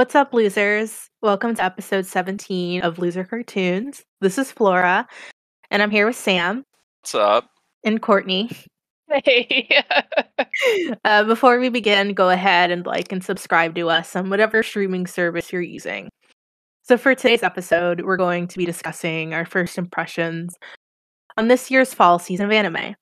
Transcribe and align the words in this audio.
What's 0.00 0.14
up, 0.14 0.32
losers? 0.32 1.10
Welcome 1.20 1.54
to 1.56 1.62
episode 1.62 2.06
17 2.06 2.80
of 2.80 2.98
Loser 2.98 3.22
Cartoons. 3.22 4.02
This 4.22 4.38
is 4.38 4.50
Flora, 4.50 5.06
and 5.70 5.82
I'm 5.82 5.90
here 5.90 6.06
with 6.06 6.16
Sam 6.16 6.64
What's 7.02 7.14
up? 7.14 7.50
and 7.84 8.00
Kortney. 8.00 8.64
Hey. 9.12 9.68
Uh, 11.04 11.24
before 11.24 11.58
we 11.58 11.68
begin, 11.68 12.14
go 12.14 12.30
ahead 12.30 12.70
and 12.70 12.86
like 12.86 13.12
and 13.12 13.22
subscribe 13.22 13.74
to 13.74 13.90
us 13.90 14.16
on 14.16 14.30
whatever 14.30 14.62
streaming 14.62 15.06
service 15.06 15.52
you're 15.52 15.60
using. 15.60 16.08
So, 16.82 16.96
for 16.96 17.14
today's 17.14 17.42
episode, 17.42 18.00
we're 18.00 18.16
going 18.16 18.48
to 18.48 18.58
be 18.58 18.64
discussing 18.64 19.34
our 19.34 19.44
first 19.44 19.76
impressions 19.76 20.56
on 21.36 21.48
this 21.48 21.70
year's 21.70 21.92
fall 21.92 22.18
season 22.18 22.46
of 22.46 22.52
anime. 22.52 22.94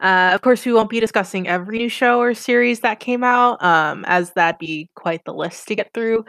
Uh, 0.00 0.30
of 0.34 0.42
course, 0.42 0.64
we 0.66 0.72
won't 0.72 0.90
be 0.90 1.00
discussing 1.00 1.48
every 1.48 1.78
new 1.78 1.88
show 1.88 2.20
or 2.20 2.34
series 2.34 2.80
that 2.80 3.00
came 3.00 3.24
out, 3.24 3.62
um, 3.62 4.04
as 4.06 4.32
that'd 4.32 4.58
be 4.58 4.90
quite 4.94 5.24
the 5.24 5.32
list 5.32 5.66
to 5.68 5.74
get 5.74 5.92
through. 5.94 6.24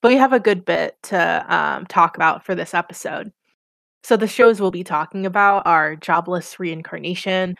But 0.00 0.08
we 0.08 0.16
have 0.16 0.32
a 0.32 0.40
good 0.40 0.64
bit 0.64 0.96
to 1.04 1.54
um, 1.54 1.86
talk 1.86 2.16
about 2.16 2.44
for 2.44 2.54
this 2.54 2.72
episode. 2.72 3.30
So, 4.02 4.16
the 4.16 4.26
shows 4.26 4.60
we'll 4.60 4.70
be 4.70 4.84
talking 4.84 5.26
about 5.26 5.66
are 5.66 5.96
Jobless 5.96 6.58
Reincarnation, 6.58 7.56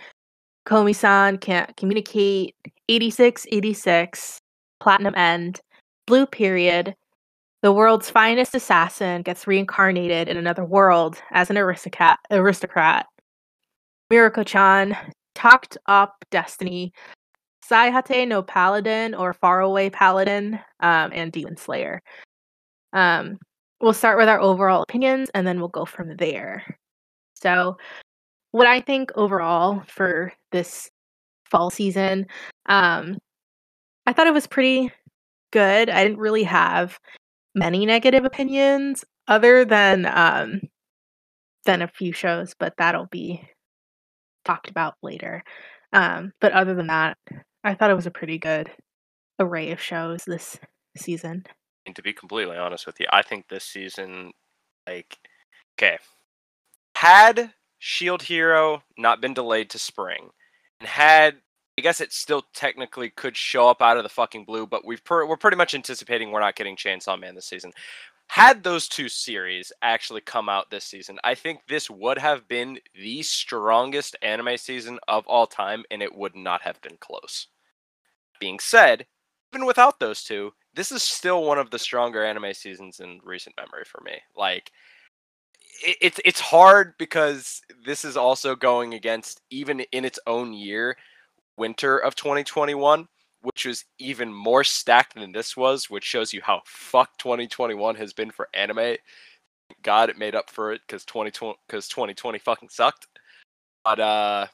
Komi-san 0.66 1.36
Can't 1.38 1.76
Communicate, 1.76 2.54
8686, 2.88 4.40
Platinum 4.80 5.14
End, 5.14 5.60
Blue 6.06 6.24
Period, 6.26 6.94
The 7.62 7.72
World's 7.72 8.08
Finest 8.08 8.54
Assassin 8.54 9.20
gets 9.22 9.46
reincarnated 9.46 10.28
in 10.28 10.38
another 10.38 10.64
world 10.64 11.20
as 11.32 11.50
an 11.50 11.58
aristocrat, 11.58 12.18
aristocrat. 12.30 13.06
Mieruko-chan, 14.10 14.96
Takt. 15.34 15.76
op. 15.86 16.24
Destiny, 16.30 16.92
Saihate 17.68 18.26
no 18.26 18.42
Paladin 18.42 19.14
or 19.14 19.32
Faraway 19.32 19.90
Paladin, 19.90 20.54
um, 20.80 21.10
and 21.12 21.32
Demon 21.32 21.56
Slayer. 21.56 22.00
Um, 22.92 23.38
we'll 23.80 23.92
start 23.92 24.18
with 24.18 24.28
our 24.28 24.40
overall 24.40 24.82
opinions 24.82 25.30
and 25.34 25.46
then 25.46 25.58
we'll 25.58 25.68
go 25.68 25.84
from 25.84 26.16
there. 26.16 26.64
So, 27.34 27.76
what 28.52 28.66
I 28.66 28.80
think 28.80 29.12
overall 29.14 29.82
for 29.86 30.32
this 30.52 30.90
fall 31.50 31.70
season, 31.70 32.26
um, 32.66 33.18
I 34.06 34.12
thought 34.12 34.26
it 34.26 34.34
was 34.34 34.46
pretty 34.46 34.90
good. 35.52 35.90
I 35.90 36.02
didn't 36.02 36.18
really 36.18 36.42
have 36.44 36.98
many 37.54 37.86
negative 37.86 38.24
opinions 38.24 39.04
other 39.28 39.64
than 39.64 40.06
um, 40.06 40.60
than 41.64 41.82
a 41.82 41.88
few 41.88 42.12
shows, 42.12 42.54
but 42.58 42.74
that'll 42.78 43.06
be 43.06 43.42
talked 44.44 44.70
about 44.70 44.94
later. 45.02 45.42
Um, 45.92 46.32
but 46.40 46.52
other 46.52 46.74
than 46.74 46.86
that, 46.88 47.18
I 47.64 47.74
thought 47.74 47.90
it 47.90 47.96
was 47.96 48.06
a 48.06 48.10
pretty 48.10 48.38
good 48.38 48.70
array 49.38 49.70
of 49.70 49.80
shows 49.80 50.24
this 50.26 50.58
season. 50.96 51.44
And 51.86 51.96
to 51.96 52.02
be 52.02 52.12
completely 52.12 52.56
honest 52.56 52.86
with 52.86 53.00
you, 53.00 53.06
I 53.12 53.22
think 53.22 53.48
this 53.48 53.64
season, 53.64 54.32
like, 54.86 55.16
okay, 55.78 55.98
had 56.94 57.52
Shield 57.78 58.22
Hero 58.22 58.82
not 58.98 59.20
been 59.20 59.34
delayed 59.34 59.70
to 59.70 59.78
spring, 59.78 60.30
and 60.80 60.88
had 60.88 61.36
I 61.78 61.82
guess 61.82 62.02
it 62.02 62.12
still 62.12 62.42
technically 62.52 63.08
could 63.08 63.38
show 63.38 63.68
up 63.68 63.80
out 63.80 63.96
of 63.96 64.02
the 64.02 64.10
fucking 64.10 64.44
blue, 64.44 64.66
but 64.66 64.84
we've 64.84 65.02
per- 65.02 65.24
we're 65.24 65.38
pretty 65.38 65.56
much 65.56 65.74
anticipating 65.74 66.30
we're 66.30 66.40
not 66.40 66.54
getting 66.54 66.76
Chainsaw 66.76 67.18
Man 67.18 67.34
this 67.34 67.46
season. 67.46 67.72
Had 68.30 68.62
those 68.62 68.86
two 68.86 69.08
series 69.08 69.72
actually 69.82 70.20
come 70.20 70.48
out 70.48 70.70
this 70.70 70.84
season, 70.84 71.18
I 71.24 71.34
think 71.34 71.62
this 71.66 71.90
would 71.90 72.16
have 72.18 72.46
been 72.46 72.78
the 72.94 73.24
strongest 73.24 74.14
anime 74.22 74.56
season 74.56 75.00
of 75.08 75.26
all 75.26 75.48
time, 75.48 75.82
and 75.90 76.00
it 76.00 76.14
would 76.14 76.36
not 76.36 76.62
have 76.62 76.80
been 76.80 76.96
close. 77.00 77.48
Being 78.38 78.60
said, 78.60 79.06
even 79.52 79.66
without 79.66 79.98
those 79.98 80.22
two, 80.22 80.52
this 80.72 80.92
is 80.92 81.02
still 81.02 81.42
one 81.42 81.58
of 81.58 81.70
the 81.70 81.78
stronger 81.80 82.24
anime 82.24 82.54
seasons 82.54 83.00
in 83.00 83.18
recent 83.24 83.56
memory 83.56 83.82
for 83.84 84.00
me. 84.04 84.20
Like, 84.36 84.70
it, 85.84 85.96
it's 86.00 86.20
it's 86.24 86.40
hard 86.40 86.94
because 87.00 87.60
this 87.84 88.04
is 88.04 88.16
also 88.16 88.54
going 88.54 88.94
against 88.94 89.40
even 89.50 89.80
in 89.90 90.04
its 90.04 90.20
own 90.28 90.52
year, 90.52 90.96
winter 91.56 91.98
of 91.98 92.14
2021, 92.14 93.08
which 93.42 93.64
was 93.64 93.84
even 93.98 94.32
more 94.32 94.64
stacked 94.64 95.14
than 95.14 95.32
this 95.32 95.56
was, 95.56 95.88
which 95.88 96.04
shows 96.04 96.32
you 96.32 96.40
how 96.42 96.62
fuck 96.64 97.16
2021 97.18 97.94
has 97.96 98.12
been 98.12 98.30
for 98.30 98.48
anime. 98.54 98.96
God 99.82 100.10
it 100.10 100.18
made 100.18 100.34
up 100.34 100.50
for 100.50 100.72
it 100.72 100.80
because 100.86 101.04
2020 101.04 101.58
because 101.66 101.88
2020 101.88 102.38
fucking 102.38 102.68
sucked. 102.68 103.06
But 103.84 104.00
uh, 104.00 104.46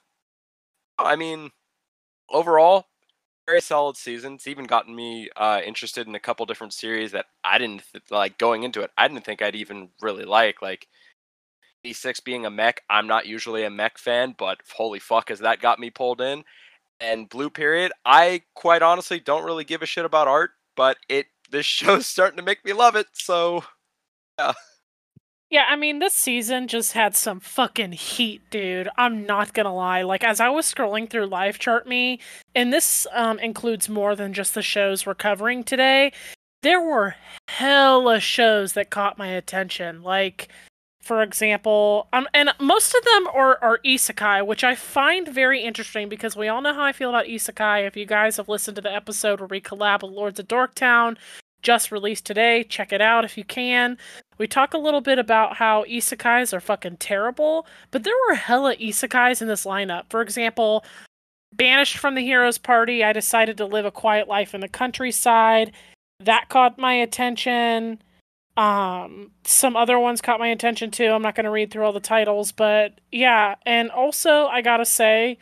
I 0.98 1.16
mean, 1.16 1.50
overall, 2.30 2.86
very 3.46 3.60
solid 3.60 3.96
season. 3.96 4.34
It's 4.34 4.46
even 4.46 4.66
gotten 4.66 4.94
me 4.94 5.30
uh, 5.36 5.60
interested 5.64 6.06
in 6.06 6.14
a 6.14 6.20
couple 6.20 6.46
different 6.46 6.72
series 6.72 7.12
that 7.12 7.26
I 7.44 7.58
didn't 7.58 7.82
th- 7.92 8.04
like 8.10 8.38
going 8.38 8.62
into 8.64 8.82
it. 8.82 8.90
I 8.98 9.08
didn't 9.08 9.24
think 9.24 9.42
I'd 9.42 9.56
even 9.56 9.88
really 10.00 10.24
like. 10.24 10.62
Like 10.62 10.86
86 11.84 12.20
being 12.20 12.46
a 12.46 12.50
mech, 12.50 12.82
I'm 12.90 13.06
not 13.06 13.26
usually 13.26 13.64
a 13.64 13.70
mech 13.70 13.98
fan, 13.98 14.34
but 14.38 14.58
holy 14.74 14.98
fuck, 14.98 15.28
has 15.28 15.38
that 15.40 15.60
got 15.60 15.78
me 15.78 15.90
pulled 15.90 16.20
in? 16.20 16.44
And 17.00 17.28
Blue 17.28 17.50
Period, 17.50 17.92
I 18.04 18.42
quite 18.54 18.82
honestly 18.82 19.20
don't 19.20 19.44
really 19.44 19.64
give 19.64 19.82
a 19.82 19.86
shit 19.86 20.04
about 20.04 20.28
art, 20.28 20.52
but 20.76 20.96
it 21.08 21.26
this 21.50 21.66
show's 21.66 22.06
starting 22.06 22.36
to 22.36 22.42
make 22.42 22.64
me 22.64 22.72
love 22.72 22.96
it. 22.96 23.06
So 23.12 23.64
yeah. 24.38 24.52
yeah, 25.50 25.64
I 25.68 25.76
mean, 25.76 25.98
this 25.98 26.14
season 26.14 26.68
just 26.68 26.92
had 26.92 27.14
some 27.16 27.40
fucking 27.40 27.92
heat, 27.92 28.42
dude. 28.50 28.88
I'm 28.96 29.26
not 29.26 29.54
gonna 29.54 29.74
lie. 29.74 30.02
Like, 30.02 30.24
as 30.24 30.40
I 30.40 30.48
was 30.48 30.72
scrolling 30.72 31.08
through 31.08 31.26
Live 31.26 31.58
Chart 31.58 31.86
Me, 31.86 32.20
and 32.54 32.72
this 32.72 33.06
um, 33.12 33.38
includes 33.38 33.88
more 33.88 34.16
than 34.16 34.32
just 34.32 34.54
the 34.54 34.62
shows 34.62 35.06
we're 35.06 35.14
covering 35.14 35.64
today, 35.64 36.12
there 36.62 36.80
were 36.80 37.14
hella 37.48 38.20
shows 38.20 38.72
that 38.72 38.90
caught 38.90 39.18
my 39.18 39.28
attention. 39.28 40.02
Like, 40.02 40.48
for 41.06 41.22
example, 41.22 42.08
um, 42.12 42.26
and 42.34 42.50
most 42.58 42.92
of 42.92 43.04
them 43.04 43.28
are, 43.28 43.62
are 43.62 43.78
isekai, 43.86 44.44
which 44.44 44.64
I 44.64 44.74
find 44.74 45.28
very 45.28 45.62
interesting 45.62 46.08
because 46.08 46.34
we 46.36 46.48
all 46.48 46.60
know 46.60 46.74
how 46.74 46.82
I 46.82 46.92
feel 46.92 47.10
about 47.10 47.26
isekai. 47.26 47.86
If 47.86 47.96
you 47.96 48.06
guys 48.06 48.36
have 48.38 48.48
listened 48.48 48.74
to 48.74 48.82
the 48.82 48.92
episode 48.92 49.38
where 49.38 49.46
we 49.46 49.60
collab 49.60 50.02
with 50.02 50.10
Lords 50.10 50.40
of 50.40 50.48
Dorktown, 50.48 51.16
just 51.62 51.92
released 51.92 52.26
today, 52.26 52.64
check 52.64 52.92
it 52.92 53.00
out 53.00 53.24
if 53.24 53.38
you 53.38 53.44
can. 53.44 53.96
We 54.38 54.48
talk 54.48 54.74
a 54.74 54.78
little 54.78 55.00
bit 55.00 55.20
about 55.20 55.56
how 55.56 55.84
isekais 55.84 56.52
are 56.52 56.60
fucking 56.60 56.96
terrible, 56.96 57.66
but 57.92 58.02
there 58.02 58.14
were 58.28 58.34
hella 58.34 58.74
isekais 58.76 59.40
in 59.40 59.46
this 59.46 59.64
lineup. 59.64 60.04
For 60.10 60.22
example, 60.22 60.84
banished 61.54 61.98
from 61.98 62.16
the 62.16 62.22
hero's 62.22 62.58
party, 62.58 63.04
I 63.04 63.12
decided 63.12 63.56
to 63.58 63.64
live 63.64 63.84
a 63.84 63.92
quiet 63.92 64.26
life 64.26 64.54
in 64.54 64.60
the 64.60 64.68
countryside. 64.68 65.70
That 66.18 66.48
caught 66.48 66.78
my 66.78 66.94
attention. 66.94 68.02
Um, 68.56 69.32
some 69.44 69.76
other 69.76 69.98
ones 69.98 70.22
caught 70.22 70.40
my 70.40 70.48
attention 70.48 70.90
too. 70.90 71.08
I'm 71.08 71.22
not 71.22 71.34
going 71.34 71.44
to 71.44 71.50
read 71.50 71.70
through 71.70 71.84
all 71.84 71.92
the 71.92 72.00
titles, 72.00 72.52
but 72.52 73.00
yeah. 73.12 73.56
And 73.66 73.90
also, 73.90 74.46
I 74.46 74.62
gotta 74.62 74.86
say, 74.86 75.38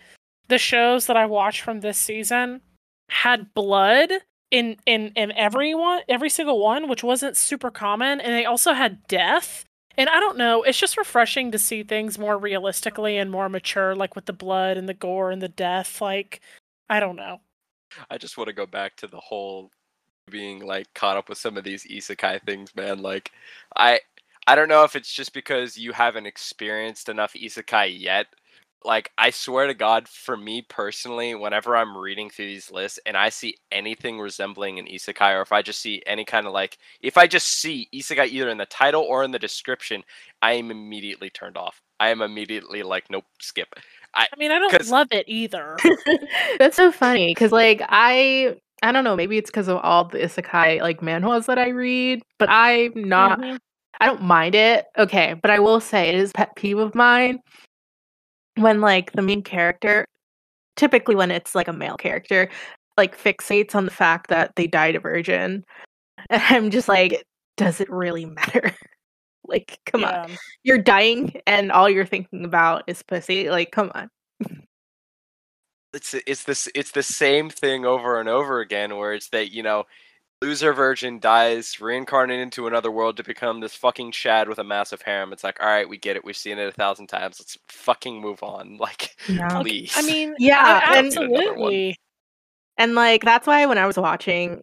the 0.49 0.59
shows 0.59 1.07
that 1.07 1.17
I 1.17 1.27
watched 1.27 1.63
from 1.63 1.81
this 1.81 1.99
season 1.99 2.61
had 3.09 3.55
blood 3.55 4.11
in 4.51 4.77
in 4.87 5.13
in 5.17 5.33
every 5.33 5.75
one, 5.75 6.03
every 6.09 6.31
single 6.31 6.61
one, 6.61 6.89
which 6.89 7.05
wasn't 7.05 7.37
super 7.37 7.71
common, 7.71 8.21
and 8.21 8.35
they 8.35 8.45
also 8.45 8.73
had 8.73 9.07
death. 9.07 9.65
And 9.97 10.09
I 10.09 10.19
don't 10.19 10.37
know, 10.37 10.65
it's 10.65 10.79
just 10.79 10.97
refreshing 10.97 11.53
to 11.53 11.59
see 11.59 11.85
things 11.85 12.19
more 12.19 12.37
realistically 12.37 13.17
and 13.17 13.31
more 13.31 13.49
mature, 13.49 13.95
like 13.95 14.17
with 14.17 14.27
the 14.27 14.33
blood 14.33 14.77
and 14.77 14.89
the 14.89 14.95
gore 14.95 15.31
and 15.31 15.41
the 15.41 15.49
death. 15.49 16.01
Like, 16.01 16.41
I 16.91 16.99
don't 16.99 17.17
know. 17.17 17.41
I 18.11 18.19
just 18.19 18.37
want 18.37 18.49
to 18.49 18.55
go 18.55 18.67
back 18.67 18.97
to 18.97 19.07
the 19.07 19.21
whole 19.21 19.71
being 20.31 20.61
like 20.65 20.93
caught 20.95 21.17
up 21.17 21.29
with 21.29 21.39
some 21.39 21.57
of 21.57 21.65
these 21.65 21.85
isekai 21.87 22.43
things, 22.45 22.75
man. 22.75 23.03
Like 23.03 23.31
I 23.77 24.01
I 24.47 24.55
don't 24.55 24.69
know 24.69 24.85
if 24.85 24.97
it's 24.97 25.13
just 25.13 25.33
because 25.35 25.77
you 25.77 25.93
haven't 25.93 26.27
experienced 26.27 27.09
enough 27.09 27.35
isekai 27.35 27.99
yet. 27.99 28.27
Like 28.85 29.11
I 29.17 29.31
swear 29.31 29.67
to 29.67 29.75
God, 29.75 30.09
for 30.09 30.37
me 30.37 30.63
personally, 30.69 31.35
whenever 31.35 31.75
I'm 31.77 31.97
reading 31.97 32.29
through 32.29 32.47
these 32.47 32.71
lists 32.71 32.99
and 33.07 33.17
I 33.17 33.31
see 33.31 33.57
anything 33.73 34.21
resembling 34.21 34.79
an 34.79 34.87
isekai, 34.87 35.39
or 35.39 35.43
if 35.43 35.53
I 35.53 35.63
just 35.63 35.81
see 35.81 36.03
any 36.07 36.25
kind 36.25 36.47
of 36.47 36.53
like, 36.53 36.79
if 37.01 37.17
I 37.17 37.27
just 37.27 37.49
see 37.49 37.89
isekai 37.95 38.29
either 38.29 38.51
in 38.51 38.59
the 38.59 38.67
title 38.67 39.03
or 39.03 39.25
in 39.25 39.31
the 39.31 39.39
description, 39.39 40.03
I 40.43 40.53
am 40.55 40.71
immediately 40.71 41.31
turned 41.31 41.57
off. 41.57 41.81
I 42.01 42.09
am 42.11 42.21
immediately 42.21 42.83
like, 42.83 43.09
nope, 43.11 43.25
skip. 43.41 43.69
I, 44.15 44.29
I 44.33 44.37
mean, 44.39 44.51
I 44.53 44.59
don't 44.59 44.71
'Cause- 44.71 44.91
love 44.91 45.09
it 45.13 45.25
either. 45.29 45.77
That's 46.59 46.77
so 46.77 46.93
funny 46.93 47.29
because, 47.29 47.53
like, 47.53 47.83
I 47.89 48.57
I 48.85 48.93
don't 48.93 49.05
know, 49.05 49.17
maybe 49.17 49.39
it's 49.39 49.51
because 49.51 49.69
of 49.69 49.79
all 49.83 50.05
the 50.07 50.19
isekai 50.19 50.81
like 50.83 51.01
manhwas 51.01 51.47
that 51.47 51.59
I 51.59 51.69
read, 51.69 52.23
but 52.39 52.49
I'm 52.51 52.93
not. 52.97 53.41
Mhm. 53.41 53.59
I 54.01 54.07
don't 54.07 54.23
mind 54.23 54.55
it. 54.55 54.87
Okay, 54.99 55.35
but 55.41 55.51
I 55.51 55.59
will 55.61 55.81
say 55.81 56.09
it 56.09 56.17
is 56.17 56.31
a 56.31 56.35
pet 56.35 56.57
peeve 56.57 56.79
of 56.79 56.95
mine 56.95 57.41
when 58.57 58.81
like 58.81 59.13
the 59.13 59.23
main 59.23 59.43
character, 59.43 60.07
typically 60.77 61.15
when 61.17 61.31
it's 61.31 61.55
like 61.55 61.69
a 61.69 61.73
male 61.73 61.97
character, 61.97 62.51
like 62.97 63.19
fixates 63.19 63.75
on 63.75 63.85
the 63.87 63.91
fact 63.91 64.29
that 64.31 64.53
they 64.57 64.67
died 64.67 64.97
a 64.97 65.01
virgin, 65.01 65.65
and 66.31 66.43
I'm 66.51 66.71
just 66.71 66.89
like, 66.89 67.25
does 67.57 67.81
it 67.81 67.91
really 67.91 68.27
matter? 68.27 68.73
like, 69.47 69.79
come 69.87 70.05
on, 70.05 70.31
you're 70.65 70.79
dying, 70.79 71.35
and 71.47 71.73
all 71.73 71.89
you're 71.91 72.07
thinking 72.07 72.45
about 72.45 72.85
is 72.89 73.03
pussy. 73.03 73.51
Like, 73.51 73.73
come 73.73 73.93
on. 73.95 74.11
it's 75.95 76.15
it's 76.27 76.45
this 76.45 76.69
it's 76.75 76.91
the 76.93 77.03
same 77.03 77.49
thing 77.51 77.85
over 77.87 78.19
and 78.21 78.29
over 78.29 78.61
again 78.61 78.97
where 78.97 79.13
it's 79.15 79.29
that 79.29 79.53
you 79.53 79.63
know 79.63 79.85
loser 80.43 80.75
virgin 80.75 81.19
dies, 81.21 81.81
reincarnated 81.81 82.43
into 82.43 82.67
another 82.67 82.91
world 82.91 83.17
to 83.17 83.23
become 83.25 83.61
this 83.61 83.75
fucking 83.75 84.13
Chad 84.13 84.47
with 84.47 84.59
a 84.59 84.65
massive 84.65 85.01
harem. 85.01 85.33
It's 85.33 85.43
like, 85.45 85.59
all 85.63 85.67
right, 85.69 85.89
we 85.89 85.97
get 85.97 86.17
it. 86.17 86.25
We've 86.25 86.37
seen 86.37 86.59
it 86.59 86.69
a 86.69 86.73
thousand 86.73 87.07
times. 87.07 87.41
Let's 87.41 87.57
fucking 87.69 88.21
move 88.21 88.43
on. 88.43 88.77
Like, 88.81 89.17
Yeah. 89.27 89.61
please. 89.63 89.95
I 89.97 90.03
mean, 90.03 90.35
Yeah, 90.39 90.83
I- 90.85 90.99
absolutely. 90.99 91.97
And 92.77 92.95
like 92.95 93.25
that's 93.25 93.47
why 93.47 93.65
when 93.67 93.79
I 93.79 93.87
was 93.87 93.97
watching 93.97 94.61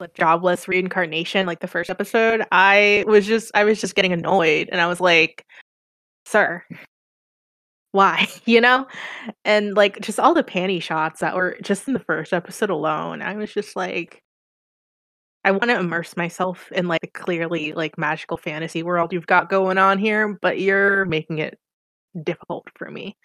like 0.00 0.14
Jobless 0.14 0.66
Reincarnation, 0.68 1.46
like 1.46 1.58
the 1.60 1.66
first 1.66 1.90
episode, 1.90 2.46
I 2.52 3.04
was 3.06 3.26
just 3.26 3.50
I 3.54 3.64
was 3.64 3.80
just 3.80 3.96
getting 3.96 4.12
annoyed 4.12 4.68
and 4.70 4.80
I 4.80 4.86
was 4.86 5.00
like, 5.00 5.44
"Sir, 6.24 6.64
why?" 7.92 8.26
You 8.46 8.60
know? 8.60 8.86
And 9.44 9.74
like 9.74 10.00
just 10.00 10.20
all 10.20 10.34
the 10.34 10.44
panty 10.44 10.82
shots 10.82 11.20
that 11.20 11.36
were 11.36 11.56
just 11.62 11.86
in 11.88 11.94
the 11.94 12.00
first 12.00 12.32
episode 12.32 12.70
alone, 12.70 13.22
I 13.22 13.34
was 13.36 13.52
just 13.52 13.76
like 13.76 14.22
I 15.44 15.50
want 15.52 15.64
to 15.64 15.78
immerse 15.78 16.16
myself 16.16 16.70
in 16.72 16.88
like 16.88 17.00
the 17.00 17.06
clearly 17.08 17.72
like 17.72 17.96
magical 17.96 18.36
fantasy 18.36 18.82
world 18.82 19.12
you've 19.12 19.26
got 19.26 19.48
going 19.48 19.78
on 19.78 19.98
here, 19.98 20.38
but 20.42 20.60
you're 20.60 21.04
making 21.06 21.38
it 21.38 21.58
difficult 22.24 22.66
for 22.76 22.90
me 22.90 23.16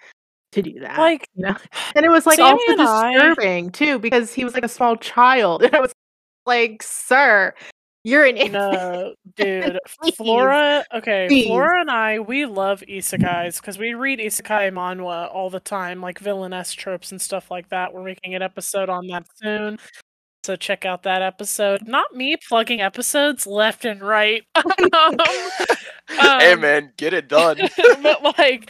to 0.53 0.61
do 0.61 0.79
that. 0.79 0.97
Like, 0.99 1.27
you 1.35 1.45
know? 1.45 1.55
And 1.95 2.05
it 2.05 2.09
was 2.09 2.25
like 2.25 2.37
Sammy 2.37 2.61
also 2.69 2.71
and 2.71 2.81
I- 2.81 3.11
disturbing 3.13 3.71
too 3.71 3.99
because 3.99 4.33
he 4.33 4.43
was 4.43 4.53
like 4.53 4.63
a 4.63 4.69
small 4.69 4.95
child, 4.95 5.63
and 5.63 5.75
I 5.75 5.79
was 5.79 5.91
like, 6.45 6.83
"Sir, 6.83 7.53
you're 8.03 8.25
an 8.25 8.37
infant." 8.37 8.53
No, 8.53 9.15
dude. 9.35 9.79
Flora, 10.15 10.85
okay, 10.93 11.27
Please. 11.27 11.45
Flora 11.45 11.81
and 11.81 11.91
I, 11.91 12.19
we 12.19 12.45
love 12.45 12.83
isekais 12.87 13.59
because 13.59 13.77
we 13.77 13.93
read 13.93 14.19
isekai 14.19 14.71
manhwa 14.71 15.33
all 15.33 15.49
the 15.49 15.59
time, 15.59 16.01
like 16.01 16.19
villainess 16.19 16.73
tropes 16.73 17.11
and 17.11 17.21
stuff 17.21 17.49
like 17.49 17.69
that. 17.69 17.93
We're 17.93 18.03
making 18.03 18.35
an 18.35 18.41
episode 18.41 18.89
on 18.89 19.07
that 19.07 19.25
soon. 19.35 19.79
So 20.43 20.57
check 20.57 20.83
out 20.83 21.03
that 21.03 21.21
episode. 21.21 21.87
Not 21.87 22.13
me 22.13 22.35
plugging 22.49 22.81
episodes 22.81 23.47
left 23.47 23.85
and 23.85 24.01
right. 24.01 24.43
Um, 26.09 26.39
hey 26.39 26.51
um, 26.51 26.59
man, 26.59 26.91
get 26.97 27.13
it 27.13 27.29
done. 27.29 27.57
but 28.03 28.37
like 28.37 28.69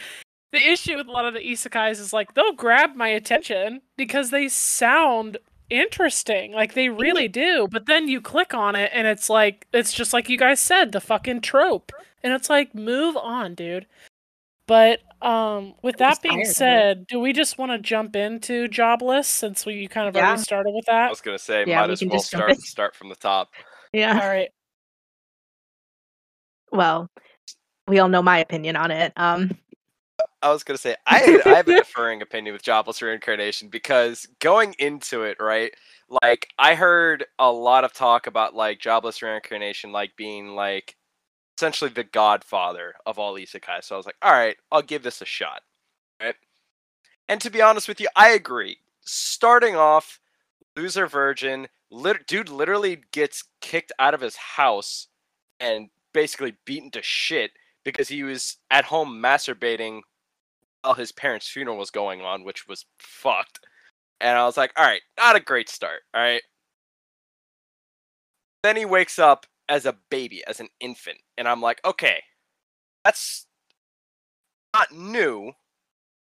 the 0.52 0.64
issue 0.64 0.96
with 0.96 1.08
a 1.08 1.10
lot 1.10 1.26
of 1.26 1.34
the 1.34 1.40
isekais 1.40 1.98
is 1.98 2.12
like 2.12 2.34
they'll 2.34 2.52
grab 2.52 2.94
my 2.94 3.08
attention 3.08 3.82
because 3.96 4.30
they 4.30 4.48
sound 4.48 5.36
interesting 5.80 6.52
like 6.52 6.74
they 6.74 6.88
really 6.88 7.28
do 7.28 7.66
but 7.70 7.86
then 7.86 8.08
you 8.08 8.20
click 8.20 8.54
on 8.54 8.74
it 8.76 8.90
and 8.94 9.06
it's 9.06 9.28
like 9.30 9.66
it's 9.72 9.92
just 9.92 10.12
like 10.12 10.28
you 10.28 10.38
guys 10.38 10.60
said 10.60 10.92
the 10.92 11.00
fucking 11.00 11.40
trope 11.40 11.90
and 12.22 12.32
it's 12.32 12.48
like 12.50 12.74
move 12.74 13.16
on 13.16 13.54
dude 13.54 13.86
but 14.66 15.00
um 15.22 15.74
with 15.82 15.96
that 15.98 16.20
being 16.22 16.34
tired 16.36 16.44
of 16.44 16.50
it. 16.50 16.54
said 16.54 17.06
do 17.06 17.18
we 17.20 17.32
just 17.32 17.58
want 17.58 17.70
to 17.72 17.78
jump 17.78 18.14
into 18.16 18.68
jobless 18.68 19.26
since 19.28 19.66
we 19.66 19.86
kind 19.88 20.08
of 20.08 20.14
Yeah. 20.14 20.28
already 20.28 20.42
started 20.42 20.72
with 20.74 20.86
that? 20.86 21.06
I 21.06 21.10
was 21.10 21.20
gonna 21.20 21.38
say, 21.38 21.64
Yeah, 21.66 21.80
might 21.80 21.86
we 21.88 21.92
as 21.94 21.98
can 22.00 22.08
well 22.08 22.18
just 22.18 22.28
start 22.28 22.50
in. 22.50 22.56
start 22.60 22.94
from 22.94 23.08
the 23.08 23.16
top. 23.16 23.50
yeah. 23.92 24.18
all 24.20 24.28
right 24.28 24.50
Well, 26.72 27.08
we 27.86 27.98
all 27.98 28.08
know 28.08 28.22
my 28.22 28.38
opinion 28.38 28.76
on 28.76 28.90
it. 28.90 29.12
Um, 29.16 29.56
I 30.44 30.52
was 30.52 30.62
gonna 30.62 30.78
say 30.78 30.94
I 31.06 31.40
I 31.46 31.48
have 31.54 31.68
a 31.68 31.76
differing 31.78 32.20
opinion 32.20 32.52
with 32.52 32.62
jobless 32.62 33.00
reincarnation 33.00 33.68
because 33.68 34.26
going 34.40 34.74
into 34.78 35.22
it, 35.22 35.38
right? 35.40 35.72
Like 36.22 36.48
I 36.58 36.74
heard 36.74 37.24
a 37.38 37.50
lot 37.50 37.84
of 37.84 37.94
talk 37.94 38.26
about 38.26 38.54
like 38.54 38.78
jobless 38.78 39.22
reincarnation 39.22 39.90
like 39.90 40.14
being 40.16 40.54
like 40.54 40.96
essentially 41.56 41.90
the 41.90 42.04
godfather 42.04 42.94
of 43.06 43.18
all 43.18 43.34
isekai. 43.34 43.82
So 43.82 43.94
I 43.94 43.96
was 43.96 44.04
like, 44.04 44.18
all 44.20 44.32
right, 44.32 44.56
I'll 44.70 44.82
give 44.82 45.02
this 45.02 45.22
a 45.22 45.24
shot. 45.24 45.62
Right? 46.20 46.34
And 47.26 47.40
to 47.40 47.50
be 47.50 47.62
honest 47.62 47.88
with 47.88 47.98
you, 47.98 48.08
I 48.14 48.30
agree. 48.30 48.76
Starting 49.00 49.76
off, 49.76 50.20
loser 50.76 51.06
virgin, 51.06 51.68
lit- 51.90 52.26
dude 52.26 52.50
literally 52.50 53.00
gets 53.12 53.44
kicked 53.62 53.92
out 53.98 54.12
of 54.12 54.20
his 54.20 54.36
house 54.36 55.08
and 55.58 55.88
basically 56.12 56.54
beaten 56.66 56.90
to 56.90 57.02
shit 57.02 57.52
because 57.82 58.08
he 58.08 58.22
was 58.24 58.58
at 58.70 58.84
home 58.84 59.22
masturbating 59.22 60.02
while 60.84 60.94
his 60.94 61.12
parents' 61.12 61.48
funeral 61.48 61.76
was 61.78 61.90
going 61.90 62.20
on, 62.20 62.44
which 62.44 62.68
was 62.68 62.84
fucked. 62.98 63.60
And 64.20 64.38
I 64.38 64.44
was 64.44 64.56
like, 64.56 64.72
all 64.76 64.84
right, 64.84 65.02
not 65.18 65.36
a 65.36 65.40
great 65.40 65.68
start. 65.68 66.02
All 66.14 66.20
right. 66.22 66.42
Then 68.62 68.76
he 68.76 68.84
wakes 68.84 69.18
up 69.18 69.46
as 69.68 69.86
a 69.86 69.96
baby, 70.10 70.42
as 70.46 70.60
an 70.60 70.68
infant. 70.80 71.18
And 71.36 71.48
I'm 71.48 71.60
like, 71.60 71.80
okay, 71.84 72.22
that's 73.04 73.46
not 74.74 74.92
new, 74.92 75.52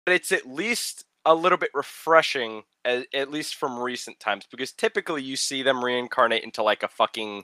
but 0.06 0.14
it's 0.16 0.32
at 0.32 0.48
least 0.48 1.06
a 1.26 1.36
little 1.36 1.58
bit 1.58 1.70
refreshing, 1.74 2.64
at, 2.86 3.32
least 3.32 3.56
from 3.56 3.80
recent 3.80 4.20
times, 4.20 4.48
because 4.50 4.72
typically 4.72 5.22
you 5.22 5.36
see 5.36 5.62
them 5.62 5.84
reincarnate 5.84 6.44
into 6.44 6.64
like 6.64 6.82
a 6.84 6.88
fucking 6.88 7.44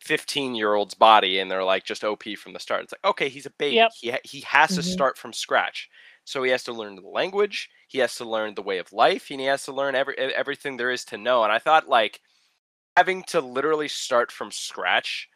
15 0.00 0.54
year 0.54 0.74
old's 0.74 0.94
body 0.94 1.38
and 1.38 1.50
they're 1.50 1.64
like 1.64 1.84
just 1.84 2.04
OP 2.04 2.24
from 2.36 2.52
the 2.52 2.60
start. 2.60 2.82
It's 2.82 2.92
like, 2.92 3.10
okay, 3.10 3.28
he's 3.30 3.46
a 3.46 3.50
baby. 3.58 3.76
Yep. 3.76 3.92
He, 3.98 4.10
ha- 4.10 4.18
he 4.24 4.40
has 4.40 4.74
to 4.74 4.82
Mhm. 4.82 4.92
start 4.92 5.16
from 5.16 5.32
scratch. 5.32 5.88
So 6.24 6.42
he 6.42 6.50
has 6.52 6.64
to 6.64 6.72
learn 6.72 6.96
the 6.96 7.02
language, 7.02 7.68
he 7.88 7.98
has 7.98 8.14
to 8.16 8.24
learn 8.24 8.54
the 8.54 8.62
way 8.62 8.78
of 8.78 8.92
life, 8.92 9.30
and 9.30 9.40
he 9.40 9.46
has 9.46 9.64
to 9.64 9.72
learn 9.72 9.94
every 9.94 10.16
everything 10.18 10.76
there 10.76 10.90
is 10.90 11.04
to 11.06 11.18
know. 11.18 11.44
And 11.44 11.52
I 11.52 11.58
thought 11.58 11.88
like 11.88 12.20
having 12.96 13.24
to 13.24 13.40
literally 13.40 13.88
start 13.88 14.32
from 14.32 14.50
scratch 14.52 15.28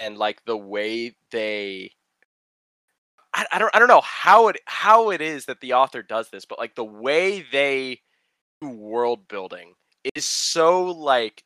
and 0.00 0.18
like 0.18 0.44
the 0.46 0.56
way 0.56 1.16
they 1.32 1.92
I, 3.34 3.46
I 3.52 3.58
don't 3.58 3.74
I 3.74 3.78
don't 3.78 3.88
know 3.88 4.00
how 4.02 4.48
it 4.48 4.56
how 4.66 5.10
it 5.10 5.20
is 5.20 5.46
that 5.46 5.60
the 5.60 5.74
author 5.74 6.02
does 6.02 6.30
this, 6.30 6.44
but 6.44 6.58
like 6.58 6.74
the 6.74 6.84
way 6.84 7.44
they 7.52 8.00
do 8.60 8.68
world 8.70 9.28
building 9.28 9.74
is 10.14 10.24
so 10.26 10.84
like 10.86 11.44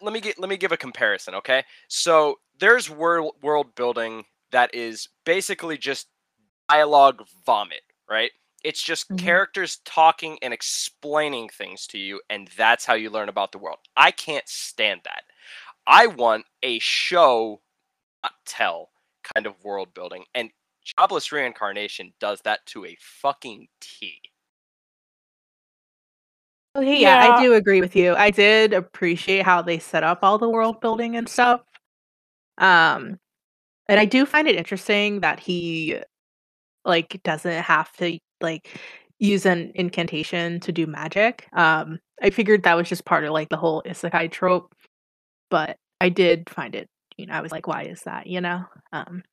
let 0.00 0.12
me 0.12 0.20
get 0.20 0.38
let 0.38 0.48
me 0.48 0.56
give 0.56 0.72
a 0.72 0.76
comparison, 0.76 1.34
okay? 1.34 1.64
So 1.88 2.38
there's 2.58 2.88
world 2.90 3.34
world 3.42 3.74
building 3.74 4.24
that 4.54 4.72
is 4.72 5.08
basically 5.24 5.76
just 5.76 6.06
dialogue 6.68 7.26
vomit, 7.44 7.82
right? 8.08 8.30
It's 8.62 8.80
just 8.80 9.08
Mhm. 9.10 9.18
characters 9.18 9.78
talking 9.84 10.38
and 10.42 10.54
explaining 10.54 11.48
things 11.48 11.86
to 11.88 11.98
you, 11.98 12.22
and 12.30 12.48
that's 12.56 12.84
how 12.86 12.94
you 12.94 13.10
learn 13.10 13.28
about 13.28 13.50
the 13.52 13.58
world. 13.58 13.80
I 13.96 14.12
can't 14.12 14.48
stand 14.48 15.02
that. 15.04 15.24
I 15.86 16.06
want 16.06 16.46
a 16.62 16.78
show, 16.78 17.60
not 18.22 18.32
tell 18.46 18.92
kind 19.34 19.46
of 19.46 19.62
world 19.64 19.92
building, 19.92 20.24
and 20.34 20.50
Jobless 20.84 21.32
Reincarnation 21.32 22.14
does 22.20 22.40
that 22.42 22.64
to 22.66 22.84
a 22.84 22.96
fucking 23.00 23.68
T. 23.80 24.20
Okay, 26.76 27.00
yeah, 27.00 27.18
I 27.20 27.42
do 27.42 27.54
agree 27.54 27.80
with 27.80 27.96
you. 27.96 28.14
I 28.14 28.30
did 28.30 28.72
appreciate 28.72 29.44
how 29.44 29.62
they 29.62 29.78
set 29.78 30.04
up 30.04 30.20
all 30.22 30.38
the 30.38 30.48
world 30.48 30.80
building 30.80 31.16
and 31.16 31.28
stuff. 31.28 31.60
Um, 32.58 33.18
and 33.88 34.00
I 34.00 34.04
do 34.04 34.26
find 34.26 34.48
it 34.48 34.56
interesting 34.56 35.20
that 35.20 35.40
he 35.40 35.98
like 36.84 37.20
doesn't 37.24 37.62
have 37.64 37.92
to 37.98 38.18
like 38.40 38.78
use 39.18 39.46
an 39.46 39.72
incantation 39.74 40.60
to 40.60 40.72
do 40.72 40.86
magic. 40.86 41.48
Um, 41.52 42.00
I 42.22 42.30
figured 42.30 42.62
that 42.64 42.76
was 42.76 42.88
just 42.88 43.04
part 43.04 43.24
of 43.24 43.32
like 43.32 43.48
the 43.48 43.56
whole 43.56 43.82
isekai 43.86 44.30
trope, 44.32 44.74
but 45.50 45.78
I 46.00 46.08
did 46.10 46.50
find 46.50 46.74
it, 46.74 46.88
you 47.16 47.26
know, 47.26 47.34
I 47.34 47.40
was 47.42 47.52
like, 47.52 47.66
why 47.66 47.84
is 47.84 48.02
that, 48.02 48.26
you 48.26 48.40
know? 48.40 48.64
Um, 48.92 49.24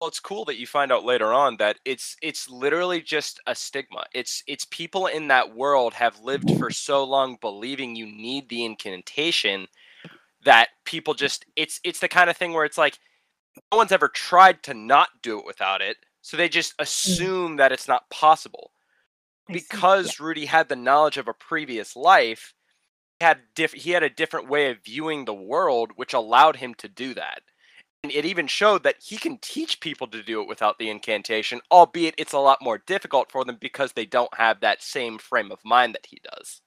Well, 0.00 0.08
it's 0.08 0.20
cool 0.20 0.44
that 0.44 0.58
you 0.58 0.66
find 0.66 0.92
out 0.92 1.04
later 1.04 1.32
on 1.32 1.56
that 1.56 1.78
it's 1.84 2.16
it's 2.22 2.48
literally 2.48 3.02
just 3.02 3.40
a 3.48 3.54
stigma. 3.54 4.04
It's 4.14 4.44
it's 4.46 4.64
people 4.66 5.06
in 5.06 5.26
that 5.28 5.56
world 5.56 5.92
have 5.94 6.20
lived 6.20 6.52
for 6.56 6.70
so 6.70 7.02
long 7.04 7.36
believing 7.40 7.96
you 7.96 8.06
need 8.06 8.48
the 8.48 8.64
incantation 8.64 9.66
that 10.44 10.70
people 10.84 11.14
just 11.14 11.46
it's 11.56 11.80
it's 11.84 12.00
the 12.00 12.08
kind 12.08 12.30
of 12.30 12.36
thing 12.36 12.52
where 12.52 12.64
it's 12.64 12.78
like 12.78 12.98
no 13.72 13.78
one's 13.78 13.92
ever 13.92 14.08
tried 14.08 14.62
to 14.64 14.74
not 14.74 15.08
do 15.22 15.38
it 15.38 15.46
without 15.46 15.80
it, 15.80 15.98
so 16.22 16.36
they 16.36 16.48
just 16.48 16.76
mm. 16.76 16.82
assume 16.82 17.56
that 17.56 17.72
it's 17.72 17.88
not 17.88 18.08
possible. 18.10 18.72
See, 19.46 19.54
yeah. 19.54 19.60
Because 19.60 20.20
Rudy 20.20 20.46
had 20.46 20.68
the 20.68 20.76
knowledge 20.76 21.16
of 21.16 21.28
a 21.28 21.34
previous 21.34 21.96
life, 21.96 22.54
he 23.20 23.26
had 23.26 23.38
diff- 23.54 23.72
he 23.72 23.90
had 23.90 24.02
a 24.02 24.10
different 24.10 24.48
way 24.48 24.70
of 24.70 24.84
viewing 24.84 25.24
the 25.24 25.34
world 25.34 25.92
which 25.96 26.14
allowed 26.14 26.56
him 26.56 26.74
to 26.74 26.88
do 26.88 27.14
that. 27.14 27.42
And 28.04 28.12
it 28.12 28.24
even 28.24 28.46
showed 28.46 28.84
that 28.84 28.96
he 29.02 29.16
can 29.16 29.38
teach 29.38 29.80
people 29.80 30.06
to 30.08 30.22
do 30.22 30.40
it 30.40 30.48
without 30.48 30.78
the 30.78 30.88
incantation, 30.88 31.60
albeit 31.70 32.14
it's 32.16 32.32
a 32.32 32.38
lot 32.38 32.62
more 32.62 32.78
difficult 32.78 33.30
for 33.30 33.44
them 33.44 33.56
because 33.60 33.92
they 33.92 34.06
don't 34.06 34.32
have 34.34 34.60
that 34.60 34.82
same 34.82 35.18
frame 35.18 35.50
of 35.50 35.64
mind 35.64 35.94
that 35.94 36.06
he 36.06 36.20
does. 36.22 36.60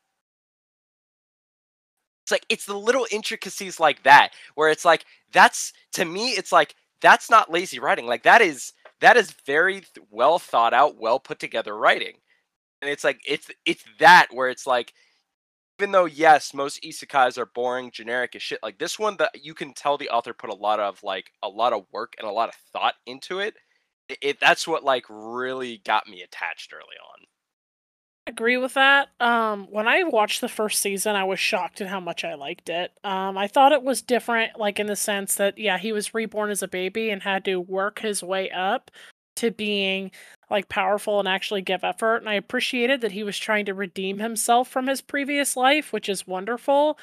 It's 2.24 2.32
like 2.32 2.46
it's 2.50 2.66
the 2.66 2.78
little 2.78 3.08
intricacies 3.12 3.80
like 3.80 4.04
that 4.04 4.32
where 4.56 4.70
it's 4.70 4.86
like 4.86 5.06
that's 5.32 5.74
to 5.94 6.06
me 6.06 6.32
it's 6.32 6.52
like 6.52 6.76
that's 7.02 7.30
not 7.30 7.52
lazy 7.52 7.80
writing. 7.80 8.06
Like 8.08 8.24
that 8.24 8.42
is 8.42 8.74
that 9.02 9.18
is 9.18 9.34
very 9.46 9.84
well 10.10 10.40
thought 10.40 10.74
out, 10.74 11.00
well 11.00 11.20
put 11.20 11.40
together 11.40 11.76
writing. 11.76 12.16
And 12.82 12.90
it's 12.90 13.04
like 13.04 13.22
it's 13.28 13.50
it's 13.66 13.84
that 14.00 14.28
where 14.32 14.50
it's 14.50 14.68
like 14.68 14.94
even 15.80 15.92
though 15.92 16.06
yes, 16.06 16.54
most 16.54 16.84
isekais 16.84 17.38
are 17.38 17.48
boring, 17.48 17.92
generic 17.92 18.36
as 18.36 18.44
shit, 18.44 18.60
like 18.64 18.78
this 18.78 19.00
one 19.00 19.18
that 19.18 19.32
you 19.44 19.54
can 19.54 19.74
tell 19.74 19.98
the 19.98 20.10
author 20.10 20.34
put 20.34 20.52
a 20.52 20.56
lot 20.56 20.80
of 20.80 21.02
like 21.04 21.32
a 21.44 21.50
lot 21.50 21.74
of 21.74 21.86
work 21.92 22.14
and 22.20 22.28
a 22.28 22.32
lot 22.32 22.50
of 22.50 22.56
thought 22.72 22.96
into 23.08 23.40
it. 23.40 23.56
It, 24.10 24.18
it 24.22 24.40
that's 24.40 24.68
what 24.68 24.84
like 24.84 25.06
really 25.10 25.82
got 25.86 26.08
me 26.08 26.22
attached 26.22 26.74
early 26.74 26.98
on. 27.04 27.26
Agree 28.28 28.58
with 28.58 28.74
that. 28.76 29.10
Um, 29.20 29.68
when 29.70 29.88
I 29.88 30.04
watched 30.04 30.42
the 30.42 30.50
first 30.50 30.82
season, 30.82 31.16
I 31.16 31.24
was 31.24 31.40
shocked 31.40 31.82
at 31.82 31.88
how 31.88 32.00
much 32.00 32.24
I 32.24 32.36
liked 32.36 32.70
it. 32.70 32.92
Um, 33.04 33.38
I 33.38 33.48
thought 33.48 33.72
it 33.72 33.84
was 33.84 34.02
different, 34.02 34.60
like 34.60 34.80
in 34.80 34.88
the 34.88 34.96
sense 34.96 35.36
that 35.36 35.58
yeah, 35.58 35.78
he 35.78 35.92
was 35.92 36.14
reborn 36.14 36.52
as 36.52 36.64
a 36.64 36.68
baby 36.68 37.10
and 37.10 37.24
had 37.24 37.46
to 37.46 37.60
work 37.60 38.00
his 38.00 38.24
way 38.24 38.50
up 38.52 38.92
to 39.38 39.52
being 39.52 40.12
like 40.50 40.70
powerful 40.70 41.20
and 41.20 41.28
actually 41.28 41.62
give 41.62 41.84
effort. 41.84 42.18
And 42.18 42.30
I 42.30 42.34
appreciated 42.34 43.02
that 43.02 43.14
he 43.14 43.24
was 43.24 43.38
trying 43.38 43.66
to 43.66 43.74
redeem 43.74 44.20
himself 44.20 44.68
from 44.68 44.88
his 44.88 45.02
previous 45.02 45.56
life, 45.56 45.94
which 45.94 46.10
is 46.10 46.28
wonderful. 46.28 46.98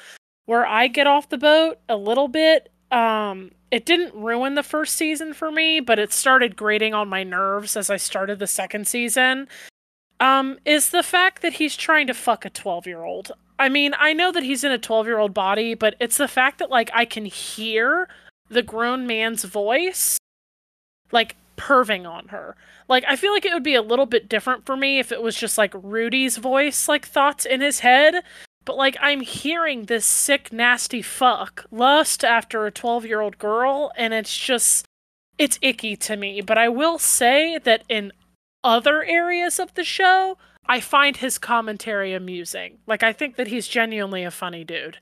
Where 0.45 0.65
I 0.65 0.87
get 0.87 1.07
off 1.07 1.29
the 1.29 1.37
boat 1.37 1.79
a 1.89 1.95
little 1.95 2.27
bit, 2.27 2.71
um, 2.91 3.51
it 3.71 3.85
didn't 3.85 4.15
ruin 4.15 4.55
the 4.55 4.63
first 4.63 4.95
season 4.95 5.33
for 5.33 5.51
me, 5.51 5.79
but 5.79 5.99
it 5.99 6.11
started 6.11 6.55
grating 6.55 6.93
on 6.93 7.07
my 7.07 7.23
nerves 7.23 7.77
as 7.77 7.89
I 7.89 7.97
started 7.97 8.39
the 8.39 8.47
second 8.47 8.87
season 8.87 9.47
um, 10.19 10.57
is 10.65 10.89
the 10.89 11.03
fact 11.03 11.41
that 11.41 11.53
he's 11.53 11.75
trying 11.75 12.07
to 12.07 12.13
fuck 12.13 12.45
a 12.45 12.49
12 12.49 12.87
year 12.87 13.03
old. 13.03 13.31
I 13.57 13.69
mean, 13.69 13.93
I 13.97 14.13
know 14.13 14.31
that 14.31 14.43
he's 14.43 14.63
in 14.63 14.71
a 14.71 14.77
12 14.77 15.07
year 15.07 15.19
old 15.19 15.33
body, 15.33 15.73
but 15.73 15.95
it's 15.99 16.17
the 16.17 16.27
fact 16.27 16.59
that, 16.59 16.69
like, 16.69 16.89
I 16.93 17.05
can 17.05 17.25
hear 17.25 18.07
the 18.49 18.63
grown 18.63 19.05
man's 19.05 19.43
voice, 19.43 20.17
like, 21.11 21.35
perving 21.57 22.09
on 22.09 22.29
her. 22.29 22.55
Like, 22.87 23.03
I 23.07 23.15
feel 23.15 23.33
like 23.33 23.45
it 23.45 23.53
would 23.53 23.63
be 23.63 23.75
a 23.75 23.81
little 23.81 24.05
bit 24.05 24.29
different 24.29 24.65
for 24.65 24.77
me 24.77 24.99
if 24.99 25.11
it 25.11 25.21
was 25.21 25.35
just, 25.35 25.57
like, 25.57 25.73
Rudy's 25.75 26.37
voice, 26.37 26.87
like, 26.87 27.05
thoughts 27.05 27.45
in 27.45 27.61
his 27.61 27.79
head. 27.79 28.23
But, 28.63 28.77
like, 28.77 28.97
I'm 29.01 29.21
hearing 29.21 29.85
this 29.85 30.05
sick, 30.05 30.53
nasty 30.53 31.01
fuck 31.01 31.65
lust 31.71 32.23
after 32.23 32.65
a 32.65 32.71
12 32.71 33.05
year 33.05 33.21
old 33.21 33.37
girl, 33.37 33.91
and 33.97 34.13
it's 34.13 34.37
just. 34.37 34.85
It's 35.37 35.57
icky 35.61 35.95
to 35.95 36.17
me, 36.17 36.41
but 36.41 36.57
I 36.57 36.67
will 36.67 36.99
say 36.99 37.59
that 37.59 37.85
in 37.87 38.11
other 38.63 39.03
areas 39.03 39.59
of 39.59 39.73
the 39.75 39.83
show, 39.83 40.37
I 40.65 40.79
find 40.79 41.17
his 41.17 41.37
commentary 41.37 42.13
amusing. 42.13 42.79
Like 42.87 43.03
I 43.03 43.13
think 43.13 43.35
that 43.37 43.47
he's 43.47 43.67
genuinely 43.67 44.23
a 44.23 44.31
funny 44.31 44.63
dude. 44.63 44.97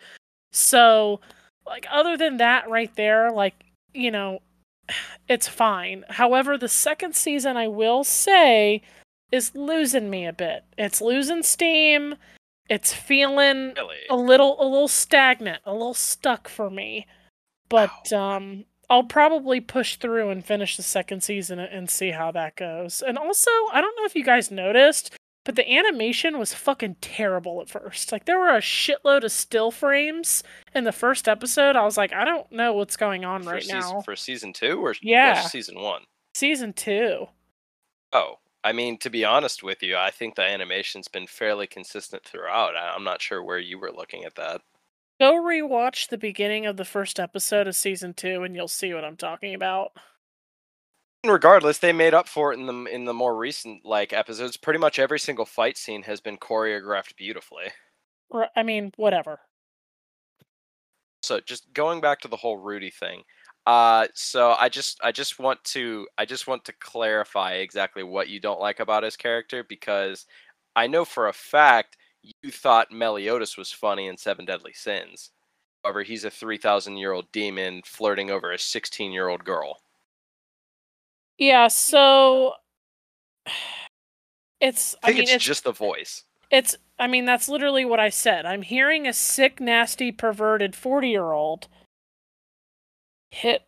So, 0.52 1.20
like 1.66 1.86
other 1.92 2.16
than 2.18 2.38
that 2.38 2.70
right 2.70 2.94
there, 2.96 3.32
like, 3.32 3.66
you 3.94 4.12
know, 4.12 4.40
it's 5.28 5.48
fine. 5.48 6.06
However, 6.10 6.58
the 6.58 6.70
second 6.70 7.16
season 7.16 7.58
I 7.58 7.68
will 7.68 8.04
say 8.04 8.82
is 9.32 9.56
losing 9.56 10.10
me 10.10 10.26
a 10.26 10.32
bit. 10.34 10.64
It's 10.78 11.02
losing 11.02 11.44
steam. 11.44 12.16
It's 12.70 12.94
feeling 12.94 13.74
Really? 13.76 13.98
a 14.10 14.16
little 14.16 14.56
a 14.62 14.66
little 14.66 14.88
stagnant, 14.88 15.62
a 15.66 15.74
little 15.74 15.94
stuck 15.94 16.48
for 16.48 16.70
me. 16.70 17.06
But 17.70 18.12
um 18.14 18.66
I'll 18.90 19.04
probably 19.04 19.60
push 19.60 19.98
through 19.98 20.30
and 20.30 20.46
finish 20.46 20.78
the 20.78 20.84
second 20.84 21.22
season 21.22 21.60
and 21.60 21.90
see 21.90 22.12
how 22.12 22.32
that 22.32 22.56
goes. 22.56 23.02
And 23.06 23.18
also, 23.18 23.52
I 23.72 23.82
don't 23.82 23.96
know 23.98 24.06
if 24.06 24.16
you 24.16 24.24
guys 24.24 24.50
noticed, 24.50 25.14
but 25.44 25.56
the 25.56 25.70
animation 25.70 26.40
was 26.40 26.54
fucking 26.54 26.96
terrible 27.02 27.60
at 27.62 27.70
first. 27.70 28.12
Like 28.14 28.26
there 28.26 28.40
were 28.40 28.50
a 28.56 28.62
shitload 28.62 29.24
of 29.24 29.32
still 29.32 29.72
frames 29.72 30.42
in 30.74 30.86
the 30.86 30.92
first 30.94 31.28
episode. 31.28 31.76
I 31.76 31.84
was 31.84 31.98
like, 31.98 32.14
I 32.14 32.24
don't 32.24 32.50
know 32.52 32.74
what's 32.74 32.96
going 32.98 33.26
on 33.26 33.44
for 33.44 33.52
right 33.52 33.64
season, 33.64 33.80
now. 33.80 34.02
For 34.02 34.16
season 34.16 34.54
two 34.54 34.80
or, 34.80 34.92
or 34.92 34.96
Yeah. 35.02 35.42
season 35.42 35.80
one? 35.80 36.04
Season 36.34 36.72
2. 36.72 37.26
Oh, 38.14 38.36
I 38.64 38.72
mean, 38.72 38.98
to 39.00 39.10
be 39.10 39.26
honest 39.26 39.64
with 39.64 39.82
you, 39.82 39.98
I 39.98 40.12
think 40.12 40.36
the 40.36 40.44
animation's 40.44 41.08
been 41.08 41.28
fairly 41.28 41.66
consistent 41.68 42.24
throughout. 42.24 42.76
I'm 42.78 43.04
not 43.04 43.22
sure 43.22 43.44
where 43.44 43.60
you 43.60 43.80
were 43.80 43.92
looking 43.92 44.24
at 44.24 44.36
that. 44.36 44.62
Go 45.20 45.34
rewatch 45.42 46.10
the 46.10 46.18
beginning 46.18 46.66
of 46.66 46.78
the 46.78 46.86
first 46.86 47.20
episode 47.20 47.68
of 47.68 47.76
season 47.76 48.14
2 48.14 48.44
and 48.44 48.56
you'll 48.56 48.68
see 48.68 48.94
what 48.94 49.04
I'm 49.04 49.18
talking 49.18 49.56
about. 49.56 49.92
Regardless, 51.26 51.80
they 51.80 51.92
made 51.92 52.14
up 52.14 52.28
for 52.28 52.54
it 52.54 52.60
in 52.60 52.68
the 52.68 52.86
in 52.86 53.06
the 53.06 53.14
more 53.14 53.36
recent 53.36 53.84
like 53.84 54.14
episodes. 54.14 54.56
Pretty 54.56 54.80
much 54.80 55.00
every 55.00 55.20
single 55.20 55.46
fight 55.46 55.76
scene 55.78 56.04
has 56.04 56.22
been 56.22 56.38
choreographed 56.38 57.16
beautifully. 57.18 57.66
Or, 58.30 58.48
I 58.56 58.64
mean, 58.64 58.92
whatever. 58.98 59.40
So 61.24 61.40
just 61.40 61.74
going 61.74 62.00
back 62.02 62.20
to 62.22 62.28
the 62.28 62.38
whole 62.38 62.58
Rudy 62.58 62.92
thing. 62.92 63.24
Uh, 63.66 64.08
so 64.14 64.56
I 64.58 64.70
just 64.70 65.00
I 65.04 65.12
just 65.12 65.40
want 65.40 65.62
to 65.66 66.08
I 66.18 66.26
just 66.26 66.48
want 66.48 66.64
to 66.66 66.74
clarify 66.80 67.54
exactly 67.54 68.04
what 68.04 68.30
you 68.30 68.40
don't 68.40 68.62
like 68.62 68.80
about 68.80 69.04
his 69.04 69.18
character 69.18 69.66
because 69.68 70.26
I 70.76 70.88
know 70.88 71.04
for 71.04 71.28
a 71.28 71.34
fact 71.34 71.98
you 72.42 72.52
thought 72.52 72.92
Meliodas 72.92 73.58
was 73.58 73.72
funny 73.72 74.08
in 74.08 74.18
Seven 74.18 74.46
Deadly 74.46 74.74
Sins. 74.74 75.32
However, 75.84 76.04
he's 76.04 76.26
a 76.26 76.30
three 76.30 76.58
thousand 76.58 76.98
year 76.98 77.12
old 77.12 77.32
demon 77.32 77.82
flirting 77.86 78.30
over 78.30 78.52
a 78.52 78.60
sixteen 78.60 79.12
year 79.12 79.28
old 79.28 79.44
girl. 79.44 79.80
Yeah, 81.38 81.68
so 81.68 82.54
it's 84.60 84.96
I 85.04 85.08
think 85.08 85.18
mean 85.18 85.24
it's, 85.24 85.34
it's 85.34 85.46
just 85.46 85.64
the 85.64 85.72
voice. 85.72 86.24
It's, 86.50 86.76
I 86.98 87.08
mean, 87.08 87.26
that's 87.26 87.50
literally 87.50 87.86
what 87.86 88.00
I 88.00 88.10
said. 88.10 88.46
I'm 88.46 88.62
hearing 88.62 89.08
a 89.08 89.14
sick, 89.14 89.60
nasty, 89.60 90.12
perverted 90.12 90.76
40 90.76 91.10
year 91.10 91.32
old 91.32 91.68
hit 93.32 93.64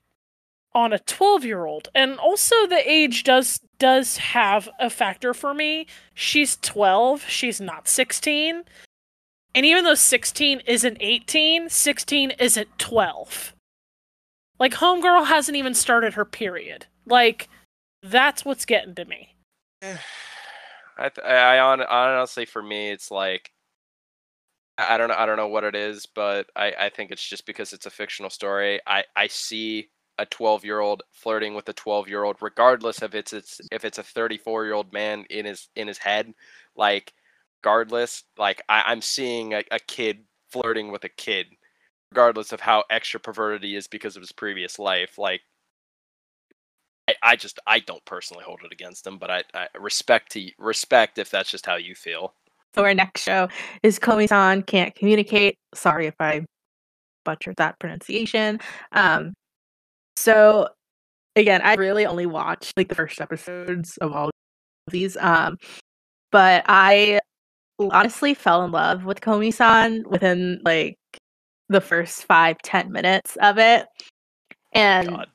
on 0.74 0.94
a 0.94 1.00
12 1.00 1.46
year 1.46 1.66
old. 1.66 1.90
And 1.96 2.18
also, 2.20 2.68
the 2.68 2.90
age 2.90 3.24
does 3.24 3.60
does 3.80 4.18
have 4.18 4.70
a 4.80 4.90
factor 4.90 5.34
for 5.34 5.54
me. 5.54 5.88
She's 6.14 6.58
12, 6.58 7.24
she's 7.24 7.62
not 7.62 7.88
16. 7.88 8.64
And 9.56 9.66
even 9.66 9.84
though 9.84 9.96
16 9.96 10.62
isn't 10.68 10.98
18, 11.00 11.70
16 11.70 12.32
isn't 12.32 12.78
12. 12.78 13.56
Like, 14.60 14.74
Homegirl 14.74 15.28
hasn't 15.28 15.58
even 15.58 15.74
started 15.74 16.14
her 16.14 16.26
period. 16.26 16.86
Like, 17.06 17.50
that's 18.04 18.46
what's 18.46 18.66
getting 18.66 18.96
to 18.96 19.06
me. 19.06 19.36
I 19.82 21.10
I 21.24 21.58
hon- 21.58 21.82
honestly 21.84 22.46
for 22.46 22.62
me 22.62 22.92
it's 22.92 23.10
like 23.10 23.52
I 24.78 24.98
don't 24.98 25.08
know 25.08 25.16
I 25.18 25.26
don't 25.26 25.38
know 25.38 25.48
what 25.48 25.64
it 25.64 25.76
is, 25.76 26.06
but 26.06 26.48
I 26.56 26.74
I 26.78 26.90
think 26.90 27.12
it's 27.12 27.28
just 27.28 27.46
because 27.46 27.74
it's 27.74 27.86
a 27.86 27.90
fictional 27.90 28.30
story. 28.30 28.80
I 28.86 29.04
I 29.16 29.28
see 29.28 29.90
a 30.20 30.26
12 30.26 30.66
year 30.66 30.80
old 30.80 31.02
flirting 31.12 31.56
with 31.56 31.68
a 31.70 31.74
12 31.74 32.08
year 32.08 32.24
old, 32.24 32.38
regardless 32.42 33.02
of 33.02 33.16
it's 33.16 33.34
it's 33.34 33.60
if 33.72 33.86
it's 33.86 33.98
a 33.98 34.04
34 34.04 34.66
year 34.66 34.74
old 34.74 34.94
man 34.94 35.26
in 35.30 35.46
his 35.46 35.70
in 35.76 35.88
his 35.88 35.98
head. 35.98 36.34
Like, 36.76 37.14
regardless, 37.64 38.24
like 38.38 38.62
I, 38.70 38.84
I'm 38.88 39.02
seeing 39.02 39.54
a, 39.54 39.64
a 39.72 39.80
kid 39.80 40.20
flirting 40.52 40.92
with 40.92 41.04
a 41.06 41.10
kid, 41.10 41.48
regardless 42.12 42.52
of 42.52 42.60
how 42.60 42.84
extra 42.90 43.20
perverted 43.20 43.64
he 43.64 43.76
is 43.76 43.88
because 43.88 44.16
of 44.16 44.22
his 44.22 44.32
previous 44.32 44.78
life. 44.78 45.18
Like, 45.18 45.42
I, 47.08 47.16
I 47.24 47.36
just 47.36 47.60
I 47.66 47.80
don't 47.80 48.04
personally 48.06 48.44
hold 48.46 48.60
it 48.64 48.74
against 48.74 49.08
him, 49.08 49.18
but 49.18 49.32
I, 49.32 49.44
I 49.54 49.68
respect 49.80 50.34
to 50.34 50.52
respect 50.60 51.18
if 51.18 51.32
that's 51.32 51.50
just 51.50 51.66
how 51.66 51.78
you 51.78 51.96
feel. 51.96 52.34
So 52.76 52.84
our 52.84 52.94
next 52.94 53.22
show 53.22 53.48
is 53.82 53.98
Komi-san 53.98 54.62
can't 54.64 54.94
communicate. 54.94 55.58
Sorry 55.74 56.06
if 56.06 56.14
I 56.20 56.46
butchered 57.26 57.56
that 57.58 57.80
pronunciation. 57.80 58.60
Um, 58.92 59.34
so 60.20 60.68
again, 61.38 61.62
I 61.64 61.76
really 61.76 62.06
only 62.06 62.26
watched 62.26 62.76
like 62.76 62.90
the 62.90 62.96
first 62.96 63.22
episodes 63.22 63.98
of 63.98 64.12
all 64.12 64.26
of 64.28 64.32
these. 64.92 65.16
Um, 65.18 65.58
but 66.32 66.66
I 66.68 67.22
honestly 67.80 68.34
fell 68.34 68.64
in 68.66 68.72
love 68.72 69.06
with 69.06 69.22
Komi-san 69.22 70.04
within 70.10 70.60
like 70.66 70.98
the 71.70 71.80
first 71.80 72.26
five 72.26 72.58
ten 72.64 72.92
minutes 72.92 73.38
of 73.38 73.58
it, 73.58 73.88
and 74.74 75.10
God. 75.10 75.28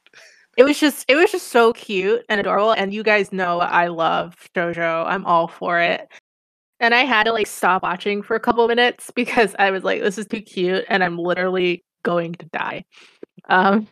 it 0.59 0.65
was 0.65 0.79
just 0.79 1.07
it 1.09 1.17
was 1.17 1.33
just 1.33 1.49
so 1.49 1.73
cute 1.73 2.23
and 2.29 2.39
adorable. 2.39 2.73
And 2.73 2.93
you 2.93 3.03
guys 3.03 3.33
know 3.33 3.61
I 3.61 3.87
love 3.89 4.35
JoJo. 4.55 5.07
I'm 5.07 5.25
all 5.25 5.49
for 5.49 5.81
it. 5.81 6.07
And 6.81 6.93
I 6.95 7.05
had 7.05 7.25
to 7.25 7.33
like 7.33 7.47
stop 7.47 7.85
watching 7.85 8.23
for 8.23 8.37
a 8.37 8.41
couple 8.41 8.69
minutes 8.69 9.11
because 9.15 9.55
I 9.59 9.71
was 9.71 9.83
like, 9.83 10.03
this 10.03 10.19
is 10.19 10.27
too 10.27 10.43
cute, 10.43 10.85
and 10.91 11.03
I'm 11.03 11.19
literally 11.19 11.83
going 12.03 12.35
to 12.35 12.47
die. 12.53 12.85
Um, 13.49 13.89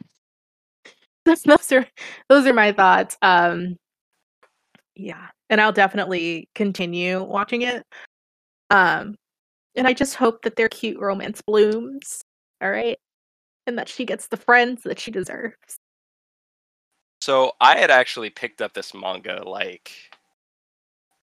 those, 1.45 1.73
are 1.73 1.87
those 2.29 2.47
are 2.47 2.53
my 2.53 2.73
thoughts. 2.73 3.17
Um, 3.23 3.77
yeah, 4.95 5.29
and 5.51 5.61
I'll 5.61 5.73
definitely 5.73 6.49
continue 6.55 7.23
watching 7.23 7.63
it. 7.63 7.85
Um, 8.71 9.17
and 9.77 9.87
I 9.87 9.93
just 9.93 10.17
hope 10.17 10.43
that 10.43 10.57
their 10.57 10.69
cute 10.69 10.99
romance 11.01 11.43
blooms. 11.43 12.23
All 12.61 12.71
right, 12.71 12.99
and 13.67 13.79
that 13.79 13.89
she 13.89 14.05
gets 14.05 14.29
the 14.29 14.37
friends 14.37 14.83
that 14.85 14.99
she 14.99 15.11
deserves. 15.11 15.77
So 17.21 17.53
I 17.61 17.79
had 17.79 17.91
actually 17.91 18.31
picked 18.31 18.61
up 18.61 18.75
this 18.75 18.95
manga 18.95 19.49
like 19.49 19.93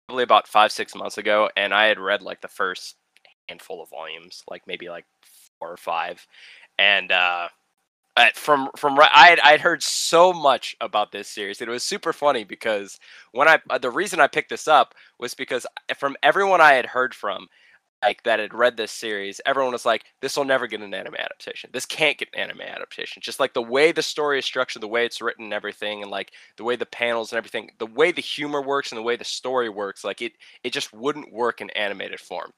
probably 0.07 0.23
about 0.23 0.49
five 0.49 0.73
six 0.73 0.95
months 0.95 1.19
ago, 1.19 1.51
and 1.57 1.75
I 1.75 1.87
had 1.87 1.99
read 1.99 2.23
like 2.23 2.41
the 2.41 2.49
first 2.49 2.97
handful 3.49 3.83
of 3.83 3.91
volumes, 3.91 4.43
like 4.49 4.63
maybe 4.67 4.89
like 4.89 5.05
four 5.59 5.73
or 5.73 5.77
five, 5.77 6.25
and 6.79 7.11
uh, 7.13 7.49
uh, 8.21 8.31
from 8.35 8.71
from 8.77 8.99
I 9.01 9.29
had 9.31 9.41
I 9.41 9.51
had 9.53 9.61
heard 9.63 9.83
so 9.83 10.33
much 10.33 10.77
about 10.81 11.13
this 11.13 11.29
series. 11.29 11.61
It 11.63 11.69
was 11.69 11.85
super 11.85 12.13
funny 12.13 12.45
because 12.45 12.99
when 13.33 13.49
I 13.49 13.61
uh, 13.71 13.79
the 13.79 13.91
reason 13.91 14.21
I 14.21 14.29
picked 14.29 14.51
this 14.51 14.69
up 14.69 14.95
was 15.19 15.35
because 15.35 15.67
from 15.99 16.17
everyone 16.23 16.61
I 16.61 16.75
had 16.75 16.87
heard 16.87 17.15
from, 17.15 17.49
like 18.03 18.23
that 18.25 18.41
had 18.41 18.55
read 18.55 18.77
this 18.77 18.93
series, 18.93 19.41
everyone 19.47 19.73
was 19.73 19.87
like, 19.87 20.05
"This 20.23 20.37
will 20.37 20.45
never 20.45 20.67
get 20.67 20.81
an 20.83 20.95
anime 20.95 21.17
adaptation. 21.17 21.71
This 21.73 21.87
can't 21.87 22.19
get 22.19 22.31
an 22.35 22.41
anime 22.41 22.63
adaptation." 22.63 23.23
Just 23.23 23.41
like 23.41 23.55
the 23.55 23.63
way 23.63 23.93
the 23.93 24.03
story 24.03 24.39
is 24.41 24.47
structured, 24.47 24.83
the 24.83 24.89
way 24.89 25.07
it's 25.07 25.23
written, 25.23 25.45
and 25.47 25.55
everything, 25.55 26.03
and 26.03 26.11
like 26.11 26.33
the 26.59 26.65
way 26.65 26.77
the 26.77 26.87
panels 26.87 27.33
and 27.33 27.39
everything, 27.39 27.71
the 27.79 27.87
way 27.87 28.13
the 28.13 28.23
humor 28.23 28.63
works 28.63 28.93
and 28.93 28.99
the 28.99 29.03
way 29.05 29.17
the 29.17 29.25
story 29.25 29.69
works, 29.71 30.05
like 30.05 30.23
it, 30.23 30.33
it 30.65 30.73
just 30.73 30.93
wouldn't 30.95 31.33
work 31.33 31.61
in 31.63 31.71
animated 31.71 32.21
form. 32.21 32.53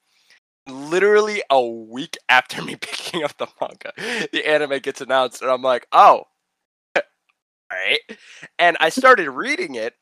Literally 0.68 1.42
a 1.50 1.60
week 1.64 2.16
after 2.28 2.62
me 2.62 2.76
picking 2.76 3.22
up 3.24 3.36
the 3.36 3.46
manga, 3.60 3.92
the 4.32 4.46
anime 4.46 4.78
gets 4.80 5.00
announced, 5.00 5.42
and 5.42 5.50
I'm 5.50 5.62
like, 5.62 5.86
"Oh, 5.92 6.26
all 6.26 6.28
right." 7.70 8.00
And 8.58 8.76
I 8.80 8.88
started 8.88 9.30
reading 9.30 9.74
it, 9.74 9.94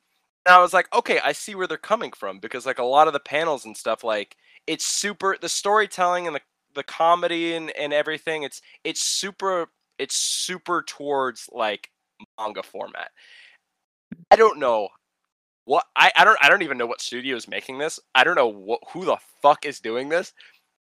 and 0.47 0.55
I 0.55 0.61
was 0.61 0.73
like, 0.73 0.93
"Okay, 0.95 1.21
I 1.21 1.33
see 1.33 1.55
where 1.55 1.67
they're 1.67 1.77
coming 1.79 2.13
from," 2.13 2.39
because 2.41 2.67
like 2.67 2.79
a 2.79 2.85
lot 2.85 3.07
of 3.09 3.13
the 3.15 3.21
panels 3.21 3.65
and 3.65 3.77
stuff, 3.77 4.05
like 4.05 4.37
it's 4.67 4.87
super 4.87 5.37
the 5.41 5.49
storytelling 5.49 6.27
and 6.27 6.37
the 6.37 6.41
the 6.75 6.83
comedy 6.85 7.55
and, 7.55 7.71
and 7.77 7.93
everything 7.93 8.45
it's 8.45 8.63
it's 8.85 9.03
super 9.03 9.67
it's 9.99 10.15
super 10.17 10.83
towards 10.87 11.49
like 11.53 11.91
manga 12.39 12.63
format 12.63 13.11
i 14.31 14.37
don't 14.37 14.59
know 14.59 14.89
what 15.71 15.85
I, 15.95 16.11
I 16.17 16.25
don't 16.25 16.37
i 16.43 16.49
don't 16.49 16.63
even 16.63 16.79
know 16.79 16.87
what 16.87 17.01
studio 17.01 17.37
is 17.37 17.47
making 17.47 17.79
this 17.79 18.01
i 18.13 18.25
don't 18.25 18.35
know 18.35 18.49
what, 18.49 18.81
who 18.93 19.05
the 19.05 19.19
fuck 19.41 19.65
is 19.65 19.79
doing 19.79 20.09
this 20.09 20.33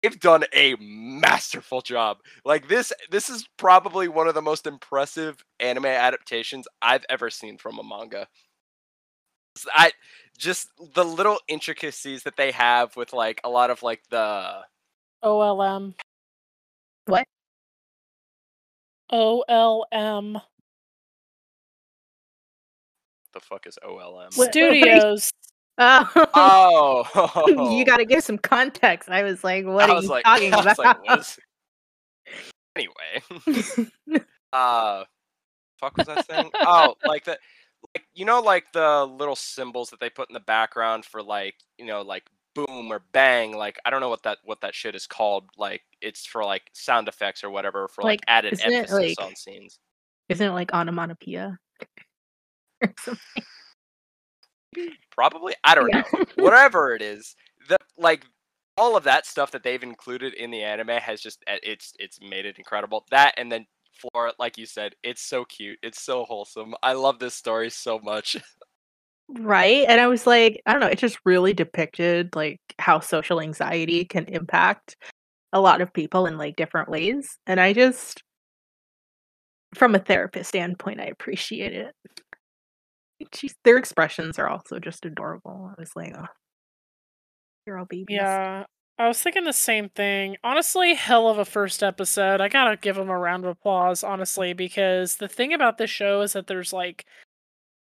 they've 0.02 0.20
done 0.20 0.46
a 0.52 0.76
masterful 0.80 1.82
job 1.82 2.18
like 2.44 2.68
this 2.68 2.92
this 3.12 3.30
is 3.30 3.48
probably 3.58 4.08
one 4.08 4.28
of 4.28 4.34
the 4.34 4.42
most 4.42 4.66
impressive 4.66 5.46
anime 5.60 5.86
adaptations 5.86 6.68
i've 6.82 7.06
ever 7.08 7.30
seen 7.30 7.56
from 7.60 7.78
a 7.78 7.84
manga 7.84 8.28
I 9.72 9.92
just 10.40 10.70
the 10.96 11.06
little 11.06 11.38
intricacies 11.48 12.24
that 12.24 12.38
they 12.38 12.50
have 12.52 12.96
with 12.96 13.14
like 13.14 13.40
a 13.44 13.50
lot 13.50 13.70
of 13.70 13.84
like 13.84 14.02
the 14.10 14.62
OLM. 15.24 15.94
What? 17.06 17.28
OLM. 19.12 20.42
The 23.34 23.40
fuck 23.40 23.68
is 23.68 23.78
OLM? 23.84 24.32
Studios. 24.34 25.30
Oh, 25.78 27.04
Oh, 27.16 27.76
you 27.78 27.84
got 27.86 27.98
to 27.98 28.06
give 28.06 28.24
some 28.24 28.38
context. 28.38 29.10
I 29.10 29.24
was 29.24 29.44
like, 29.44 29.66
what 29.66 29.90
I 29.90 29.94
are 29.94 29.96
was 29.96 30.04
you 30.06 30.10
like, 30.12 30.24
talking 30.26 30.54
I 30.54 30.58
was 30.58 30.66
like, 30.66 30.78
about? 30.80 31.06
what 31.06 31.20
is- 31.20 31.40
Anyway, 32.76 34.22
uh, 34.54 35.04
fuck 35.80 35.96
was 35.98 36.10
I 36.10 36.22
saying? 36.24 36.50
oh, 36.62 36.96
like 37.06 37.24
the, 37.26 37.38
like 37.96 38.04
you 38.16 38.26
know, 38.26 38.42
like 38.42 38.66
the 38.74 39.06
little 39.06 39.36
symbols 39.36 39.90
that 39.92 40.00
they 40.00 40.10
put 40.10 40.28
in 40.30 40.34
the 40.34 40.40
background 40.40 41.06
for 41.06 41.22
like 41.22 41.54
you 41.78 41.86
know, 41.86 42.02
like 42.02 42.24
boom 42.56 42.92
or 42.92 43.04
bang. 43.12 43.56
Like 43.56 43.78
I 43.86 43.92
don't 43.92 44.02
know 44.02 44.10
what 44.10 44.24
that 44.24 44.40
what 44.44 44.62
that 44.62 44.74
shit 44.74 44.96
is 44.96 45.06
called. 45.06 45.50
Like 45.56 45.82
it's 46.02 46.26
for 46.26 46.44
like 46.44 46.64
sound 46.74 47.08
effects 47.08 47.44
or 47.44 47.52
whatever 47.52 47.88
for 47.88 48.02
like, 48.02 48.22
Like, 48.22 48.22
added 48.28 48.54
isn't 48.54 48.72
it, 48.72 48.76
emphasis 48.76 49.16
like- 49.20 49.28
on 49.28 49.36
scenes. 49.36 49.78
Isn't 50.30 50.48
it 50.48 50.54
like 50.54 50.74
onomatopoeia? 50.74 51.60
Or 52.84 52.94
something? 53.00 53.44
Probably, 55.12 55.56
I 55.64 55.76
don't 55.76 55.90
Yeah. 55.90 56.02
know. 56.14 56.26
Whatever 56.38 56.96
it 56.96 57.02
is, 57.02 57.36
the 57.70 57.78
like 57.98 58.26
all 58.78 58.98
of 58.98 59.04
that 59.04 59.26
stuff 59.26 59.52
that 59.52 59.64
they've 59.64 59.84
included 59.84 60.34
in 60.34 60.50
the 60.52 60.64
anime 60.64 60.90
has 60.90 61.22
just 61.22 61.44
uh, 61.48 61.58
it's 61.64 61.94
it's 62.00 62.20
made 62.22 62.46
it 62.46 62.58
incredible. 62.58 63.06
That 63.12 63.34
and 63.38 63.52
then 63.52 63.66
Flora, 63.94 64.34
like 64.40 64.58
you 64.58 64.66
said, 64.66 64.96
it's 65.04 65.22
so 65.22 65.46
cute. 65.46 65.78
It's 65.84 66.02
so 66.02 66.26
wholesome. 66.26 66.74
I 66.82 66.94
love 66.94 67.20
this 67.20 67.36
story 67.36 67.70
so 67.70 68.00
much. 68.00 68.38
Right. 69.30 69.86
And 69.88 70.00
I 70.02 70.08
was 70.08 70.28
like, 70.28 70.62
I 70.66 70.74
don't 70.74 70.82
know, 70.82 70.88
it 70.88 70.98
just 71.00 71.18
really 71.26 71.54
depicted 71.54 72.36
like 72.36 72.60
how 72.78 73.00
social 73.00 73.42
anxiety 73.42 74.06
can 74.06 74.26
impact 74.26 74.98
a 75.54 75.62
lot 75.62 75.82
of 75.82 75.94
people 75.94 76.26
in 76.26 76.38
like 76.38 76.56
different 76.58 76.90
ways. 76.90 77.40
And 77.48 77.60
I 77.60 77.74
just 77.74 78.22
from 79.76 79.96
a 79.96 80.00
therapist 80.00 80.50
standpoint, 80.50 81.00
I 81.00 81.06
appreciate 81.06 81.74
it. 81.74 81.96
She's, 83.34 83.56
their 83.64 83.78
expressions 83.78 84.38
are 84.40 84.50
also 84.50 84.80
just 84.80 85.06
adorable. 85.06 85.72
I 85.72 85.80
was 85.80 85.92
like, 85.96 86.14
oh, 86.18 86.28
you're 87.66 87.78
all 87.78 87.86
babies. 87.86 88.08
Yeah. 88.10 88.66
I 89.00 89.08
was 89.08 89.22
thinking 89.22 89.44
the 89.44 89.54
same 89.54 89.90
thing. 89.90 90.38
Honestly, 90.44 90.94
hell 90.94 91.28
of 91.28 91.40
a 91.40 91.46
first 91.46 91.82
episode. 91.82 92.42
I 92.42 92.48
gotta 92.48 92.78
give 92.78 92.96
them 92.96 93.10
a 93.10 93.18
round 93.18 93.44
of 93.44 93.52
applause, 93.52 94.04
honestly, 94.04 94.54
because 94.54 95.16
the 95.16 95.28
thing 95.28 95.54
about 95.54 95.78
this 95.78 95.90
show 95.90 96.22
is 96.22 96.34
that 96.34 96.48
there's 96.48 96.72
like, 96.72 97.06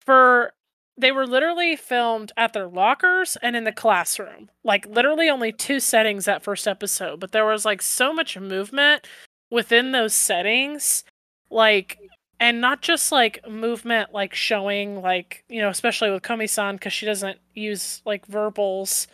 for 0.01 0.53
they 0.97 1.11
were 1.11 1.27
literally 1.27 1.75
filmed 1.75 2.31
at 2.37 2.53
their 2.53 2.67
lockers 2.67 3.37
and 3.41 3.55
in 3.55 3.63
the 3.63 3.71
classroom. 3.71 4.49
Like, 4.63 4.85
literally 4.87 5.29
only 5.29 5.51
two 5.51 5.79
settings 5.79 6.25
that 6.25 6.43
first 6.43 6.67
episode, 6.67 7.19
but 7.19 7.31
there 7.31 7.45
was 7.45 7.65
like 7.65 7.81
so 7.81 8.13
much 8.13 8.37
movement 8.37 9.07
within 9.51 9.91
those 9.91 10.13
settings. 10.13 11.03
Like, 11.49 11.99
and 12.43 12.61
not 12.61 12.81
just 12.81 13.11
like 13.11 13.47
movement, 13.49 14.13
like 14.13 14.35
showing, 14.35 15.01
like, 15.01 15.43
you 15.49 15.61
know, 15.61 15.69
especially 15.69 16.11
with 16.11 16.21
Komi 16.21 16.49
san, 16.49 16.75
because 16.75 16.93
she 16.93 17.05
doesn't 17.05 17.39
use 17.55 18.01
like 18.05 18.25
verbals 18.27 19.07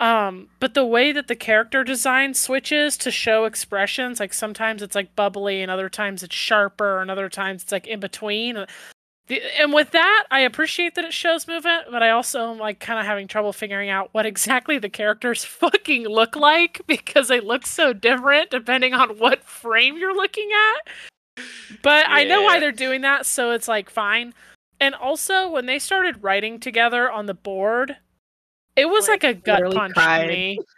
um, 0.00 0.48
but 0.58 0.74
the 0.74 0.84
way 0.84 1.12
that 1.12 1.28
the 1.28 1.36
character 1.36 1.84
design 1.84 2.34
switches 2.34 2.96
to 2.98 3.10
show 3.10 3.44
expressions, 3.44 4.18
like 4.18 4.34
sometimes 4.34 4.82
it's 4.82 4.94
like 4.94 5.14
bubbly 5.14 5.62
and 5.62 5.70
other 5.70 5.88
times 5.88 6.22
it's 6.22 6.34
sharper 6.34 7.00
and 7.00 7.10
other 7.10 7.28
times 7.28 7.62
it's 7.62 7.72
like 7.72 7.86
in 7.86 8.00
between. 8.00 8.66
And 9.58 9.72
with 9.72 9.92
that, 9.92 10.24
I 10.30 10.40
appreciate 10.40 10.96
that 10.96 11.04
it 11.04 11.14
shows 11.14 11.48
movement, 11.48 11.86
but 11.90 12.02
I 12.02 12.10
also 12.10 12.52
am 12.52 12.58
like 12.58 12.80
kind 12.80 12.98
of 12.98 13.06
having 13.06 13.28
trouble 13.28 13.52
figuring 13.52 13.88
out 13.88 14.10
what 14.12 14.26
exactly 14.26 14.78
the 14.78 14.90
characters 14.90 15.44
fucking 15.44 16.06
look 16.08 16.34
like 16.34 16.82
because 16.86 17.28
they 17.28 17.40
look 17.40 17.64
so 17.64 17.92
different 17.92 18.50
depending 18.50 18.94
on 18.94 19.10
what 19.18 19.44
frame 19.44 19.96
you're 19.96 20.14
looking 20.14 20.50
at. 20.76 20.92
But 21.82 22.06
I 22.08 22.24
know 22.24 22.42
why 22.42 22.60
they're 22.60 22.72
doing 22.72 23.02
that, 23.02 23.26
so 23.26 23.50
it's 23.50 23.68
like 23.68 23.90
fine. 23.90 24.34
And 24.80 24.94
also, 24.94 25.48
when 25.50 25.66
they 25.66 25.78
started 25.78 26.22
writing 26.22 26.60
together 26.60 27.10
on 27.10 27.26
the 27.26 27.34
board, 27.34 27.96
it 28.76 28.86
was 28.86 29.08
Like, 29.08 29.22
like, 29.22 29.36
a 29.36 29.40
gut 29.40 29.74
punch 29.74 29.94
cried. 29.94 30.22
to 30.22 30.28
me. 30.28 30.58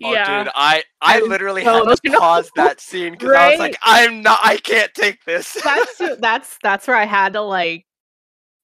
Oh, 0.00 0.12
yeah, 0.12 0.44
dude, 0.44 0.52
I 0.54 0.84
I 1.00 1.16
I'm 1.16 1.28
literally 1.28 1.64
so 1.64 1.84
had 1.84 2.00
to 2.04 2.10
pause 2.12 2.52
that 2.54 2.80
scene 2.80 3.14
because 3.14 3.32
I 3.32 3.50
was 3.50 3.58
like, 3.58 3.76
I'm 3.82 4.22
not. 4.22 4.38
I 4.44 4.58
can't 4.58 4.94
take 4.94 5.24
this. 5.24 5.54
that's 5.64 5.98
that's 6.20 6.56
that's 6.62 6.86
where 6.86 6.96
I 6.96 7.04
had 7.04 7.32
to 7.32 7.40
like 7.40 7.84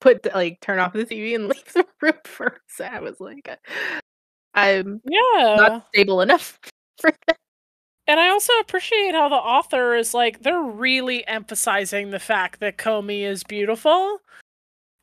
put 0.01 0.23
the, 0.23 0.31
like 0.33 0.61
turn 0.61 0.79
off 0.79 0.93
the 0.93 1.05
TV 1.05 1.35
and 1.35 1.49
leave 1.49 1.73
the 1.73 1.85
room 2.01 2.13
for 2.23 2.61
a. 2.79 2.85
I 2.85 3.01
was 3.01 3.19
like, 3.19 3.49
uh, 3.49 3.57
I'm 4.55 5.01
yeah. 5.05 5.57
not 5.57 5.87
stable 5.89 6.21
enough 6.21 6.61
for 7.01 7.11
that. 7.27 7.37
And 8.07 8.21
I 8.21 8.29
also 8.29 8.53
appreciate 8.61 9.15
how 9.15 9.29
the 9.29 9.37
author 9.37 9.95
is 9.95 10.13
like 10.15 10.43
they're 10.43 10.61
really 10.61 11.27
emphasizing 11.27 12.11
the 12.11 12.19
fact 12.19 12.61
that 12.61 12.77
Komi 12.77 13.23
is 13.23 13.45
beautiful. 13.45 14.21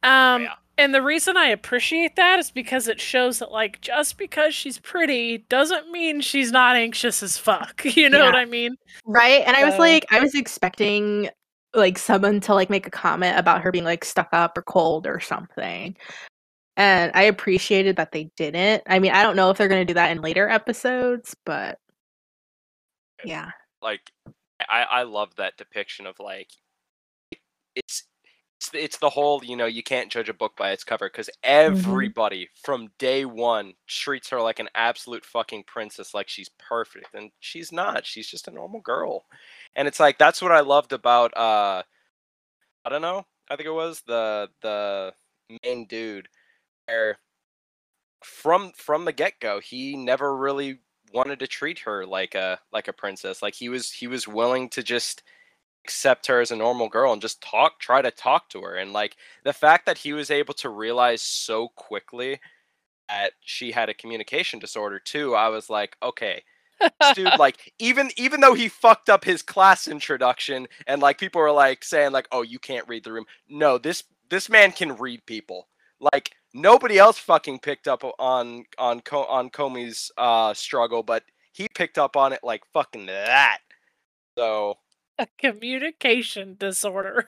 Um 0.04 0.44
yeah. 0.44 0.54
and 0.78 0.94
the 0.94 1.02
reason 1.02 1.38
I 1.38 1.48
appreciate 1.48 2.16
that 2.16 2.40
is 2.40 2.52
because 2.52 2.88
it 2.88 3.02
shows 3.02 3.40
that 3.40 3.52
like 3.52 3.82
just 3.82 4.18
because 4.18 4.54
she's 4.54 4.80
pretty 4.80 5.40
doesn't 5.50 5.92
mean 5.92 6.22
she's 6.22 6.52
not 6.52 6.76
anxious 6.76 7.24
as 7.24 7.38
fuck. 7.38 7.84
You 7.96 8.10
know 8.10 8.24
what 8.26 8.36
I 8.36 8.46
mean? 8.46 8.76
Right. 9.06 9.44
And 9.46 9.56
I 9.56 9.66
was 9.66 9.78
like, 9.80 10.06
I 10.12 10.20
was 10.20 10.36
expecting 10.36 11.30
like 11.74 11.98
someone 11.98 12.40
to 12.42 12.54
like 12.54 12.70
make 12.70 12.88
a 12.88 12.92
comment 12.92 13.38
about 13.38 13.62
her 13.62 13.72
being 13.72 13.86
like 13.86 14.04
stuck 14.06 14.30
up 14.34 14.58
or 14.58 14.62
cold 14.64 15.08
or 15.08 15.20
something. 15.20 15.96
And 16.78 17.12
I 17.14 17.24
appreciated 17.24 17.96
that 17.98 18.12
they 18.12 18.32
didn't. 18.38 18.84
I 18.88 19.00
mean, 19.00 19.12
I 19.12 19.24
don't 19.24 19.36
know 19.36 19.50
if 19.50 19.58
they're 19.58 19.68
going 19.68 19.86
to 19.86 19.92
do 19.92 19.94
that 19.96 20.12
in 20.12 20.22
later 20.22 20.50
episodes, 20.50 21.36
but 21.46 21.78
yeah. 23.26 23.52
like 23.82 24.02
I 24.70 24.84
I 24.84 25.04
love 25.04 25.36
that 25.38 25.58
depiction 25.58 26.06
of 26.06 26.20
like 26.20 26.50
it's 27.76 28.04
it's 28.62 28.70
the, 28.70 28.84
it's 28.84 28.98
the 28.98 29.10
whole 29.10 29.44
you 29.44 29.56
know 29.56 29.66
you 29.66 29.82
can't 29.82 30.12
judge 30.12 30.30
a 30.30 30.34
book 30.34 30.56
by 30.56 30.72
its 30.72 30.84
cover 30.84 31.10
because 31.10 31.30
everybody 31.44 32.48
from 32.64 32.90
day 33.00 33.26
one 33.26 33.74
treats 33.88 34.30
her 34.30 34.40
like 34.40 34.60
an 34.60 34.70
absolute 34.76 35.26
fucking 35.26 35.64
princess 35.66 36.14
like 36.14 36.28
she's 36.28 36.50
perfect 36.60 37.08
and 37.16 37.32
she's 37.40 37.72
not 37.72 38.06
she's 38.06 38.28
just 38.28 38.48
a 38.48 38.52
normal 38.52 38.80
girl 38.82 39.26
and 39.76 39.88
it's 39.88 40.00
like 40.00 40.18
that's 40.20 40.42
what 40.42 40.52
I 40.52 40.60
loved 40.60 40.94
about 40.94 41.36
uh 41.36 41.82
I 42.86 42.90
don't 42.90 43.02
know 43.02 43.26
I 43.50 43.56
think 43.56 43.68
it 43.68 43.74
was 43.74 44.04
the 44.06 44.50
the 44.62 45.14
main 45.64 45.88
dude 45.88 46.28
where 46.86 47.18
from 48.24 48.72
from 48.76 49.06
the 49.06 49.14
get 49.14 49.40
go 49.40 49.60
he 49.60 49.96
never 49.96 50.38
really 50.38 50.82
wanted 51.14 51.40
to 51.40 51.48
treat 51.48 51.80
her 51.80 52.06
like 52.06 52.36
a 52.36 52.60
like 52.72 52.88
a 52.88 52.94
princess 52.94 53.42
like 53.42 53.56
he 53.56 53.70
was 53.70 53.92
he 53.92 54.08
was 54.08 54.28
willing 54.28 54.70
to 54.70 54.84
just 54.84 55.24
accept 55.84 56.28
her 56.28 56.42
as 56.42 56.52
a 56.52 56.56
normal 56.56 56.88
girl 56.90 57.12
and 57.12 57.22
just 57.22 57.42
talk 57.42 57.80
try 57.80 58.02
to 58.02 58.12
talk 58.12 58.50
to 58.50 58.62
her. 58.62 58.76
And 58.76 58.94
like 58.94 59.16
the 59.44 59.54
fact 59.54 59.86
that 59.86 59.98
he 59.98 60.14
was 60.14 60.30
able 60.32 60.54
to 60.56 60.70
realize 60.70 61.22
so 61.22 61.70
quickly 61.70 62.40
that 63.10 63.34
she 63.42 63.72
had 63.72 63.90
a 63.90 63.94
communication 63.94 64.60
disorder 64.60 65.00
too 65.00 65.36
i 65.36 65.50
was 65.50 65.70
like 65.70 65.98
okay. 66.02 66.44
Dude 67.16 67.30
like 67.40 67.74
even 67.80 68.12
even 68.16 68.42
though 68.42 68.54
he 68.54 68.68
fucked 68.68 69.10
up 69.10 69.24
his 69.24 69.42
class 69.42 69.88
introduction 69.88 70.68
and 70.88 71.02
like 71.02 71.20
people 71.20 71.42
were 71.42 71.52
like 71.52 71.84
saying 71.84 72.12
like 72.12 72.28
oh 72.32 72.42
you 72.42 72.60
can't 72.60 72.88
read 72.88 73.04
the 73.04 73.14
room. 73.14 73.26
No 73.50 73.78
this 73.78 74.04
this 74.30 74.50
man 74.50 74.72
can 74.72 74.96
read 74.98 75.26
people. 75.26 75.68
Like 76.00 76.32
nobody 76.54 76.98
else 76.98 77.18
fucking 77.18 77.60
picked 77.60 77.88
up 77.88 78.04
on 78.20 78.66
on 78.78 79.02
on 79.12 79.50
Komi's 79.50 80.12
uh 80.18 80.54
struggle 80.54 81.04
but 81.04 81.24
he 81.54 81.68
picked 81.76 81.98
up 81.98 82.16
on 82.16 82.34
it 82.34 82.40
like 82.44 82.64
fucking 82.74 83.06
that. 83.08 83.60
So 84.38 84.76
A 85.20 85.28
communication 85.38 86.56
disorder. 86.60 87.28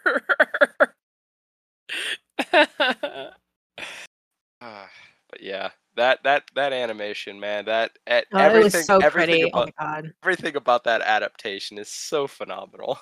Ah, 4.62 4.90
but 5.30 5.42
yeah, 5.42 5.70
that 5.96 6.24
that 6.24 6.44
that 6.56 6.74
animation, 6.74 7.40
man, 7.40 7.66
that 7.66 7.92
at 8.08 8.26
Oh, 8.34 8.38
everything 8.40 8.84
so 8.84 8.98
everything 9.00 9.42
pretty. 9.42 9.52
Oh 9.54 9.64
about 9.64 9.76
god. 9.80 10.14
everything 10.24 10.56
about 10.56 10.84
that 10.86 11.02
adaptation 11.02 11.78
is 11.78 11.90
so 11.90 12.28
phenomenal. 12.28 12.98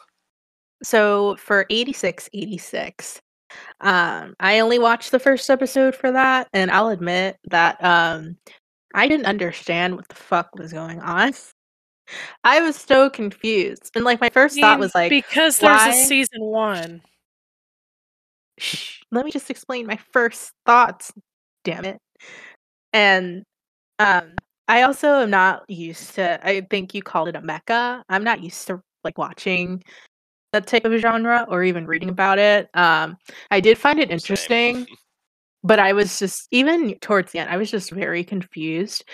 So 0.84 1.36
for 1.36 1.68
86, 1.70 2.28
86, 2.34 3.22
um, 3.82 4.36
I 4.40 4.60
only 4.60 4.80
watched 4.80 5.12
the 5.12 5.20
first 5.20 5.50
episode 5.50 5.96
for 5.96 6.12
that, 6.12 6.48
and 6.54 6.72
I'll 6.72 6.90
admit 6.90 7.38
that 7.50 7.84
um, 7.84 8.38
I 8.94 9.08
didn't 9.08 9.26
understand 9.26 9.96
what 9.96 10.08
the 10.08 10.16
fuck 10.16 10.56
was 10.56 10.74
going 10.74 11.00
on. 11.00 11.34
I 12.44 12.62
was 12.62 12.76
so 12.76 13.10
confused, 13.10 13.92
and 13.96 14.04
like 14.04 14.20
my 14.20 14.30
first 14.30 14.60
thought 14.60 14.80
was 14.80 14.94
like, 14.94 15.10
because 15.10 15.60
there's 15.60 15.96
a 15.96 16.06
season 16.06 16.42
one. 16.42 17.02
Shh, 18.58 19.02
let 19.12 19.26
me 19.26 19.32
just 19.32 19.50
explain 19.50 19.88
my 19.88 19.98
first 20.12 20.52
thoughts. 20.66 21.12
Damn 21.64 21.86
it. 21.86 21.98
And 22.94 23.44
um 24.00 24.34
I 24.68 24.84
also 24.84 25.22
am 25.22 25.30
not 25.30 25.70
used 25.70 26.16
to 26.16 26.40
I 26.46 26.62
think 26.70 26.94
you 26.94 27.02
called 27.02 27.28
it 27.30 27.36
a 27.36 27.42
mecca. 27.42 28.04
I'm 28.10 28.24
not 28.24 28.44
used 28.44 28.68
to 28.68 28.82
like 29.04 29.18
watching 29.18 29.84
that 30.52 30.68
type 30.68 30.86
of 30.86 31.00
genre 31.00 31.46
or 31.50 31.64
even 31.64 31.86
reading 31.86 32.10
about 32.10 32.40
it. 32.40 32.70
Um 32.74 33.18
I 33.52 33.60
did 33.60 33.78
find 33.78 34.00
it 34.00 34.12
interesting, 34.12 34.86
but 35.64 35.80
I 35.80 35.94
was 35.94 36.20
just 36.20 36.48
even 36.52 36.96
towards 37.00 37.32
the 37.32 37.40
end, 37.40 37.50
I 37.50 37.58
was 37.58 37.72
just 37.72 37.92
very 37.92 38.24
confused, 38.24 39.06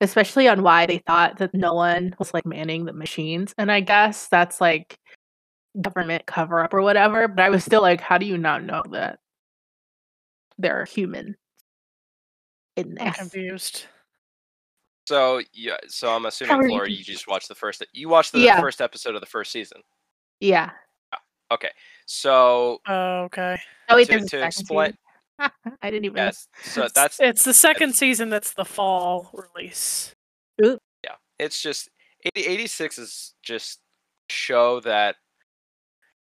especially 0.00 0.48
on 0.48 0.62
why 0.62 0.86
they 0.86 0.98
thought 0.98 1.38
that 1.38 1.54
no 1.54 1.74
one 1.74 2.14
was 2.18 2.32
like 2.34 2.46
manning 2.46 2.84
the 2.84 2.92
machines. 2.92 3.54
And 3.58 3.70
I 3.70 3.80
guess 3.80 4.28
that's 4.28 4.60
like 4.60 4.98
government 5.80 6.26
cover 6.26 6.60
up 6.60 6.72
or 6.74 6.82
whatever. 6.82 7.28
But 7.28 7.44
I 7.44 7.50
was 7.50 7.64
still 7.64 7.82
like, 7.82 8.00
how 8.00 8.18
do 8.18 8.26
you 8.26 8.38
not 8.38 8.64
know 8.64 8.82
that 8.90 9.18
they're 10.58 10.84
human 10.86 11.36
in 12.76 12.96
I'm 12.98 13.08
this? 13.08 13.18
confused. 13.18 13.84
So 15.06 15.40
yeah, 15.54 15.76
so 15.86 16.14
I'm 16.14 16.26
assuming 16.26 16.70
How 16.70 16.76
are 16.76 16.86
you 16.86 17.02
just 17.02 17.28
watched 17.28 17.48
the 17.48 17.54
first 17.54 17.82
you 17.92 18.08
watched 18.08 18.32
the 18.32 18.40
Yeah. 18.40 18.60
first 18.60 18.80
episode 18.80 19.14
of 19.14 19.20
the 19.20 19.26
first 19.26 19.50
season. 19.52 19.80
Yeah. 20.40 20.70
Uh, 21.12 21.16
okay, 21.54 21.70
so 22.06 22.80
Oh, 22.86 23.22
okay. 23.24 23.58
Oh 23.88 23.96
wait, 23.96 24.04
To- 24.06 24.10
there's 24.12 24.22
a 24.22 24.26
to 24.26 24.30
second 24.30 24.46
explain- 24.46 24.86
season. 25.38 25.52
I 25.82 25.90
didn't 25.90 26.04
even. 26.06 26.16
yes, 26.16 26.48
so 26.62 26.80
It's- 26.82 26.92
that's 26.94 27.20
it's 27.20 27.44
the 27.44 27.54
second 27.54 27.94
season 27.94 28.28
that's 28.30 28.52
the 28.54 28.64
fall 28.64 29.30
release. 29.32 30.14
yeah, 30.58 31.14
it's 31.38 31.60
just 31.62 31.88
80, 32.34 32.46
86 32.46 32.98
is 32.98 33.34
just 33.42 33.80
show 34.30 34.80
that 34.80 35.16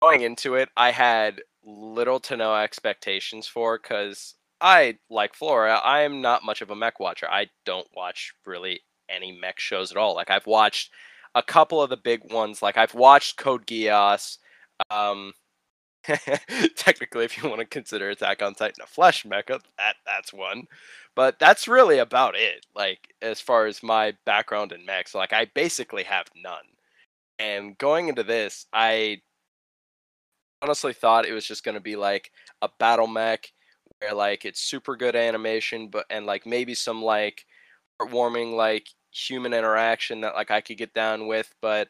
going 0.03 0.21
into 0.23 0.55
it, 0.55 0.69
I 0.77 0.91
had 0.91 1.41
little 1.65 2.21
to 2.21 2.37
no 2.37 2.55
expectations 2.55 3.47
for 3.49 3.79
because 3.79 4.35
I 4.61 4.99
like 5.11 5.35
Flora. 5.35 5.77
I 5.77 6.01
am 6.03 6.21
not 6.21 6.45
much 6.45 6.61
of 6.63 6.71
a 6.71 6.77
mech 6.77 7.01
watcher. 7.01 7.29
I 7.31 7.49
don't 7.65 7.89
watch 7.97 8.33
really 8.47 8.81
any 9.09 9.33
mech 9.33 9.59
shows 9.59 9.91
at 9.91 9.97
all. 9.97 10.15
Like 10.15 10.31
I've 10.31 10.47
watched 10.47 10.91
a 11.35 11.43
couple 11.43 11.83
of 11.83 11.91
the 11.91 11.97
big 11.97 12.33
ones. 12.33 12.63
Like 12.63 12.77
I've 12.77 12.95
watched 12.95 13.37
Code 13.37 13.67
Geass. 13.67 14.39
Um, 14.91 15.33
technically, 16.77 17.25
if 17.25 17.43
you 17.43 17.49
want 17.49 17.61
to 17.61 17.67
consider 17.67 18.11
Attack 18.11 18.43
on 18.43 18.55
Titan 18.55 18.83
a 18.83 18.87
flesh 18.87 19.25
mecha, 19.25 19.61
that 19.79 19.97
that's 20.07 20.33
one. 20.33 20.67
But 21.15 21.39
that's 21.39 21.69
really 21.69 21.99
about 21.99 22.35
it. 22.37 22.67
Like 22.75 23.15
as 23.23 23.41
far 23.41 23.67
as 23.67 23.83
my 23.83 24.15
background 24.25 24.73
in 24.73 24.87
mechs, 24.87 25.15
like 25.15 25.33
I 25.33 25.47
basically 25.55 26.05
have 26.05 26.27
none. 26.43 26.65
And 27.39 27.79
going 27.79 28.09
into 28.09 28.23
this, 28.23 28.67
I 28.73 29.21
honestly 30.63 30.93
thought 30.93 31.27
it 31.27 31.33
was 31.33 31.47
just 31.47 31.65
going 31.65 31.77
to 31.77 31.81
be 31.81 31.97
like 31.97 32.31
a 32.63 32.69
battle 32.79 33.07
mech 33.07 33.53
where 34.01 34.15
like 34.15 34.45
it's 34.45 34.61
super 34.61 34.97
good 34.97 35.17
animation 35.17 35.89
but 35.89 36.05
and 36.11 36.27
like 36.27 36.47
maybe 36.47 36.75
some 36.75 37.03
like 37.03 37.45
heartwarming 38.01 38.55
like 38.55 38.89
human 39.19 39.53
interaction 39.53 40.21
that 40.21 40.35
like 40.35 40.51
I 40.51 40.61
could 40.61 40.79
get 40.79 40.95
down 40.95 41.27
with 41.27 41.53
but 41.61 41.89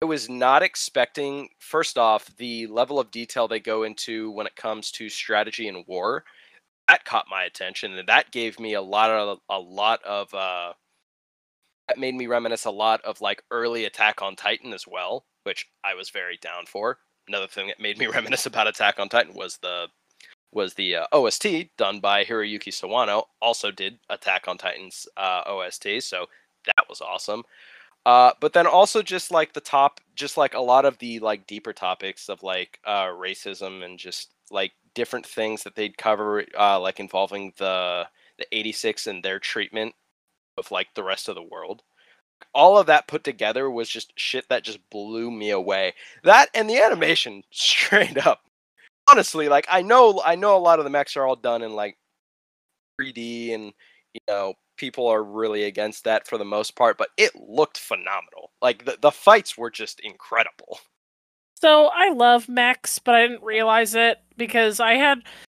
I 0.00 0.04
was 0.04 0.28
not 0.28 0.62
expecting 0.62 1.48
first 1.58 1.98
off 1.98 2.34
the 2.36 2.66
level 2.68 2.98
of 2.98 3.10
detail 3.10 3.48
they 3.48 3.60
go 3.60 3.82
into 3.82 4.30
when 4.30 4.46
it 4.46 4.56
comes 4.56 4.90
to 4.92 5.08
strategy 5.08 5.68
and 5.68 5.84
war 5.86 6.24
that 6.88 7.04
caught 7.04 7.26
my 7.30 7.44
attention 7.44 7.96
and 7.96 8.08
that 8.08 8.30
gave 8.30 8.58
me 8.58 8.74
a 8.74 8.82
lot 8.82 9.10
of 9.10 9.38
a 9.48 9.58
lot 9.58 10.02
of 10.04 10.32
uh 10.34 10.72
that 11.88 11.98
made 11.98 12.14
me 12.14 12.26
reminisce 12.26 12.64
a 12.64 12.70
lot 12.70 13.00
of 13.02 13.20
like 13.20 13.42
early 13.50 13.84
attack 13.84 14.22
on 14.22 14.36
titan 14.36 14.72
as 14.72 14.86
well 14.86 15.24
which 15.44 15.68
i 15.84 15.94
was 15.94 16.10
very 16.10 16.38
down 16.38 16.66
for. 16.66 16.98
Another 17.28 17.46
thing 17.46 17.68
that 17.68 17.80
made 17.80 17.98
me 17.98 18.06
reminisce 18.18 18.46
about 18.46 18.66
attack 18.66 18.98
on 18.98 19.08
titan 19.08 19.34
was 19.34 19.58
the 19.58 19.86
was 20.52 20.74
the 20.74 20.96
uh, 20.96 21.06
ost 21.12 21.46
done 21.76 22.00
by 22.00 22.24
hiroyuki 22.24 22.70
sawano 22.72 23.24
also 23.40 23.70
did 23.70 23.98
attack 24.08 24.48
on 24.48 24.58
titan's 24.58 25.06
uh, 25.16 25.42
ost 25.46 25.86
so 26.00 26.26
that 26.66 26.88
was 26.88 27.00
awesome. 27.00 27.44
Uh, 28.06 28.32
but 28.40 28.52
then 28.52 28.66
also 28.66 29.02
just 29.02 29.30
like 29.30 29.52
the 29.52 29.60
top 29.60 30.00
just 30.14 30.36
like 30.36 30.54
a 30.54 30.60
lot 30.60 30.84
of 30.84 30.96
the 30.98 31.18
like 31.20 31.46
deeper 31.46 31.72
topics 31.72 32.28
of 32.28 32.42
like 32.42 32.78
uh, 32.86 33.06
racism 33.06 33.84
and 33.84 33.98
just 33.98 34.30
like 34.50 34.72
different 34.94 35.26
things 35.26 35.62
that 35.62 35.74
they'd 35.74 35.98
cover 35.98 36.44
uh, 36.58 36.80
like 36.80 36.98
involving 37.00 37.52
the 37.58 38.06
the 38.38 38.46
86 38.52 39.06
and 39.06 39.22
their 39.22 39.38
treatment 39.38 39.94
of 40.56 40.70
like 40.70 40.88
the 40.94 41.04
rest 41.04 41.28
of 41.28 41.34
the 41.34 41.42
world. 41.42 41.82
All 42.54 42.78
of 42.78 42.86
that 42.86 43.06
put 43.06 43.22
together 43.22 43.70
was 43.70 43.88
just 43.88 44.12
shit 44.16 44.48
that 44.48 44.64
just 44.64 44.78
blew 44.90 45.30
me 45.30 45.50
away. 45.50 45.94
That 46.24 46.48
and 46.54 46.68
the 46.70 46.78
animation 46.78 47.42
straight 47.50 48.26
up. 48.26 48.42
Honestly 49.10 49.48
like 49.48 49.66
i 49.68 49.82
know 49.82 50.22
i 50.24 50.36
know 50.36 50.56
a 50.56 50.58
lot 50.58 50.78
of 50.78 50.84
the 50.84 50.90
mechs 50.90 51.16
are 51.16 51.26
all 51.26 51.34
done 51.34 51.62
in 51.62 51.74
like 51.74 51.96
3d 53.00 53.54
and 53.54 53.72
you 54.14 54.20
know 54.28 54.54
people 54.80 55.06
are 55.06 55.22
really 55.22 55.64
against 55.64 56.04
that 56.04 56.26
for 56.26 56.38
the 56.38 56.44
most 56.44 56.74
part 56.74 56.98
but 56.98 57.10
it 57.16 57.30
looked 57.36 57.78
phenomenal 57.78 58.50
like 58.62 58.84
the, 58.86 58.96
the 59.00 59.10
fights 59.12 59.56
were 59.56 59.70
just 59.70 60.00
incredible 60.00 60.80
So 61.60 61.90
I 61.92 62.10
love 62.10 62.48
mechs, 62.48 62.98
but 62.98 63.14
I 63.14 63.26
didn't 63.26 63.42
realize 63.42 63.94
it 63.94 64.18
because 64.38 64.80
I 64.80 64.94
had 64.94 65.18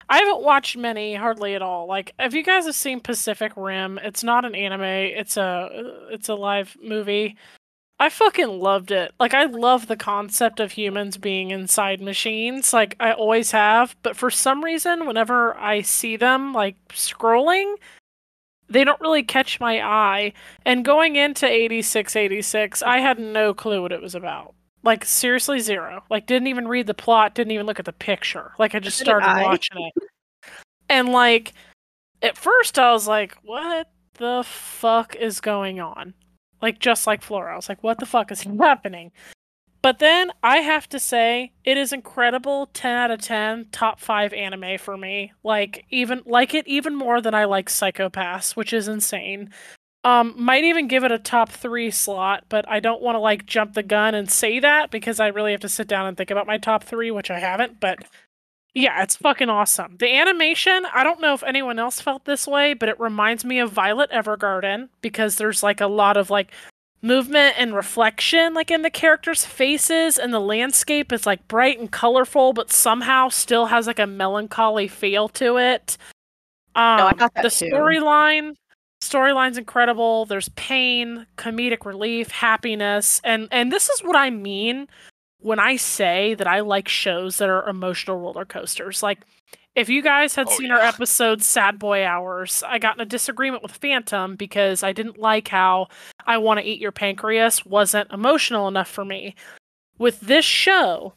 I 0.08 0.18
haven't 0.18 0.42
watched 0.42 0.76
many 0.76 1.14
hardly 1.14 1.54
at 1.54 1.62
all. 1.62 1.86
Like 1.86 2.14
if 2.18 2.32
you 2.32 2.42
guys 2.42 2.64
have 2.64 2.74
seen 2.74 3.00
Pacific 3.00 3.52
Rim, 3.54 3.98
it's 4.02 4.24
not 4.24 4.44
an 4.46 4.54
anime, 4.54 4.82
it's 4.82 5.36
a 5.36 5.68
it's 6.10 6.28
a 6.30 6.34
live 6.34 6.76
movie. 6.82 7.36
I 7.98 8.08
fucking 8.08 8.48
loved 8.60 8.90
it. 8.92 9.12
Like 9.20 9.34
I 9.34 9.44
love 9.44 9.86
the 9.86 9.96
concept 9.96 10.58
of 10.58 10.72
humans 10.72 11.18
being 11.18 11.50
inside 11.50 12.00
machines. 12.00 12.72
Like 12.72 12.96
I 12.98 13.12
always 13.12 13.50
have, 13.50 13.94
but 14.02 14.16
for 14.16 14.30
some 14.30 14.64
reason 14.64 15.06
whenever 15.06 15.54
I 15.58 15.82
see 15.82 16.16
them 16.16 16.54
like 16.54 16.76
scrolling, 16.88 17.74
they 18.70 18.84
don't 18.84 19.00
really 19.00 19.22
catch 19.22 19.60
my 19.60 19.82
eye. 19.82 20.32
And 20.64 20.84
going 20.84 21.16
into 21.16 21.46
86 21.46 22.16
86, 22.16 22.82
I 22.82 22.98
had 22.98 23.18
no 23.18 23.52
clue 23.52 23.82
what 23.82 23.92
it 23.92 24.00
was 24.00 24.14
about. 24.14 24.54
Like 24.82 25.04
seriously 25.04 25.60
zero. 25.60 26.04
Like 26.08 26.26
didn't 26.26 26.46
even 26.48 26.68
read 26.68 26.86
the 26.86 26.94
plot, 26.94 27.34
didn't 27.34 27.50
even 27.50 27.66
look 27.66 27.78
at 27.78 27.84
the 27.84 27.92
picture. 27.92 28.52
Like 28.58 28.74
I 28.74 28.78
just 28.78 28.98
started 28.98 29.28
I. 29.28 29.42
watching 29.42 29.76
it. 29.78 30.04
And 30.88 31.10
like 31.10 31.52
at 32.22 32.38
first 32.38 32.78
I 32.78 32.92
was 32.92 33.06
like, 33.06 33.36
what 33.42 33.90
the 34.14 34.44
fuck 34.46 35.16
is 35.16 35.40
going 35.40 35.80
on? 35.80 36.14
Like 36.62 36.78
just 36.78 37.06
like 37.06 37.22
Flora. 37.22 37.52
I 37.52 37.56
was 37.56 37.68
like, 37.68 37.82
what 37.82 37.98
the 37.98 38.06
fuck 38.06 38.30
is 38.30 38.42
happening? 38.42 39.12
But 39.82 39.98
then 39.98 40.30
I 40.42 40.58
have 40.58 40.88
to 40.90 41.00
say, 41.00 41.52
it 41.64 41.78
is 41.78 41.92
incredible 41.92 42.66
10 42.66 42.96
out 42.96 43.10
of 43.10 43.20
10, 43.20 43.68
top 43.72 43.98
5 43.98 44.32
anime 44.32 44.78
for 44.78 44.96
me. 44.96 45.32
Like 45.42 45.86
even 45.90 46.22
like 46.26 46.54
it 46.54 46.66
even 46.68 46.94
more 46.94 47.20
than 47.20 47.34
I 47.34 47.44
like 47.46 47.70
Psycho-Pass, 47.70 48.56
which 48.56 48.72
is 48.72 48.88
insane. 48.88 49.50
Um 50.04 50.34
might 50.36 50.64
even 50.64 50.88
give 50.88 51.04
it 51.04 51.12
a 51.12 51.18
top 51.18 51.50
3 51.50 51.90
slot, 51.90 52.44
but 52.48 52.68
I 52.68 52.80
don't 52.80 53.02
want 53.02 53.16
to 53.16 53.20
like 53.20 53.46
jump 53.46 53.74
the 53.74 53.82
gun 53.82 54.14
and 54.14 54.30
say 54.30 54.58
that 54.60 54.90
because 54.90 55.20
I 55.20 55.28
really 55.28 55.52
have 55.52 55.60
to 55.60 55.68
sit 55.68 55.88
down 55.88 56.06
and 56.06 56.16
think 56.16 56.30
about 56.30 56.46
my 56.46 56.58
top 56.58 56.84
3, 56.84 57.10
which 57.10 57.30
I 57.30 57.38
haven't, 57.38 57.80
but 57.80 58.00
yeah, 58.74 59.02
it's 59.02 59.16
fucking 59.16 59.48
awesome. 59.48 59.96
The 59.98 60.14
animation, 60.14 60.84
I 60.94 61.02
don't 61.02 61.20
know 61.20 61.34
if 61.34 61.42
anyone 61.42 61.78
else 61.78 62.00
felt 62.00 62.24
this 62.24 62.46
way, 62.46 62.72
but 62.72 62.88
it 62.88 63.00
reminds 63.00 63.44
me 63.44 63.58
of 63.58 63.72
Violet 63.72 64.10
Evergarden 64.12 64.90
because 65.02 65.36
there's 65.36 65.62
like 65.62 65.80
a 65.80 65.88
lot 65.88 66.16
of 66.16 66.30
like 66.30 66.52
movement 67.02 67.54
and 67.58 67.74
reflection 67.74 68.52
like 68.52 68.70
in 68.70 68.82
the 68.82 68.90
characters' 68.90 69.44
faces 69.44 70.18
and 70.18 70.34
the 70.34 70.40
landscape 70.40 71.12
is 71.12 71.24
like 71.24 71.46
bright 71.48 71.78
and 71.78 71.90
colorful 71.90 72.52
but 72.52 72.70
somehow 72.70 73.28
still 73.28 73.66
has 73.66 73.86
like 73.86 73.98
a 73.98 74.06
melancholy 74.06 74.86
feel 74.86 75.28
to 75.28 75.56
it. 75.56 75.96
Um 76.74 77.00
I 77.00 77.12
got 77.14 77.34
that 77.34 77.42
the 77.42 77.48
storyline 77.48 78.54
storyline's 79.02 79.58
incredible. 79.58 80.26
There's 80.26 80.50
pain, 80.50 81.26
comedic 81.36 81.84
relief, 81.84 82.30
happiness, 82.30 83.20
and 83.24 83.48
and 83.50 83.72
this 83.72 83.88
is 83.88 84.00
what 84.00 84.16
I 84.16 84.30
mean 84.30 84.88
when 85.40 85.58
I 85.58 85.76
say 85.76 86.34
that 86.34 86.46
I 86.46 86.60
like 86.60 86.88
shows 86.88 87.38
that 87.38 87.48
are 87.48 87.66
emotional 87.68 88.18
roller 88.18 88.44
coasters. 88.44 89.02
Like 89.02 89.20
If 89.74 89.88
you 89.88 90.02
guys 90.02 90.34
had 90.34 90.48
Oh, 90.48 90.56
seen 90.56 90.70
our 90.72 90.80
episode 90.80 91.42
Sad 91.42 91.78
Boy 91.78 92.04
Hours, 92.04 92.62
I 92.66 92.78
got 92.78 92.96
in 92.96 93.00
a 93.00 93.06
disagreement 93.06 93.62
with 93.62 93.72
Phantom 93.76 94.34
because 94.36 94.82
I 94.82 94.92
didn't 94.92 95.18
like 95.18 95.48
how 95.48 95.86
I 96.26 96.38
Want 96.38 96.58
to 96.60 96.66
Eat 96.66 96.80
Your 96.80 96.92
Pancreas 96.92 97.64
wasn't 97.64 98.10
emotional 98.12 98.66
enough 98.68 98.88
for 98.88 99.04
me. 99.04 99.34
With 99.96 100.20
this 100.20 100.44
show, 100.44 101.14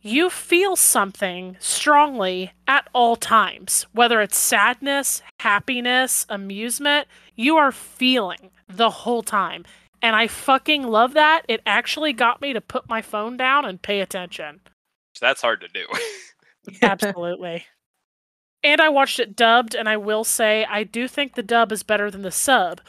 you 0.00 0.30
feel 0.30 0.76
something 0.76 1.56
strongly 1.58 2.52
at 2.68 2.88
all 2.92 3.16
times, 3.16 3.86
whether 3.92 4.20
it's 4.20 4.36
sadness, 4.36 5.22
happiness, 5.40 6.26
amusement, 6.28 7.08
you 7.34 7.56
are 7.56 7.72
feeling 7.72 8.50
the 8.68 8.90
whole 8.90 9.22
time. 9.22 9.64
And 10.00 10.14
I 10.14 10.26
fucking 10.26 10.82
love 10.84 11.14
that. 11.14 11.42
It 11.48 11.62
actually 11.66 12.12
got 12.12 12.40
me 12.42 12.52
to 12.52 12.60
put 12.60 12.88
my 12.88 13.00
phone 13.02 13.36
down 13.38 13.64
and 13.64 13.80
pay 13.82 14.00
attention. 14.00 14.60
That's 15.20 15.40
hard 15.42 15.60
to 15.62 15.68
do. 15.68 15.86
Absolutely. 16.82 17.66
And 18.62 18.80
I 18.80 18.88
watched 18.88 19.20
it 19.20 19.36
dubbed, 19.36 19.74
and 19.74 19.88
I 19.88 19.96
will 19.96 20.24
say 20.24 20.64
I 20.64 20.84
do 20.84 21.06
think 21.06 21.34
the 21.34 21.42
dub 21.42 21.70
is 21.70 21.82
better 21.82 22.10
than 22.10 22.22
the 22.22 22.30
sub. 22.30 22.80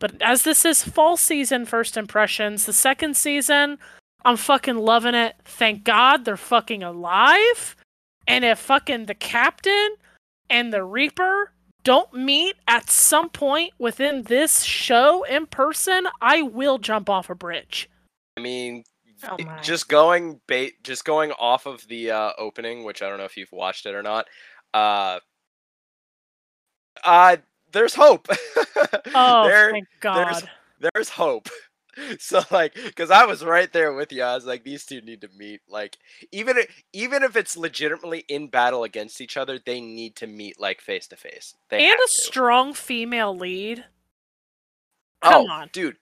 But 0.00 0.20
as 0.20 0.42
this 0.42 0.64
is 0.64 0.82
fall 0.82 1.16
season 1.16 1.66
first 1.66 1.96
impressions, 1.96 2.66
the 2.66 2.72
second 2.72 3.16
season, 3.16 3.78
I'm 4.24 4.36
fucking 4.36 4.78
loving 4.78 5.14
it. 5.14 5.36
Thank 5.44 5.84
God 5.84 6.24
they're 6.24 6.36
fucking 6.36 6.82
alive. 6.82 7.76
And 8.26 8.44
if 8.44 8.58
fucking 8.58 9.06
the 9.06 9.14
captain 9.14 9.96
and 10.48 10.72
the 10.72 10.84
Reaper 10.84 11.52
don't 11.84 12.12
meet 12.12 12.56
at 12.66 12.90
some 12.90 13.28
point 13.28 13.72
within 13.78 14.22
this 14.24 14.62
show 14.62 15.22
in 15.24 15.46
person, 15.46 16.06
I 16.20 16.42
will 16.42 16.78
jump 16.78 17.08
off 17.08 17.30
a 17.30 17.34
bridge. 17.34 17.88
I 18.36 18.40
mean, 18.40 18.84
Oh 19.28 19.36
my. 19.44 19.60
just 19.60 19.88
going 19.88 20.40
bait, 20.46 20.82
just 20.82 21.04
going 21.04 21.32
off 21.32 21.66
of 21.66 21.86
the 21.88 22.10
uh, 22.10 22.32
opening, 22.38 22.84
which 22.84 23.02
I 23.02 23.08
don't 23.08 23.18
know 23.18 23.24
if 23.24 23.36
you've 23.36 23.52
watched 23.52 23.86
it 23.86 23.94
or 23.94 24.02
not. 24.02 24.26
Uh, 24.72 25.18
uh 27.04 27.36
there's 27.72 27.94
hope. 27.94 28.28
Oh, 29.14 29.46
there, 29.46 29.70
thank 29.72 29.86
God. 30.00 30.48
there's 30.94 31.08
hope. 31.10 31.48
So 32.18 32.40
like, 32.50 32.74
because 32.74 33.10
I 33.10 33.26
was 33.26 33.44
right 33.44 33.70
there 33.72 33.92
with 33.92 34.10
you, 34.12 34.22
I 34.22 34.34
was 34.34 34.46
like, 34.46 34.64
these 34.64 34.86
two 34.86 35.00
need 35.02 35.20
to 35.22 35.28
meet. 35.36 35.60
Like, 35.68 35.98
even 36.32 36.56
i- 36.56 36.66
even 36.92 37.22
if 37.22 37.36
it's 37.36 37.56
legitimately 37.56 38.24
in 38.28 38.48
battle 38.48 38.84
against 38.84 39.20
each 39.20 39.36
other, 39.36 39.58
they 39.58 39.80
need 39.80 40.16
to 40.16 40.26
meet 40.26 40.58
like 40.58 40.80
face 40.80 41.08
to 41.08 41.16
face. 41.16 41.54
They 41.68 41.78
And 41.90 41.98
a 41.98 42.06
to. 42.06 42.08
strong 42.08 42.72
female 42.74 43.36
lead. 43.36 43.84
Come 45.22 45.46
oh, 45.46 45.50
on. 45.50 45.68
dude, 45.72 45.96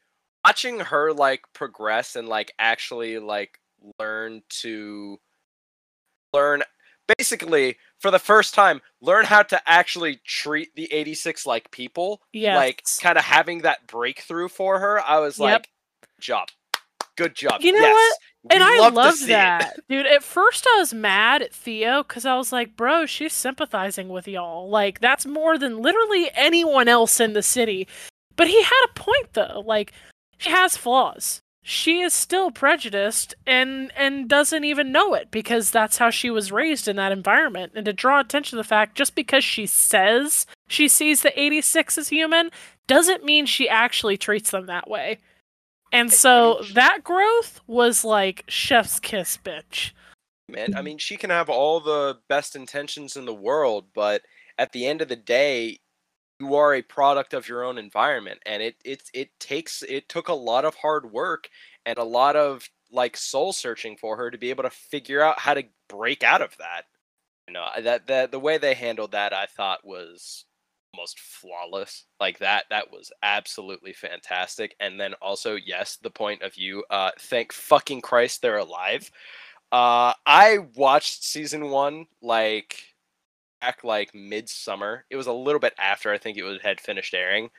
watching 0.48 0.80
her 0.80 1.12
like 1.12 1.42
progress 1.52 2.16
and 2.16 2.26
like 2.26 2.52
actually 2.58 3.18
like 3.18 3.60
learn 4.00 4.42
to 4.48 5.18
learn 6.32 6.62
basically 7.18 7.76
for 8.00 8.10
the 8.10 8.18
first 8.18 8.54
time 8.54 8.80
learn 9.02 9.24
how 9.26 9.42
to 9.42 9.60
actually 9.70 10.18
treat 10.24 10.74
the 10.74 10.90
86 10.92 11.44
like 11.46 11.70
people 11.70 12.22
Yes. 12.32 12.56
like 12.56 12.82
kind 13.02 13.18
of 13.18 13.24
having 13.24 13.58
that 13.62 13.86
breakthrough 13.86 14.48
for 14.48 14.78
her 14.78 15.00
i 15.06 15.18
was 15.18 15.38
like 15.38 15.68
good 16.02 16.22
job 16.22 16.48
good 17.16 17.34
job 17.34 17.60
You 17.60 17.72
know 17.72 17.80
yes. 17.80 17.94
what? 18.44 18.54
and 18.54 18.64
we 18.64 18.70
I 18.76 18.78
love 18.78 18.92
to 18.92 18.96
love 18.96 19.14
it. 19.22 19.26
that, 19.28 19.76
dude. 19.90 20.06
At 20.06 20.22
first, 20.22 20.66
I 20.74 20.78
was 20.78 20.94
mad 20.94 21.42
at 21.42 21.52
Theo 21.52 22.02
because 22.04 22.24
I 22.24 22.36
was 22.36 22.52
like, 22.52 22.76
"Bro, 22.76 23.06
she's 23.06 23.32
sympathizing 23.34 24.08
with 24.08 24.26
y'all. 24.28 24.70
Like, 24.70 25.00
that's 25.00 25.26
more 25.26 25.58
than 25.58 25.82
literally 25.82 26.30
anyone 26.34 26.86
else 26.88 27.18
in 27.20 27.32
the 27.34 27.42
city." 27.42 27.88
But 28.36 28.46
he 28.46 28.62
had 28.62 28.84
a 28.88 28.92
point, 28.94 29.32
though. 29.34 29.62
Like, 29.66 29.92
she 30.38 30.50
has 30.50 30.76
flaws. 30.76 31.42
She 31.62 32.00
is 32.00 32.14
still 32.14 32.50
prejudiced 32.50 33.34
and 33.46 33.92
and 33.94 34.26
doesn't 34.28 34.64
even 34.64 34.90
know 34.90 35.12
it 35.12 35.30
because 35.30 35.70
that's 35.70 35.98
how 35.98 36.08
she 36.08 36.30
was 36.30 36.50
raised 36.50 36.88
in 36.88 36.96
that 36.96 37.12
environment. 37.12 37.72
And 37.74 37.84
to 37.84 37.92
draw 37.92 38.20
attention 38.20 38.56
to 38.56 38.56
the 38.56 38.64
fact, 38.64 38.96
just 38.96 39.14
because 39.14 39.44
she 39.44 39.66
says 39.66 40.46
she 40.66 40.88
sees 40.88 41.20
the 41.20 41.38
86 41.38 41.98
as 41.98 42.08
human, 42.08 42.50
doesn't 42.86 43.24
mean 43.24 43.44
she 43.44 43.68
actually 43.68 44.16
treats 44.16 44.50
them 44.50 44.64
that 44.66 44.88
way. 44.88 45.18
And 45.92 46.10
so 46.12 46.62
that 46.74 47.04
growth 47.04 47.60
was 47.66 48.02
like 48.04 48.44
chef's 48.48 48.98
kiss, 49.00 49.36
bitch. 49.36 49.92
man 50.48 50.74
i 50.74 50.80
mean 50.82 50.96
she 50.98 51.16
can 51.16 51.30
have 51.30 51.50
all 51.50 51.80
the 51.80 52.18
best 52.28 52.56
intentions 52.56 53.16
in 53.16 53.26
the 53.26 53.34
world 53.34 53.84
but 53.94 54.22
at 54.58 54.72
the 54.72 54.86
end 54.86 55.02
of 55.02 55.08
the 55.08 55.16
day 55.16 55.78
you 56.40 56.54
are 56.54 56.74
a 56.74 56.82
product 56.82 57.34
of 57.34 57.48
your 57.48 57.64
own 57.64 57.78
environment 57.78 58.40
and 58.46 58.62
it 58.62 58.76
it 58.84 59.02
it 59.14 59.30
takes 59.40 59.82
it 59.82 60.08
took 60.08 60.28
a 60.28 60.32
lot 60.34 60.64
of 60.64 60.74
hard 60.76 61.10
work 61.10 61.48
and 61.86 61.98
a 61.98 62.04
lot 62.04 62.36
of 62.36 62.68
like 62.92 63.16
soul 63.16 63.52
searching 63.52 63.96
for 63.96 64.16
her 64.16 64.30
to 64.30 64.38
be 64.38 64.50
able 64.50 64.62
to 64.62 64.70
figure 64.70 65.20
out 65.22 65.38
how 65.38 65.54
to 65.54 65.64
break 65.88 66.22
out 66.24 66.42
of 66.42 66.56
that. 66.58 66.84
You 67.48 67.54
know 67.54 67.66
that 67.82 68.06
that 68.08 68.30
the 68.32 68.40
way 68.40 68.58
they 68.58 68.74
handled 68.74 69.12
that 69.12 69.32
i 69.32 69.46
thought 69.46 69.84
was 69.86 70.44
almost 70.94 71.20
flawless. 71.20 72.04
Like 72.20 72.38
that 72.40 72.64
that 72.70 72.90
was 72.92 73.12
absolutely 73.22 73.92
fantastic 73.92 74.74
and 74.80 74.98
then 75.00 75.14
also 75.22 75.56
yes 75.56 75.96
the 76.02 76.10
point 76.10 76.42
of 76.42 76.54
view 76.54 76.84
uh 76.90 77.10
thank 77.20 77.52
fucking 77.52 78.00
christ 78.02 78.42
they're 78.42 78.58
alive. 78.58 79.10
Uh 79.72 80.14
i 80.26 80.58
watched 80.76 81.24
season 81.24 81.70
one 81.70 82.06
like 82.22 82.82
back 83.60 83.82
like 83.84 84.14
midsummer 84.14 85.04
it 85.10 85.16
was 85.16 85.26
a 85.26 85.32
little 85.32 85.60
bit 85.60 85.74
after 85.78 86.12
i 86.12 86.18
think 86.18 86.36
it 86.36 86.42
was 86.44 86.60
had 86.62 86.80
finished 86.80 87.14
airing 87.14 87.50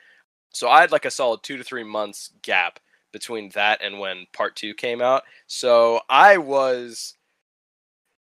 so 0.52 0.68
i 0.68 0.80
had 0.80 0.92
like 0.92 1.04
a 1.04 1.10
solid 1.10 1.42
two 1.42 1.56
to 1.56 1.64
three 1.64 1.84
months 1.84 2.32
gap 2.42 2.80
between 3.12 3.48
that 3.50 3.80
and 3.82 3.98
when 3.98 4.26
part 4.32 4.56
two 4.56 4.72
came 4.74 5.02
out 5.02 5.22
so 5.46 6.00
i 6.08 6.36
was 6.38 7.14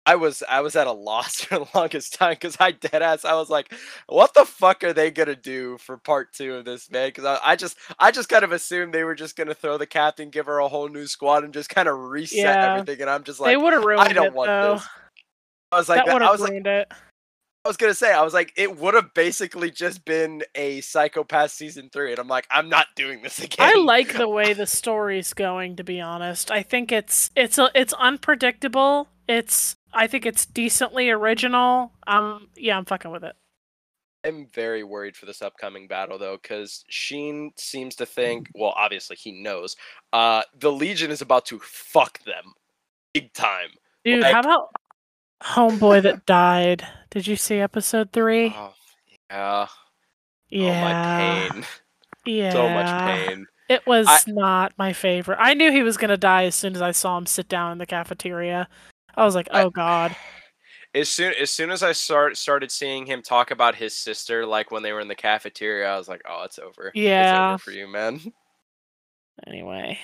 I 0.05 0.15
was 0.15 0.43
I 0.47 0.61
was 0.61 0.75
at 0.75 0.87
a 0.87 0.91
loss 0.93 1.41
for 1.41 1.59
the 1.59 1.67
longest 1.73 2.13
time 2.13 2.33
because 2.33 2.57
I 2.59 2.71
dead 2.71 3.01
ass 3.01 3.25
I 3.25 3.33
was 3.33 3.49
like, 3.49 3.73
what 4.07 4.33
the 4.33 4.45
fuck 4.45 4.83
are 4.83 4.93
they 4.93 5.09
gonna 5.11 5.35
do 5.35 5.77
for 5.79 5.97
part 5.97 6.31
two 6.33 6.55
of 6.55 6.65
this 6.65 6.91
man? 6.91 7.07
Because 7.07 7.25
I, 7.25 7.39
I 7.43 7.55
just 7.55 7.77
I 7.99 8.11
just 8.11 8.29
kind 8.29 8.43
of 8.43 8.51
assumed 8.51 8.93
they 8.93 9.03
were 9.03 9.15
just 9.15 9.35
gonna 9.35 9.55
throw 9.55 9.77
the 9.77 9.87
captain, 9.87 10.29
give 10.29 10.45
her 10.45 10.59
a 10.59 10.67
whole 10.67 10.89
new 10.89 11.07
squad, 11.07 11.43
and 11.43 11.53
just 11.53 11.69
kind 11.69 11.87
of 11.87 11.97
reset 11.97 12.37
Yeah. 12.37 12.65
everything. 12.71 13.01
And 13.01 13.09
I'm 13.09 13.23
just 13.23 13.39
like, 13.39 13.49
they 13.49 13.57
would 13.57 13.73
have 13.73 13.83
ruined 13.83 14.01
I 14.01 14.13
don't 14.13 14.27
it 14.27 14.33
want 14.33 14.47
though. 14.49 14.73
this. 14.75 14.87
I 15.71 15.77
was 15.77 15.89
like, 15.89 16.05
that 16.05 16.13
would 16.13 16.21
I 16.21 16.31
was 16.31 16.41
like, 16.41 16.53
it. 16.53 16.91
I 17.65 17.67
was 17.67 17.77
gonna 17.77 17.95
say, 17.95 18.13
I 18.13 18.21
was 18.21 18.33
like, 18.33 18.53
it 18.55 18.77
would 18.77 18.93
have 18.93 19.13
basically 19.15 19.71
just 19.71 20.05
been 20.05 20.43
a 20.53 20.81
Psycho-Pass 20.81 21.51
season 21.51 21.89
three, 21.91 22.11
and 22.11 22.19
I'm 22.19 22.27
like, 22.27 22.45
I'm 22.51 22.69
not 22.69 22.87
doing 22.95 23.23
this 23.23 23.39
again. 23.43 23.67
I 23.75 23.79
like 23.79 24.13
the 24.13 24.29
way 24.29 24.53
the 24.53 24.67
story's 24.67 25.33
going. 25.33 25.75
To 25.77 25.83
be 25.83 25.99
honest, 25.99 26.51
I 26.51 26.61
think 26.61 26.91
it's 26.91 27.31
it's 27.35 27.57
a, 27.57 27.71
it's 27.73 27.93
unpredictable. 27.93 29.09
It's 29.27 29.77
I 29.93 30.05
think 30.05 30.27
it's 30.27 30.45
decently 30.45 31.09
original. 31.09 31.91
Um, 32.05 32.49
yeah, 32.55 32.77
I'm 32.77 32.85
fucking 32.85 33.09
with 33.09 33.23
it. 33.23 33.35
I'm 34.23 34.47
very 34.53 34.83
worried 34.83 35.15
for 35.15 35.25
this 35.25 35.41
upcoming 35.41 35.87
battle 35.87 36.17
though, 36.19 36.37
because 36.41 36.83
Shin 36.87 37.51
seems 37.57 37.95
to 37.95 38.05
think, 38.05 38.49
well, 38.53 38.73
obviously 38.75 39.15
he 39.15 39.31
knows, 39.43 39.75
uh, 40.13 40.41
the 40.59 40.71
Legion 40.71 41.11
is 41.11 41.21
about 41.21 41.45
to 41.47 41.59
fuck 41.59 42.23
them 42.23 42.53
big 43.13 43.33
time. 43.33 43.69
Dude, 44.03 44.21
Like- 44.21 44.33
how 44.33 44.39
about 44.41 44.69
Homeboy 45.43 46.01
that 46.03 46.25
died? 46.25 46.87
Did 47.11 47.27
you 47.27 47.35
see 47.35 47.59
episode 47.59 48.11
three? 48.11 48.53
Oh, 48.55 48.73
yeah. 49.29 49.67
yeah, 50.49 50.69
Oh, 50.69 51.49
my 51.49 51.49
pain. 51.51 51.65
yeah. 52.25 52.51
So 52.53 52.69
much 52.69 53.27
pain. 53.27 53.45
It 53.69 53.85
was 53.87 54.07
I- 54.09 54.19
not 54.27 54.73
my 54.77 54.93
favorite. 54.93 55.37
I 55.39 55.53
knew 55.53 55.71
he 55.71 55.83
was 55.83 55.97
gonna 55.97 56.17
die 56.17 56.45
as 56.45 56.55
soon 56.55 56.75
as 56.75 56.81
I 56.81 56.91
saw 56.91 57.17
him 57.17 57.25
sit 57.25 57.47
down 57.47 57.71
in 57.71 57.77
the 57.77 57.85
cafeteria. 57.85 58.67
I 59.15 59.25
was 59.25 59.35
like, 59.35 59.47
I- 59.51 59.63
oh 59.63 59.69
god. 59.69 60.15
As 60.93 61.09
soon 61.09 61.33
as 61.41 61.51
soon 61.51 61.71
as 61.71 61.83
I 61.83 61.91
start 61.91 62.37
started 62.37 62.71
seeing 62.71 63.05
him 63.05 63.21
talk 63.21 63.51
about 63.51 63.75
his 63.75 63.93
sister, 63.93 64.45
like 64.45 64.71
when 64.71 64.81
they 64.81 64.93
were 64.93 65.01
in 65.01 65.09
the 65.09 65.15
cafeteria, 65.15 65.93
I 65.93 65.97
was 65.97 66.07
like, 66.07 66.21
oh, 66.25 66.43
it's 66.45 66.57
over. 66.57 66.87
It's 66.87 66.95
Yeah. 66.95 67.49
over 67.49 67.57
for 67.57 67.71
you, 67.71 67.85
man. 67.89 68.21
Anyway, 69.45 69.99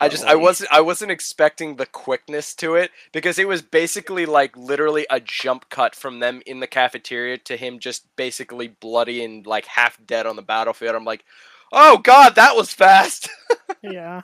I 0.00 0.08
just 0.08 0.24
I 0.24 0.34
wasn't 0.34 0.72
I 0.72 0.80
wasn't 0.80 1.10
expecting 1.10 1.76
the 1.76 1.86
quickness 1.86 2.54
to 2.56 2.74
it 2.76 2.90
because 3.12 3.38
it 3.38 3.48
was 3.48 3.62
basically 3.62 4.26
like 4.26 4.56
literally 4.56 5.06
a 5.10 5.20
jump 5.20 5.68
cut 5.70 5.94
from 5.94 6.20
them 6.20 6.42
in 6.46 6.60
the 6.60 6.66
cafeteria 6.66 7.38
to 7.38 7.56
him 7.56 7.78
just 7.78 8.06
basically 8.16 8.68
bloody 8.68 9.24
and 9.24 9.46
like 9.46 9.66
half 9.66 9.98
dead 10.06 10.26
on 10.26 10.36
the 10.36 10.42
battlefield. 10.42 10.94
I'm 10.94 11.04
like, 11.04 11.24
oh 11.72 11.98
god, 11.98 12.36
that 12.36 12.56
was 12.56 12.72
fast. 12.72 13.28
yeah. 13.82 14.22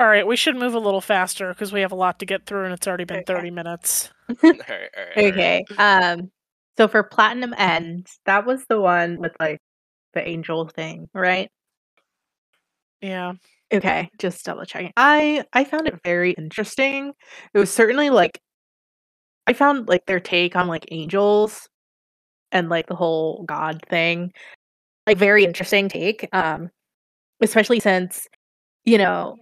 All 0.00 0.06
right, 0.06 0.26
we 0.26 0.36
should 0.36 0.56
move 0.56 0.74
a 0.74 0.78
little 0.78 1.00
faster 1.00 1.48
because 1.48 1.72
we 1.72 1.80
have 1.80 1.92
a 1.92 1.96
lot 1.96 2.20
to 2.20 2.26
get 2.26 2.46
through, 2.46 2.64
and 2.64 2.72
it's 2.72 2.86
already 2.86 3.04
been 3.04 3.18
Okay. 3.18 3.24
thirty 3.24 3.50
minutes. 3.50 4.10
all 4.28 4.36
right, 4.42 4.54
all 4.68 5.04
right, 5.04 5.24
all 5.24 5.32
right. 5.32 5.34
Okay. 5.34 5.64
Um. 5.76 6.30
So 6.76 6.86
for 6.86 7.02
Platinum 7.02 7.54
Ends, 7.58 8.20
that 8.26 8.46
was 8.46 8.64
the 8.68 8.80
one 8.80 9.18
with 9.18 9.32
like 9.40 9.60
the 10.14 10.26
angel 10.26 10.68
thing, 10.68 11.08
right? 11.12 11.50
Yeah. 13.00 13.34
Okay, 13.72 14.08
just 14.18 14.44
double 14.46 14.64
checking. 14.64 14.92
I 14.96 15.44
I 15.52 15.64
found 15.64 15.88
it 15.88 16.00
very 16.02 16.32
interesting. 16.32 17.12
It 17.52 17.58
was 17.58 17.72
certainly 17.72 18.08
like 18.10 18.40
I 19.46 19.52
found 19.52 19.88
like 19.88 20.06
their 20.06 20.20
take 20.20 20.56
on 20.56 20.68
like 20.68 20.86
angels 20.90 21.68
and 22.52 22.68
like 22.70 22.88
the 22.88 22.96
whole 22.96 23.44
god 23.44 23.82
thing 23.90 24.32
like 25.06 25.18
very 25.18 25.44
interesting 25.44 25.88
take. 25.88 26.28
Um 26.34 26.70
especially 27.42 27.80
since 27.80 28.28
you 28.86 28.98
know, 28.98 29.36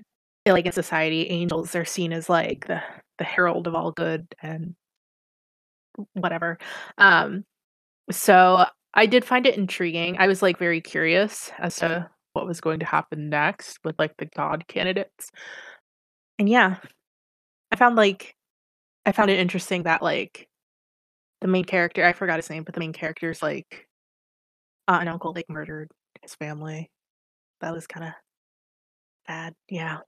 like 0.46 0.66
in 0.66 0.72
society 0.72 1.28
angels 1.30 1.74
are 1.76 1.84
seen 1.86 2.12
as 2.14 2.28
like 2.30 2.66
the 2.68 2.82
the 3.18 3.24
herald 3.24 3.66
of 3.68 3.74
all 3.76 3.92
good 3.92 4.26
and 4.42 4.76
whatever. 6.14 6.58
Um, 6.98 7.44
so 8.10 8.66
I 8.94 9.06
did 9.06 9.24
find 9.24 9.46
it 9.46 9.58
intriguing. 9.58 10.16
I 10.18 10.26
was 10.28 10.42
like 10.42 10.58
very 10.58 10.80
curious 10.82 11.50
as 11.58 11.76
to 11.78 12.10
what 12.36 12.46
was 12.46 12.60
going 12.60 12.80
to 12.80 12.86
happen 12.86 13.30
next 13.30 13.78
with 13.82 13.98
like 13.98 14.14
the 14.18 14.26
god 14.26 14.68
candidates. 14.68 15.30
And 16.38 16.48
yeah, 16.48 16.76
I 17.72 17.76
found 17.76 17.96
like 17.96 18.36
I 19.06 19.12
found 19.12 19.30
it 19.30 19.40
interesting 19.40 19.84
that 19.84 20.02
like 20.02 20.46
the 21.40 21.48
main 21.48 21.64
character, 21.64 22.04
I 22.04 22.12
forgot 22.12 22.36
his 22.36 22.50
name, 22.50 22.62
but 22.62 22.74
the 22.74 22.80
main 22.80 22.92
character's 22.92 23.42
like 23.42 23.88
uh, 24.86 24.92
aunt 24.92 25.00
and 25.00 25.08
uncle 25.08 25.32
like 25.34 25.48
murdered 25.48 25.90
his 26.22 26.34
family. 26.34 26.90
That 27.62 27.72
was 27.72 27.86
kind 27.86 28.06
of 28.06 28.12
bad. 29.26 29.54
Yeah. 29.70 29.98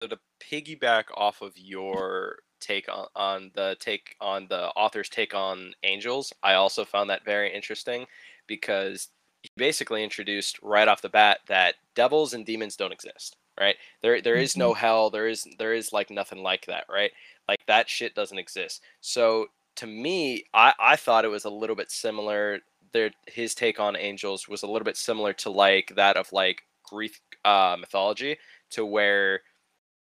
So 0.00 0.08
to 0.08 0.18
piggyback 0.40 1.04
off 1.16 1.42
of 1.42 1.54
your 1.56 2.36
take 2.60 2.88
on, 2.88 3.08
on 3.16 3.50
the 3.54 3.76
take 3.80 4.14
on 4.20 4.46
the 4.48 4.68
author's 4.76 5.08
take 5.08 5.34
on 5.34 5.72
angels, 5.82 6.32
I 6.44 6.54
also 6.54 6.84
found 6.84 7.10
that 7.10 7.24
very 7.24 7.52
interesting 7.52 8.06
because 8.46 9.08
he 9.46 9.60
basically 9.60 10.02
introduced 10.02 10.58
right 10.62 10.88
off 10.88 11.02
the 11.02 11.08
bat 11.08 11.40
that 11.48 11.76
devils 11.94 12.34
and 12.34 12.44
demons 12.46 12.76
don't 12.76 12.92
exist 12.92 13.36
right? 13.58 13.76
There 14.02 14.20
there 14.20 14.36
is 14.36 14.54
no 14.54 14.74
hell 14.74 15.08
there 15.08 15.28
is 15.28 15.46
there 15.58 15.72
is 15.72 15.90
like 15.90 16.10
nothing 16.10 16.42
like 16.42 16.66
that 16.66 16.84
right? 16.90 17.10
Like 17.48 17.64
that 17.66 17.88
shit 17.88 18.14
doesn't 18.14 18.38
exist. 18.38 18.82
So 19.00 19.46
to 19.76 19.86
me 19.86 20.42
i 20.54 20.72
i 20.80 20.96
thought 20.96 21.26
it 21.26 21.28
was 21.28 21.44
a 21.44 21.50
little 21.50 21.76
bit 21.76 21.90
similar 21.90 22.60
there 22.92 23.10
his 23.26 23.54
take 23.54 23.78
on 23.78 23.94
angels 23.94 24.48
was 24.48 24.62
a 24.62 24.66
little 24.66 24.86
bit 24.86 24.96
similar 24.96 25.34
to 25.34 25.50
like 25.50 25.92
that 25.96 26.16
of 26.16 26.32
like 26.32 26.62
greek 26.82 27.20
uh 27.44 27.76
mythology 27.78 28.38
to 28.70 28.86
where 28.86 29.42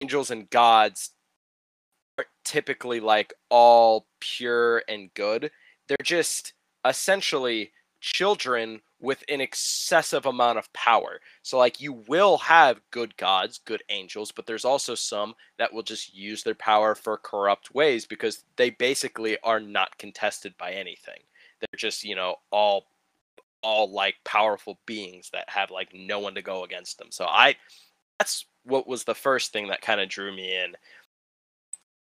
angels 0.00 0.30
and 0.30 0.50
gods 0.50 1.12
are 2.18 2.26
typically 2.44 3.00
like 3.00 3.32
all 3.50 4.06
pure 4.20 4.82
and 4.88 5.12
good. 5.14 5.50
They're 5.88 5.96
just 6.02 6.54
essentially 6.84 7.72
children 8.06 8.80
with 9.00 9.24
an 9.28 9.40
excessive 9.40 10.26
amount 10.26 10.58
of 10.58 10.72
power. 10.72 11.20
So 11.42 11.58
like 11.58 11.80
you 11.80 11.92
will 12.06 12.38
have 12.38 12.80
good 12.92 13.16
gods, 13.16 13.58
good 13.64 13.82
angels, 13.88 14.30
but 14.30 14.46
there's 14.46 14.64
also 14.64 14.94
some 14.94 15.34
that 15.58 15.72
will 15.72 15.82
just 15.82 16.14
use 16.14 16.44
their 16.44 16.54
power 16.54 16.94
for 16.94 17.18
corrupt 17.18 17.74
ways 17.74 18.06
because 18.06 18.44
they 18.54 18.70
basically 18.70 19.36
are 19.42 19.58
not 19.58 19.98
contested 19.98 20.54
by 20.56 20.70
anything. 20.70 21.18
They're 21.58 21.76
just, 21.76 22.04
you 22.04 22.14
know, 22.14 22.36
all 22.52 22.86
all 23.62 23.90
like 23.90 24.14
powerful 24.22 24.78
beings 24.86 25.28
that 25.32 25.50
have 25.50 25.72
like 25.72 25.88
no 25.92 26.20
one 26.20 26.36
to 26.36 26.42
go 26.42 26.62
against 26.62 26.98
them. 26.98 27.08
So 27.10 27.24
I 27.24 27.56
that's 28.20 28.44
what 28.62 28.86
was 28.86 29.02
the 29.02 29.16
first 29.16 29.52
thing 29.52 29.66
that 29.68 29.82
kind 29.82 30.00
of 30.00 30.08
drew 30.08 30.34
me 30.34 30.56
in. 30.56 30.76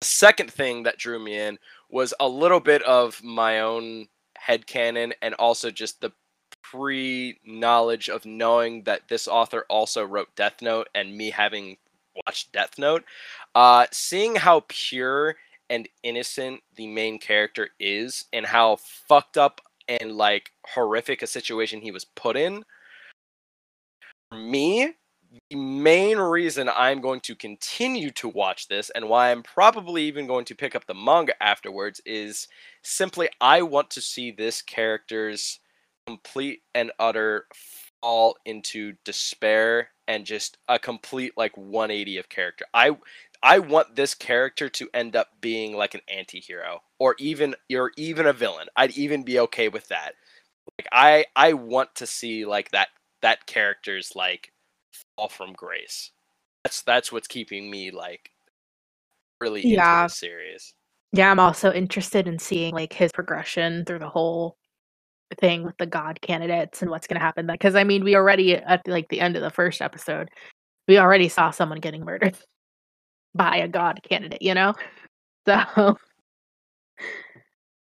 The 0.01 0.05
second 0.05 0.51
thing 0.51 0.83
that 0.83 0.99
drew 0.99 1.17
me 1.17 1.39
in 1.39 1.57
was 1.89 2.13
a 2.19 2.27
little 2.27 2.59
bit 2.59 2.83
of 2.83 3.23
my 3.23 3.61
own 3.61 4.07
head 4.45 4.65
headcanon 4.65 5.13
and 5.21 5.33
also 5.35 5.71
just 5.71 6.01
the 6.01 6.11
pre 6.63 7.39
knowledge 7.45 8.09
of 8.09 8.25
knowing 8.25 8.83
that 8.83 9.07
this 9.07 9.27
author 9.27 9.65
also 9.69 10.03
wrote 10.03 10.35
Death 10.35 10.61
Note 10.61 10.87
and 10.93 11.15
me 11.15 11.31
having 11.31 11.77
watched 12.25 12.51
Death 12.51 12.77
Note, 12.77 13.03
uh, 13.53 13.85
seeing 13.91 14.35
how 14.35 14.63
pure 14.67 15.35
and 15.69 15.89
innocent 16.03 16.61
the 16.75 16.87
main 16.87 17.19
character 17.19 17.69
is 17.79 18.25
and 18.31 18.45
how 18.45 18.77
fucked 18.77 19.37
up 19.37 19.61
and 19.87 20.11
like 20.13 20.51
horrific 20.67 21.21
a 21.21 21.27
situation 21.27 21.81
he 21.81 21.91
was 21.91 22.05
put 22.05 22.37
in. 22.37 22.63
For 24.29 24.37
me, 24.37 24.93
the 25.49 25.55
main 25.55 26.17
reason 26.17 26.69
I'm 26.69 27.01
going 27.01 27.21
to 27.21 27.35
continue 27.35 28.11
to 28.11 28.29
watch 28.29 28.67
this 28.67 28.89
and 28.91 29.09
why 29.09 29.31
I'm 29.31 29.43
probably 29.43 30.03
even 30.03 30.27
going 30.27 30.45
to 30.45 30.55
pick 30.55 30.75
up 30.75 30.85
the 30.85 30.93
manga 30.93 31.41
afterwards 31.41 32.01
is 32.05 32.47
simply 32.83 33.29
I 33.41 33.61
want 33.61 33.89
to 33.91 34.01
see 34.01 34.31
this 34.31 34.61
character's 34.61 35.59
complete 36.07 36.61
and 36.73 36.91
utter 36.99 37.45
fall 38.01 38.37
into 38.45 38.93
despair 39.03 39.89
and 40.07 40.25
just 40.25 40.57
a 40.67 40.77
complete 40.77 41.33
like 41.35 41.57
180 41.57 42.17
of 42.17 42.29
character. 42.29 42.65
I 42.73 42.97
I 43.41 43.59
want 43.59 43.95
this 43.95 44.15
character 44.15 44.69
to 44.69 44.89
end 44.93 45.15
up 45.15 45.29
being 45.41 45.75
like 45.75 45.93
an 45.93 46.01
anti-hero 46.07 46.81
or 46.99 47.15
even 47.19 47.55
or 47.71 47.91
even 47.97 48.25
a 48.25 48.33
villain. 48.33 48.67
I'd 48.75 48.97
even 48.97 49.23
be 49.23 49.39
okay 49.39 49.69
with 49.69 49.87
that. 49.89 50.13
Like 50.79 50.87
I 50.91 51.25
I 51.35 51.53
want 51.53 51.95
to 51.95 52.07
see 52.07 52.45
like 52.45 52.71
that 52.71 52.89
that 53.21 53.47
character's 53.47 54.15
like 54.15 54.51
fall 55.15 55.29
from 55.29 55.53
grace. 55.53 56.11
That's 56.63 56.81
that's 56.83 57.11
what's 57.11 57.27
keeping 57.27 57.69
me 57.69 57.91
like 57.91 58.31
really 59.39 59.65
yeah. 59.65 60.03
into 60.03 60.13
the 60.13 60.17
series. 60.17 60.73
Yeah, 61.11 61.31
I'm 61.31 61.39
also 61.39 61.71
interested 61.71 62.27
in 62.27 62.39
seeing 62.39 62.73
like 62.73 62.91
his 62.91 63.11
progression 63.11 63.85
through 63.85 63.99
the 63.99 64.09
whole 64.09 64.57
thing 65.39 65.63
with 65.63 65.77
the 65.77 65.85
god 65.85 66.21
candidates 66.21 66.81
and 66.81 66.91
what's 66.91 67.07
going 67.07 67.19
to 67.19 67.25
happen 67.25 67.47
because 67.47 67.75
I 67.75 67.83
mean, 67.83 68.03
we 68.03 68.15
already 68.15 68.55
at 68.55 68.87
like 68.87 69.07
the 69.09 69.21
end 69.21 69.35
of 69.35 69.41
the 69.41 69.49
first 69.49 69.81
episode, 69.81 70.29
we 70.87 70.97
already 70.97 71.29
saw 71.29 71.51
someone 71.51 71.79
getting 71.79 72.03
murdered 72.03 72.37
by 73.35 73.57
a 73.57 73.67
god 73.67 74.01
candidate, 74.07 74.41
you 74.41 74.53
know? 74.53 74.73
So 75.47 75.97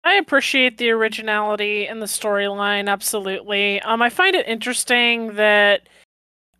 I 0.04 0.14
appreciate 0.16 0.78
the 0.78 0.90
originality 0.92 1.88
in 1.88 2.00
the 2.00 2.06
storyline 2.06 2.88
absolutely. 2.90 3.82
Um 3.82 4.02
I 4.02 4.10
find 4.10 4.36
it 4.36 4.48
interesting 4.48 5.36
that 5.36 5.90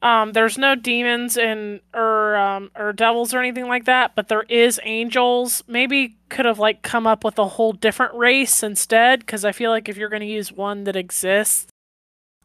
um, 0.02 0.34
there's 0.34 0.58
no 0.58 0.76
demons 0.76 1.38
and 1.38 1.82
or 1.94 2.36
um, 2.36 2.72
or 2.76 2.94
devils 2.94 3.34
or 3.34 3.40
anything 3.40 3.68
like 3.68 3.86
that, 3.86 4.16
but 4.16 4.28
there 4.28 4.44
is 4.44 4.80
angels. 4.84 5.64
Maybe 5.68 6.18
could 6.30 6.46
have 6.46 6.60
like 6.60 6.84
come 6.84 7.08
up 7.08 7.24
with 7.24 7.40
a 7.40 7.48
whole 7.48 7.74
different 7.74 8.14
race 8.14 8.62
instead, 8.62 9.22
because 9.22 9.44
I 9.44 9.52
feel 9.52 9.72
like 9.72 9.90
if 9.90 9.98
you're 9.98 10.10
going 10.10 10.22
to 10.22 10.28
use 10.28 10.52
one 10.52 10.84
that 10.84 10.96
exists, 10.96 11.68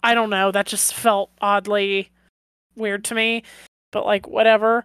I 0.02 0.14
don't 0.14 0.30
know. 0.30 0.50
That 0.50 0.66
just 0.66 0.94
felt 0.94 1.30
oddly 1.40 2.10
weird 2.74 3.04
to 3.06 3.14
me. 3.14 3.42
But 3.90 4.06
like 4.06 4.26
whatever. 4.26 4.84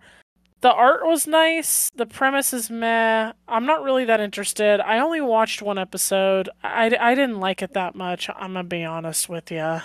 The 0.62 0.74
art 0.74 1.06
was 1.06 1.28
nice. 1.28 1.92
The 1.96 2.08
premise 2.08 2.52
is 2.52 2.72
meh. 2.72 3.32
I'm 3.48 3.66
not 3.68 3.84
really 3.84 4.06
that 4.06 4.20
interested. 4.20 4.82
I 4.82 4.98
only 4.98 5.22
watched 5.22 5.62
one 5.62 5.78
episode. 5.78 6.50
I, 6.64 6.92
I 7.00 7.14
didn't 7.14 7.40
like 7.40 7.62
it 7.62 7.74
that 7.74 7.94
much. 7.94 8.28
I'm 8.30 8.54
gonna 8.54 8.64
be 8.64 8.84
honest 8.84 9.30
with 9.30 9.52
you. 9.52 9.82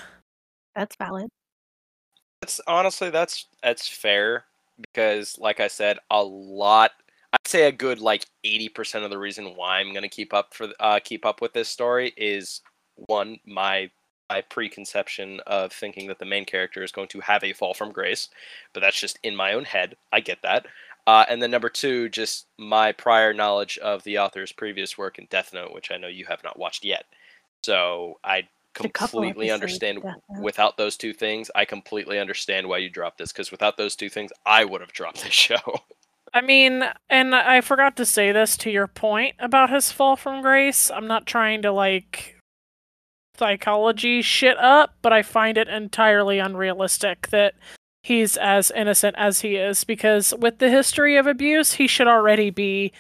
That's 0.74 0.96
valid. 0.96 1.28
That's 2.42 2.61
honestly 2.66 3.09
that's 3.09 3.46
that's 3.62 3.87
fair 3.87 4.44
because 4.92 5.38
like 5.38 5.61
I 5.61 5.68
said, 5.68 5.98
a 6.11 6.22
lot 6.22 6.90
I'd 7.33 7.46
say 7.46 7.68
a 7.68 7.72
good 7.72 8.00
like 8.00 8.26
80% 8.44 9.05
of 9.05 9.11
the 9.11 9.18
reason 9.18 9.55
why 9.57 9.78
I'm 9.78 9.92
going 9.92 10.02
to 10.02 10.09
keep 10.09 10.35
up 10.35 10.52
for 10.52 10.68
uh 10.81 10.98
keep 11.02 11.24
up 11.24 11.40
with 11.40 11.52
this 11.52 11.68
story 11.68 12.12
is 12.16 12.61
one 12.96 13.38
my 13.46 13.90
my 14.28 14.40
preconception 14.40 15.40
of 15.46 15.72
thinking 15.72 16.09
that 16.09 16.18
the 16.18 16.24
main 16.24 16.44
character 16.44 16.83
is 16.83 16.90
going 16.90 17.09
to 17.09 17.20
have 17.20 17.44
a 17.44 17.52
fall 17.52 17.74
from 17.74 17.92
grace, 17.92 18.28
but 18.72 18.81
that's 18.81 18.98
just 18.98 19.18
in 19.22 19.37
my 19.37 19.52
own 19.52 19.64
head. 19.64 19.94
I 20.12 20.20
get 20.20 20.42
that. 20.42 20.66
Uh, 21.07 21.24
and 21.28 21.42
then 21.42 21.50
number 21.50 21.68
two, 21.68 22.09
just 22.09 22.46
my 22.59 22.92
prior 22.92 23.35
knowledge 23.35 23.78
of 23.78 24.02
the 24.05 24.18
author's 24.18 24.50
previous 24.50 24.96
work 24.96 25.18
in 25.18 25.26
Death 25.31 25.52
Note, 25.52 25.74
which 25.74 25.90
I 25.92 25.96
know 25.96 26.09
you 26.09 26.24
have 26.26 26.42
not 26.42 26.59
watched 26.59 26.85
yet. 26.85 27.05
So 27.62 28.18
I 28.24 28.48
completely 28.74 29.50
understand 29.50 30.02
without 30.40 30.76
those 30.76 30.96
two 30.96 31.12
things 31.12 31.50
i 31.54 31.64
completely 31.64 32.18
understand 32.18 32.66
why 32.66 32.78
you 32.78 32.88
dropped 32.88 33.18
this 33.18 33.32
because 33.32 33.50
without 33.50 33.76
those 33.76 33.94
two 33.94 34.08
things 34.08 34.32
i 34.46 34.64
would 34.64 34.80
have 34.80 34.92
dropped 34.92 35.22
this 35.22 35.32
show. 35.32 35.80
I 36.32 36.40
mean 36.40 36.85
and 37.11 37.35
i 37.35 37.61
forgot 37.61 37.96
to 37.96 38.06
say 38.06 38.32
this 38.32 38.56
to 38.58 38.70
your 38.70 38.87
point 38.87 39.37
about 39.38 39.70
his 39.70 39.92
fall 39.92 40.16
from 40.16 40.42
grace 40.42 40.90
i'm 40.90 41.06
not 41.06 41.26
trying 41.26 41.62
to 41.62 41.72
like 41.72 42.38
psychology 43.37 44.22
shit 44.22 44.56
up 44.58 44.94
but 45.02 45.12
i 45.12 45.22
find 45.22 45.58
it 45.58 45.68
entirely 45.68 46.38
unrealistic 46.38 47.28
that 47.28 47.54
he's 48.02 48.37
as 48.37 48.70
innocent 48.70 49.16
as 49.18 49.40
he 49.40 49.56
is 49.56 49.85
because 49.85 50.35
with 50.38 50.58
the 50.58 50.70
history 50.70 51.16
of 51.16 51.26
abuse 51.26 51.74
he 51.74 51.87
should 51.87 52.08
already 52.08 52.50
be 52.50 52.92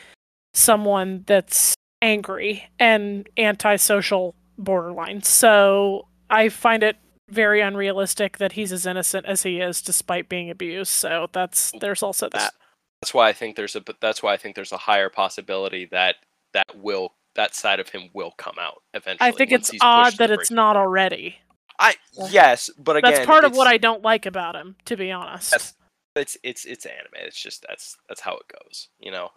someone 0.54 1.24
that's 1.26 1.74
angry 2.02 2.68
and 2.78 3.28
antisocial 3.38 4.34
borderline. 4.58 5.22
So 5.22 6.08
I 6.30 6.48
find 6.48 6.82
it 6.82 6.96
very 7.28 7.60
unrealistic 7.60 8.38
that 8.38 8.52
he's 8.52 8.72
as 8.72 8.86
innocent 8.86 9.26
as 9.26 9.42
he 9.42 9.60
is 9.60 9.80
despite 9.80 10.28
being 10.28 10.50
abused. 10.50 10.92
So 10.92 11.28
that's 11.32 11.72
there's 11.80 12.02
also 12.02 12.28
that. 12.30 12.52
That's 13.00 13.14
why 13.14 13.28
I 13.28 13.32
think 13.32 13.56
there's 13.56 13.74
a 13.76 13.82
that's 14.00 14.22
why 14.22 14.32
I 14.32 14.36
think 14.36 14.54
there's 14.54 14.72
a 14.72 14.76
higher 14.76 15.08
possibility 15.08 15.86
that 15.86 16.16
that 16.52 16.76
will 16.76 17.14
that 17.34 17.54
side 17.54 17.80
of 17.80 17.88
him 17.88 18.10
will 18.12 18.32
come 18.36 18.56
out 18.60 18.82
eventually. 18.94 19.28
I 19.28 19.32
think 19.32 19.52
it's 19.52 19.72
odd 19.80 20.16
that 20.18 20.30
it's 20.30 20.50
not 20.50 20.76
already. 20.76 21.36
I 21.78 21.94
yes, 22.30 22.70
but 22.78 22.96
again, 22.96 23.12
that's 23.12 23.26
part 23.26 23.44
of 23.44 23.56
what 23.56 23.66
I 23.66 23.78
don't 23.78 24.02
like 24.02 24.26
about 24.26 24.54
him, 24.54 24.76
to 24.84 24.96
be 24.96 25.10
honest. 25.10 25.54
It's 26.14 26.36
it's 26.44 26.64
it's 26.66 26.86
anime. 26.86 27.14
It's 27.14 27.40
just 27.40 27.64
that's 27.66 27.96
that's 28.08 28.20
how 28.20 28.34
it 28.34 28.44
goes, 28.48 28.88
you 29.00 29.10
know 29.10 29.30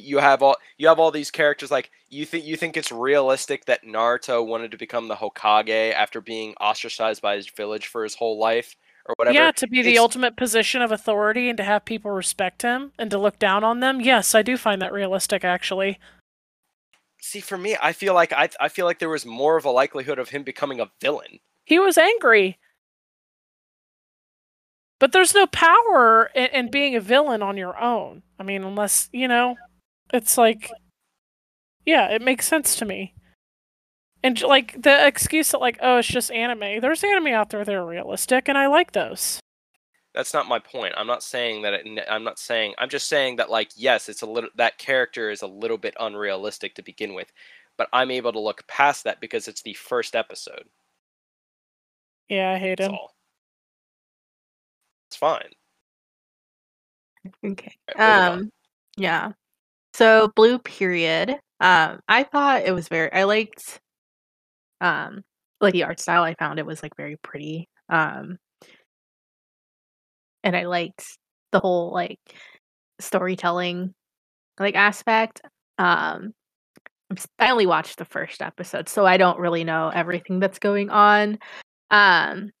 you 0.00 0.18
have 0.18 0.42
all 0.42 0.56
you 0.78 0.88
have 0.88 0.98
all 0.98 1.10
these 1.10 1.30
characters 1.30 1.70
like 1.70 1.90
you 2.08 2.26
think 2.26 2.44
you 2.44 2.56
think 2.56 2.76
it's 2.76 2.92
realistic 2.92 3.66
that 3.66 3.84
Naruto 3.84 4.44
wanted 4.46 4.70
to 4.70 4.76
become 4.76 5.08
the 5.08 5.16
Hokage 5.16 5.92
after 5.92 6.20
being 6.20 6.54
ostracized 6.60 7.22
by 7.22 7.36
his 7.36 7.48
village 7.48 7.86
for 7.86 8.02
his 8.02 8.14
whole 8.14 8.38
life 8.38 8.76
or 9.06 9.14
whatever. 9.16 9.34
Yeah, 9.34 9.52
to 9.52 9.66
be 9.66 9.82
the 9.82 9.98
ultimate 9.98 10.36
position 10.36 10.82
of 10.82 10.92
authority 10.92 11.48
and 11.48 11.56
to 11.56 11.64
have 11.64 11.84
people 11.84 12.10
respect 12.10 12.62
him 12.62 12.92
and 12.98 13.10
to 13.10 13.18
look 13.18 13.38
down 13.38 13.64
on 13.64 13.80
them. 13.80 14.00
Yes, 14.00 14.34
I 14.34 14.42
do 14.42 14.56
find 14.56 14.80
that 14.82 14.92
realistic 14.92 15.44
actually. 15.44 15.98
see 17.20 17.40
for 17.40 17.58
me, 17.58 17.76
I 17.82 17.92
feel 17.92 18.14
like 18.14 18.32
I 18.32 18.48
I 18.60 18.68
feel 18.68 18.86
like 18.86 18.98
there 18.98 19.08
was 19.08 19.26
more 19.26 19.56
of 19.56 19.64
a 19.64 19.70
likelihood 19.70 20.18
of 20.18 20.30
him 20.30 20.42
becoming 20.42 20.80
a 20.80 20.90
villain. 21.00 21.40
He 21.64 21.78
was 21.78 21.96
angry. 21.96 22.58
But 25.00 25.12
there's 25.12 25.34
no 25.34 25.46
power 25.46 26.30
in, 26.34 26.46
in 26.46 26.70
being 26.70 26.94
a 26.94 27.00
villain 27.00 27.42
on 27.42 27.56
your 27.56 27.80
own. 27.80 28.22
I 28.38 28.42
mean, 28.42 28.62
unless, 28.62 29.08
you 29.12 29.26
know, 29.26 29.56
it's 30.12 30.36
like 30.38 30.70
yeah, 31.86 32.08
it 32.08 32.22
makes 32.22 32.46
sense 32.46 32.76
to 32.76 32.84
me. 32.84 33.14
And 34.22 34.40
like 34.42 34.80
the 34.82 35.06
excuse 35.06 35.50
that 35.50 35.60
like, 35.60 35.78
oh, 35.80 35.98
it's 35.98 36.08
just 36.08 36.30
anime. 36.30 36.80
There's 36.80 37.02
anime 37.02 37.28
out 37.28 37.50
there 37.50 37.64
that 37.64 37.74
are 37.74 37.86
realistic 37.86 38.48
and 38.48 38.58
I 38.58 38.66
like 38.66 38.92
those. 38.92 39.40
That's 40.14 40.34
not 40.34 40.48
my 40.48 40.58
point. 40.58 40.94
I'm 40.96 41.06
not 41.06 41.22
saying 41.22 41.62
that. 41.62 41.72
It, 41.72 41.86
n- 41.86 42.04
I'm 42.10 42.24
not 42.24 42.38
saying. 42.38 42.74
I'm 42.78 42.88
just 42.88 43.08
saying 43.08 43.36
that 43.36 43.48
like 43.48 43.70
yes, 43.76 44.08
it's 44.08 44.22
a 44.22 44.26
little 44.26 44.50
that 44.56 44.76
character 44.76 45.30
is 45.30 45.42
a 45.42 45.46
little 45.46 45.78
bit 45.78 45.94
unrealistic 46.00 46.74
to 46.74 46.82
begin 46.82 47.14
with, 47.14 47.32
but 47.78 47.88
I'm 47.92 48.10
able 48.10 48.32
to 48.32 48.40
look 48.40 48.66
past 48.66 49.04
that 49.04 49.20
because 49.20 49.48
it's 49.48 49.62
the 49.62 49.74
first 49.74 50.16
episode. 50.16 50.64
Yeah, 52.28 52.52
I 52.52 52.58
hate 52.58 52.78
That's 52.78 52.88
him. 52.88 52.94
all. 52.94 53.14
It's 55.08 55.16
fine. 55.16 55.50
Okay. 57.44 57.74
Alright, 57.98 57.98
moving 57.98 58.32
on. 58.32 58.38
Um 58.40 58.52
yeah. 58.96 59.32
So 60.00 60.32
Blue 60.34 60.58
Period. 60.58 61.36
Um 61.60 62.00
I 62.08 62.22
thought 62.22 62.62
it 62.64 62.72
was 62.72 62.88
very 62.88 63.12
I 63.12 63.24
liked 63.24 63.78
um 64.80 65.22
like 65.60 65.74
the 65.74 65.84
art 65.84 66.00
style. 66.00 66.22
I 66.22 66.34
found 66.36 66.58
it 66.58 66.64
was 66.64 66.82
like 66.82 66.96
very 66.96 67.16
pretty. 67.18 67.68
Um 67.90 68.38
and 70.42 70.56
I 70.56 70.64
liked 70.64 71.04
the 71.52 71.60
whole 71.60 71.92
like 71.92 72.18
storytelling 72.98 73.92
like 74.58 74.74
aspect. 74.74 75.42
Um 75.76 76.32
I 77.38 77.50
only 77.50 77.66
watched 77.66 77.98
the 77.98 78.06
first 78.06 78.40
episode, 78.40 78.88
so 78.88 79.04
I 79.04 79.18
don't 79.18 79.38
really 79.38 79.64
know 79.64 79.90
everything 79.94 80.40
that's 80.40 80.58
going 80.58 80.88
on. 80.88 81.38
Um 81.90 82.52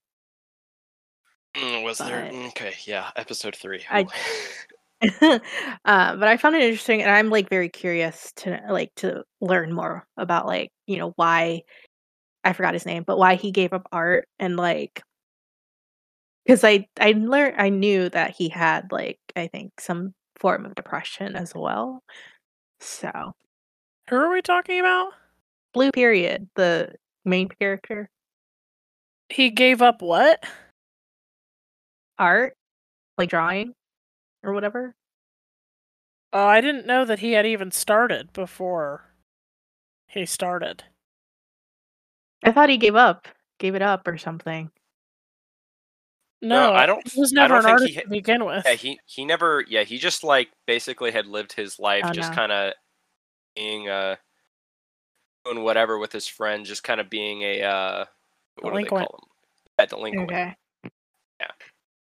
Mm, 1.56 1.84
was 1.84 1.98
there? 1.98 2.26
But- 2.26 2.32
mm, 2.34 2.48
Okay, 2.48 2.74
yeah, 2.84 3.10
episode 3.16 3.56
three. 3.56 3.82
I- 3.90 4.02
Ooh. 4.02 4.06
uh, 5.22 5.38
but 5.84 6.28
I 6.28 6.36
found 6.36 6.56
it 6.56 6.62
interesting, 6.62 7.00
and 7.02 7.10
I'm 7.10 7.30
like 7.30 7.48
very 7.48 7.68
curious 7.70 8.32
to 8.36 8.60
like 8.68 8.94
to 8.96 9.24
learn 9.40 9.72
more 9.72 10.06
about 10.16 10.46
like 10.46 10.70
you 10.86 10.98
know 10.98 11.12
why 11.16 11.62
I 12.44 12.52
forgot 12.54 12.74
his 12.74 12.86
name, 12.86 13.04
but 13.06 13.18
why 13.18 13.36
he 13.36 13.52
gave 13.52 13.72
up 13.74 13.88
art 13.92 14.28
and 14.40 14.56
like 14.56 15.02
because 16.44 16.64
I 16.64 16.86
I 16.98 17.12
learned 17.12 17.56
I 17.60 17.68
knew 17.68 18.08
that 18.10 18.32
he 18.36 18.48
had 18.48 18.90
like 18.90 19.18
I 19.36 19.46
think 19.48 19.80
some 19.80 20.14
form 20.38 20.64
of 20.66 20.74
depression 20.74 21.36
as 21.36 21.54
well. 21.54 22.02
So 22.80 23.32
Who 24.10 24.16
are 24.16 24.30
we 24.32 24.42
talking 24.42 24.80
about? 24.80 25.12
blue 25.74 25.92
period, 25.92 26.48
the 26.56 26.94
main 27.24 27.48
character, 27.48 28.10
He 29.30 29.48
gave 29.50 29.80
up 29.80 30.02
what? 30.02 30.44
art, 32.18 32.56
like 33.18 33.30
drawing 33.30 33.74
or 34.42 34.52
whatever. 34.52 34.94
Oh, 36.32 36.46
I 36.46 36.60
didn't 36.60 36.86
know 36.86 37.04
that 37.04 37.18
he 37.18 37.32
had 37.32 37.46
even 37.46 37.70
started 37.72 38.32
before 38.32 39.04
he 40.06 40.24
started. 40.26 40.84
I 42.44 42.52
thought 42.52 42.68
he 42.70 42.78
gave 42.78 42.94
up, 42.94 43.26
gave 43.58 43.74
it 43.74 43.82
up 43.82 44.06
or 44.06 44.16
something. 44.16 44.70
No, 46.42 46.72
I 46.72 46.86
don't- 46.86 47.06
He 47.06 47.20
was 47.20 47.32
I 47.32 47.42
never 47.42 47.60
don't 47.60 47.66
an 47.70 47.78
think 47.78 47.78
he 47.78 47.82
artist 47.82 47.94
ha- 47.96 48.02
to 48.02 48.08
begin 48.08 48.44
with. 48.46 48.64
Yeah, 48.64 48.72
he 48.74 48.98
he 49.04 49.24
never. 49.26 49.62
Yeah, 49.68 49.82
he 49.82 49.98
just 49.98 50.24
like 50.24 50.50
basically 50.66 51.10
had 51.10 51.26
lived 51.26 51.52
his 51.52 51.78
life 51.78 52.04
Oh, 52.06 52.12
just 52.12 52.30
no. 52.30 52.36
kind 52.36 52.52
of 52.52 52.72
being 53.54 53.88
uh 53.90 54.16
doing 55.44 55.62
whatever 55.62 55.98
with 55.98 56.12
his 56.12 56.26
friend, 56.26 56.64
just 56.64 56.82
kind 56.82 56.98
of 57.00 57.10
being 57.10 57.42
a 57.42 57.62
uh 57.62 58.04
what 58.60 58.70
do 58.72 58.76
they 58.78 58.84
call 58.88 59.00
him? 59.00 59.28
Yeah, 59.78 59.86
delinquent. 59.86 60.30
Okay. 60.30 60.54
Yeah. 61.40 61.50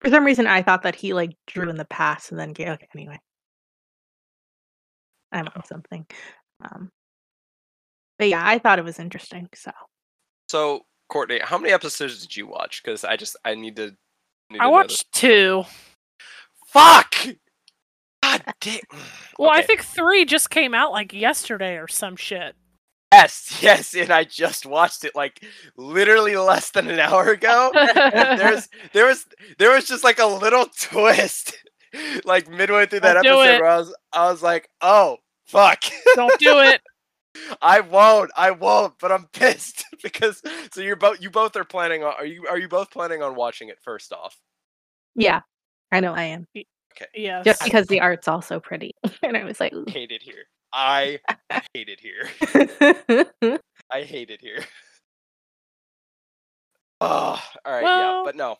For 0.06 0.10
some 0.10 0.24
reason, 0.24 0.46
I 0.46 0.62
thought 0.62 0.82
that 0.84 0.94
he 0.94 1.14
like 1.14 1.32
drew 1.48 1.68
in 1.68 1.76
the 1.78 1.84
past 1.84 2.30
and 2.30 2.38
then 2.38 2.52
gave. 2.52 2.68
Okay, 2.68 2.86
anyway, 2.94 3.18
I'm 5.32 5.48
Oh. 5.48 5.50
on 5.56 5.64
something. 5.64 6.06
Um, 6.62 6.90
but 8.16 8.28
yeah, 8.28 8.40
I 8.46 8.60
thought 8.60 8.78
it 8.78 8.84
was 8.84 9.00
interesting. 9.00 9.48
So 9.56 9.72
So 10.48 10.86
Kortney, 11.10 11.42
how 11.42 11.58
many 11.58 11.72
episodes 11.72 12.20
did 12.20 12.36
you 12.36 12.46
watch? 12.46 12.84
Because 12.84 13.02
I 13.02 13.16
just 13.16 13.34
I 13.44 13.56
need 13.56 13.74
to. 13.76 13.96
Need 14.50 14.58
to 14.58 14.62
I 14.62 14.66
know 14.66 14.70
watched 14.70 15.10
two. 15.10 15.64
Fuck. 16.68 17.16
God 18.22 18.44
damn. 18.60 18.78
Well, 19.40 19.50
I 19.50 19.62
think 19.62 19.82
three 19.82 20.24
just 20.24 20.50
came 20.50 20.72
out 20.72 20.92
like 20.92 21.12
yesterday 21.12 21.78
or 21.78 21.88
some 21.88 22.14
shit. 22.14 22.54
Yes, 23.16 23.58
yes, 23.62 23.94
and 23.94 24.10
I 24.10 24.24
just 24.24 24.66
watched 24.66 25.04
it 25.04 25.14
like 25.14 25.42
literally 25.76 26.36
less 26.36 26.70
than 26.70 26.88
an 26.88 27.00
hour 27.00 27.30
ago. 27.30 27.72
And 27.74 28.38
there's 28.38 28.68
there 28.92 29.06
was 29.06 29.26
there 29.58 29.72
was 29.72 29.86
just 29.86 30.04
like 30.04 30.18
a 30.18 30.26
little 30.26 30.66
twist 30.80 31.56
like 32.24 32.48
midway 32.48 32.86
through 32.86 33.00
that 33.00 33.14
Don't 33.14 33.26
episode 33.26 33.60
where 33.60 33.70
I 33.70 33.76
was 33.78 33.94
I 34.12 34.30
was 34.30 34.42
like, 34.42 34.68
"Oh, 34.80 35.16
fuck." 35.46 35.82
Don't 36.14 36.38
do 36.38 36.58
it. 36.60 36.82
I 37.62 37.80
won't. 37.80 38.30
I 38.36 38.50
won't, 38.50 38.94
but 38.98 39.12
I'm 39.12 39.26
pissed 39.32 39.84
because 40.02 40.42
so 40.72 40.80
you're 40.80 40.96
both 40.96 41.20
you 41.20 41.30
both 41.30 41.56
are 41.56 41.64
planning 41.64 42.02
on 42.02 42.14
are 42.14 42.26
you 42.26 42.46
are 42.48 42.58
you 42.58 42.68
both 42.68 42.90
planning 42.90 43.22
on 43.22 43.34
watching 43.34 43.68
it 43.68 43.78
first 43.82 44.12
off? 44.12 44.36
yeah, 45.14 45.40
I 45.90 46.00
know 46.00 46.12
I 46.12 46.24
am 46.24 46.46
Yes. 47.14 47.44
just 47.44 47.64
because 47.64 47.86
the 47.88 48.00
art's 48.00 48.26
also 48.28 48.58
pretty, 48.58 48.94
and 49.22 49.36
I 49.36 49.44
was 49.44 49.60
like, 49.60 49.72
ooh. 49.74 49.84
Hate 49.86 50.12
it 50.12 50.22
here. 50.22 50.44
I 50.72 51.20
hate 51.72 51.88
it 51.88 52.00
here. 52.00 52.28
I 53.90 54.02
hate 54.02 54.30
it 54.30 54.40
here. 54.40 54.64
Oh, 57.00 57.42
all 57.64 57.72
right, 57.72 57.82
yeah, 57.82 58.22
but 58.24 58.36
no. 58.36 58.56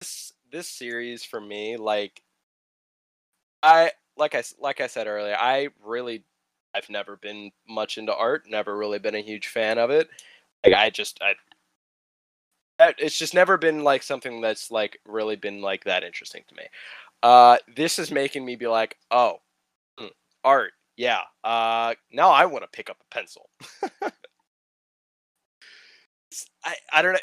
This 0.00 0.32
this 0.52 0.68
series 0.68 1.24
for 1.24 1.40
me, 1.40 1.76
like, 1.76 2.22
I 3.62 3.92
like 4.16 4.34
I 4.34 4.42
like 4.58 4.80
I 4.80 4.86
said 4.86 5.06
earlier, 5.06 5.36
I 5.38 5.68
really 5.84 6.24
I've 6.74 6.90
never 6.90 7.16
been 7.16 7.50
much 7.68 7.98
into 7.98 8.14
art, 8.14 8.44
never 8.48 8.76
really 8.76 8.98
been 8.98 9.14
a 9.14 9.20
huge 9.20 9.48
fan 9.48 9.78
of 9.78 9.90
it. 9.90 10.08
Like, 10.64 10.74
I 10.74 10.90
just 10.90 11.20
I. 11.22 11.34
It's 12.98 13.18
just 13.18 13.32
never 13.32 13.56
been 13.56 13.82
like 13.84 14.02
something 14.02 14.42
that's 14.42 14.70
like 14.70 14.98
really 15.06 15.36
been 15.36 15.62
like 15.62 15.84
that 15.84 16.04
interesting 16.04 16.42
to 16.48 16.54
me. 16.54 16.64
Uh, 17.22 17.56
this 17.74 17.98
is 17.98 18.10
making 18.10 18.44
me 18.44 18.54
be 18.54 18.66
like, 18.66 18.98
oh, 19.10 19.40
art, 20.46 20.72
yeah. 20.96 21.22
Uh, 21.44 21.94
now 22.12 22.30
I 22.30 22.46
want 22.46 22.64
to 22.64 22.68
pick 22.72 22.90
up 22.90 22.98
a 23.02 23.14
pencil. 23.14 23.50
I 26.64 26.74
I 26.92 27.02
don't 27.02 27.12
know. 27.12 27.18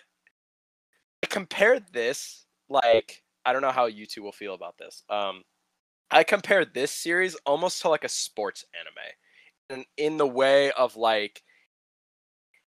I 1.24 1.28
compared 1.28 1.86
this 1.94 2.46
like 2.70 3.24
I 3.46 3.54
don't 3.54 3.62
know 3.62 3.72
how 3.72 3.86
you 3.86 4.06
two 4.06 4.24
will 4.24 4.32
feel 4.32 4.54
about 4.54 4.78
this. 4.78 5.04
Um, 5.10 5.44
I 6.12 6.24
compared 6.24 6.74
this 6.74 6.92
series 6.92 7.36
almost 7.46 7.82
to 7.84 7.90
like 7.90 8.04
a 8.06 8.10
sports 8.10 8.66
anime, 8.80 9.82
in 9.82 9.86
in 9.98 10.18
the 10.18 10.28
way 10.28 10.72
of 10.74 10.96
like 10.98 11.44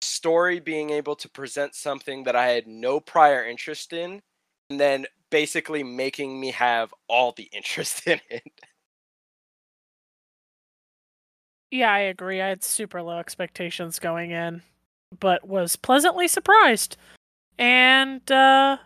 story 0.01 0.59
being 0.59 0.89
able 0.91 1.15
to 1.15 1.29
present 1.29 1.75
something 1.75 2.23
that 2.25 2.35
I 2.35 2.47
had 2.47 2.67
no 2.67 2.99
prior 2.99 3.43
interest 3.45 3.93
in, 3.93 4.21
and 4.69 4.79
then 4.79 5.05
basically 5.31 5.83
making 5.83 6.39
me 6.39 6.51
have 6.51 6.93
all 7.07 7.31
the 7.33 7.43
interest 7.53 8.07
in 8.07 8.19
it. 8.29 8.43
Yeah, 11.75 11.91
I 11.91 11.99
agree. 11.99 12.41
I 12.41 12.47
had 12.47 12.63
super 12.63 13.01
low 13.01 13.17
expectations 13.19 13.99
going 13.99 14.31
in, 14.31 14.61
but 15.19 15.45
was 15.45 15.75
pleasantly 15.75 16.27
surprised. 16.27 16.95
And 17.57 18.29
uh 18.31 18.77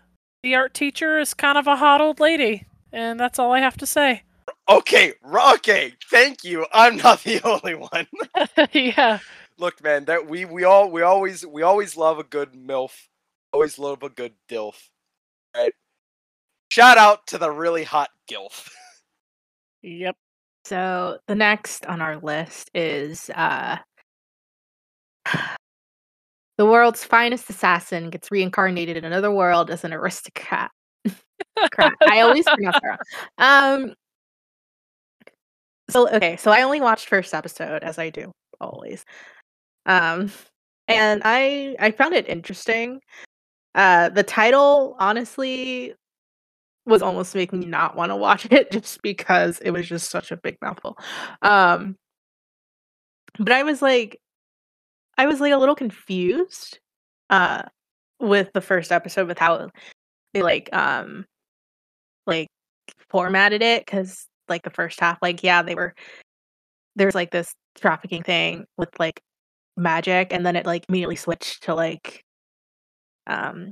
the 0.42 0.56
art 0.56 0.74
teacher 0.74 1.20
is 1.20 1.34
kind 1.36 1.58
of 1.58 1.68
a 1.68 1.76
hot 1.76 2.02
old 2.02 2.20
lady, 2.20 2.66
and 2.92 3.20
that's 3.20 3.38
all 3.38 3.52
I 3.52 3.60
have 3.60 3.78
to 3.78 3.86
say. 3.86 4.24
Okay, 4.68 5.14
okay, 5.34 5.94
thank 6.10 6.44
you. 6.44 6.66
I'm 6.74 6.98
not 6.98 7.22
the 7.24 7.42
only 7.44 7.76
one. 7.76 8.08
yeah. 8.74 9.20
look 9.60 9.84
man 9.84 10.06
that 10.06 10.26
we 10.28 10.46
we 10.46 10.64
all 10.64 10.90
we 10.90 11.04
always 11.04 11.46
we 11.46 11.62
always 11.62 11.96
love 11.98 12.18
a 12.18 12.24
good 12.24 12.54
milf 12.54 13.08
always 13.54 13.78
love 13.78 14.02
a 14.04 14.10
good 14.10 14.34
dilf 14.48 14.90
right 15.56 15.74
shout 16.70 16.98
out 16.98 17.28
to 17.28 17.38
the 17.38 17.52
really 17.52 17.84
hot 17.84 18.10
gilf 18.30 18.70
Yep. 19.82 20.16
So 20.70 21.18
the 21.26 21.34
next 21.34 21.88
on 21.88 22.00
our 22.00 22.18
list 22.18 22.70
is 22.76 23.32
uh 23.32 23.78
the 26.58 26.66
world's 26.66 27.04
finest 27.04 27.50
assassin 27.50 28.12
gets 28.12 28.30
reincarnated 28.30 28.96
in 28.96 29.04
another 29.04 29.32
world 29.32 29.72
as 29.72 29.84
an 29.84 29.94
aristocrat. 29.94 30.70
I 32.08 32.22
always 32.22 32.46
pronounce 32.46 32.78
wrong. 32.84 32.98
Um 33.40 33.94
so 35.90 36.08
okay, 36.10 36.38
so 36.38 36.52
I 36.52 36.62
only 36.62 36.82
watched 36.82 37.08
first 37.08 37.34
episode 37.34 37.84
as 37.84 37.98
I 37.98 38.10
do 38.10 38.32
always. 38.62 39.06
Um 39.86 40.32
and 40.88 41.22
I 41.26 41.76
I 41.80 41.92
found 41.92 42.14
it 42.16 42.30
interesting. 42.30 43.02
Uh 43.76 44.10
the 44.10 44.24
title 44.24 44.96
honestly 45.00 45.96
was 46.90 47.02
almost 47.02 47.36
making 47.36 47.60
me 47.60 47.66
not 47.66 47.96
want 47.96 48.12
to 48.12 48.16
watch 48.16 48.48
it 48.52 48.72
just 48.74 49.02
because 49.02 49.60
it 49.60 49.72
was 49.72 49.88
just 49.88 50.10
such 50.10 50.32
a 50.32 50.38
big 50.38 50.58
mouthful. 50.62 50.98
Um 51.42 51.96
but 53.38 53.52
I 53.54 53.64
was 53.64 53.82
like, 53.82 54.20
I 55.18 55.28
was 55.28 55.40
like 55.40 55.54
a 55.54 55.58
little 55.58 55.76
confused, 55.76 56.80
uh, 57.30 57.64
with 58.20 58.52
the 58.54 58.62
first 58.62 58.92
episode 58.92 59.28
with 59.28 59.38
how 59.40 59.70
they 60.34 60.42
like 60.42 60.70
um 60.74 61.26
like 62.28 62.48
formatted 63.10 63.62
it 63.62 63.86
because 63.86 64.28
like 64.50 64.64
the 64.64 64.70
first 64.70 65.00
half, 65.00 65.18
like 65.22 65.44
yeah, 65.44 65.62
they 65.62 65.76
were 65.76 65.96
there's 66.96 67.16
like 67.16 67.32
this 67.32 67.54
trafficking 67.80 68.24
thing 68.24 68.66
with 68.78 68.90
like 69.00 69.22
magic, 69.78 70.34
and 70.34 70.46
then 70.46 70.56
it 70.56 70.66
like 70.66 70.86
immediately 70.90 71.16
switched 71.16 71.64
to 71.64 71.76
like 71.76 72.24
um 73.28 73.72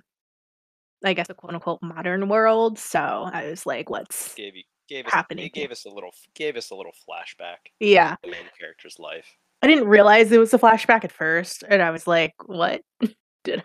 I 1.04 1.14
guess 1.14 1.30
a 1.30 1.34
quote 1.34 1.54
unquote 1.54 1.82
modern 1.82 2.30
world. 2.30 2.80
So 2.80 3.00
I 3.00 3.48
was 3.50 3.66
like, 3.66 3.90
what's 3.90 4.34
Gave 4.36 4.56
you 4.56 4.64
gave 4.88 5.06
us 5.06 5.14
happening 5.14 5.46
it 5.46 5.54
gave 5.54 5.72
us 5.72 5.86
a 5.86 5.90
little 5.90 6.12
gave 6.34 6.56
us 6.56 6.72
a 6.72 6.76
little 6.76 6.94
flashback 6.94 7.58
yeah. 7.80 8.16
the 8.24 8.32
main 8.32 8.46
character's 8.58 8.98
life. 9.00 9.36
I 9.62 9.68
didn't 9.68 9.88
realize 9.88 10.32
it 10.32 10.40
was 10.40 10.54
a 10.54 10.60
flashback 10.60 11.04
at 11.04 11.12
first, 11.12 11.64
and 11.68 11.82
I 11.82 11.92
was 11.92 12.06
like, 12.06 12.34
"What 12.46 12.82
did 13.44 13.64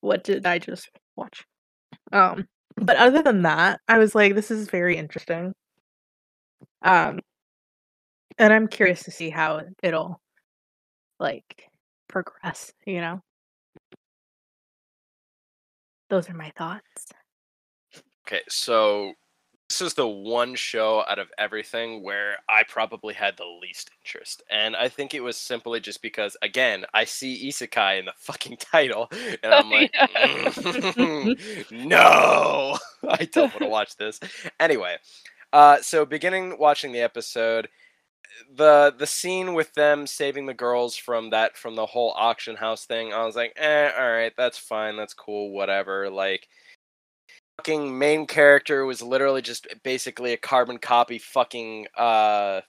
what 0.00 0.24
did 0.24 0.46
I 0.46 0.58
just 0.58 0.88
watch?" 1.16 1.44
Um, 2.12 2.46
but 2.76 2.96
other 2.96 3.22
than 3.22 3.42
that, 3.42 3.80
I 3.88 3.98
was 3.98 4.14
like, 4.14 4.34
"This 4.34 4.50
is 4.50 4.68
very 4.70 4.96
interesting." 4.96 5.52
Um, 6.82 7.20
and 8.38 8.52
I'm 8.52 8.68
curious 8.68 9.02
to 9.04 9.10
see 9.10 9.30
how 9.30 9.62
it'll 9.82 10.20
like 11.18 11.68
progress. 12.08 12.72
You 12.86 13.00
know, 13.00 13.20
those 16.10 16.28
are 16.28 16.34
my 16.34 16.50
thoughts. 16.56 17.12
Okay, 18.26 18.40
so 18.48 19.12
this 19.68 19.80
is 19.80 19.94
the 19.94 20.06
one 20.06 20.54
show 20.54 21.04
out 21.08 21.18
of 21.18 21.28
everything 21.38 22.02
where 22.02 22.36
I 22.48 22.64
probably 22.68 23.14
had 23.14 23.36
the 23.36 23.58
least 23.60 23.90
interest. 24.02 24.42
And 24.50 24.76
I 24.76 24.88
think 24.88 25.14
it 25.14 25.20
was 25.20 25.36
simply 25.36 25.80
just 25.80 26.02
because, 26.02 26.36
again, 26.42 26.84
I 26.92 27.04
see 27.04 27.48
Isekai 27.48 27.98
in 27.98 28.04
the 28.04 28.12
fucking 28.18 28.58
title, 28.58 29.08
and 29.42 29.54
I'm 29.54 29.70
like, 29.70 29.92
"Mm, 29.92 31.70
no, 31.86 32.78
I 33.08 33.24
don't 33.24 33.52
want 33.52 33.62
to 33.62 33.68
watch 33.68 33.96
this. 33.96 34.20
Anyway, 34.60 34.96
uh, 35.52 35.78
so 35.80 36.04
beginning 36.04 36.58
watching 36.58 36.92
the 36.92 37.00
episode, 37.00 37.68
the 38.56 38.94
the 38.96 39.06
scene 39.06 39.54
with 39.54 39.72
them 39.74 40.06
saving 40.06 40.46
the 40.46 40.54
girls 40.54 40.96
from 40.96 41.30
that 41.30 41.56
from 41.56 41.74
the 41.74 41.86
whole 41.86 42.12
auction 42.16 42.56
house 42.56 42.86
thing, 42.86 43.12
I 43.12 43.24
was 43.24 43.36
like, 43.36 43.52
eh, 43.56 43.90
all 43.96 44.10
right, 44.10 44.32
that's 44.36 44.58
fine, 44.58 44.96
that's 44.96 45.14
cool, 45.14 45.50
whatever. 45.52 46.10
Like, 46.10 46.48
fucking 47.58 47.98
main 47.98 48.26
character 48.26 48.84
was 48.84 49.02
literally 49.02 49.42
just 49.42 49.66
basically 49.82 50.32
a 50.32 50.36
carbon 50.36 50.78
copy, 50.78 51.18
fucking 51.18 51.86
uh, 51.96 52.60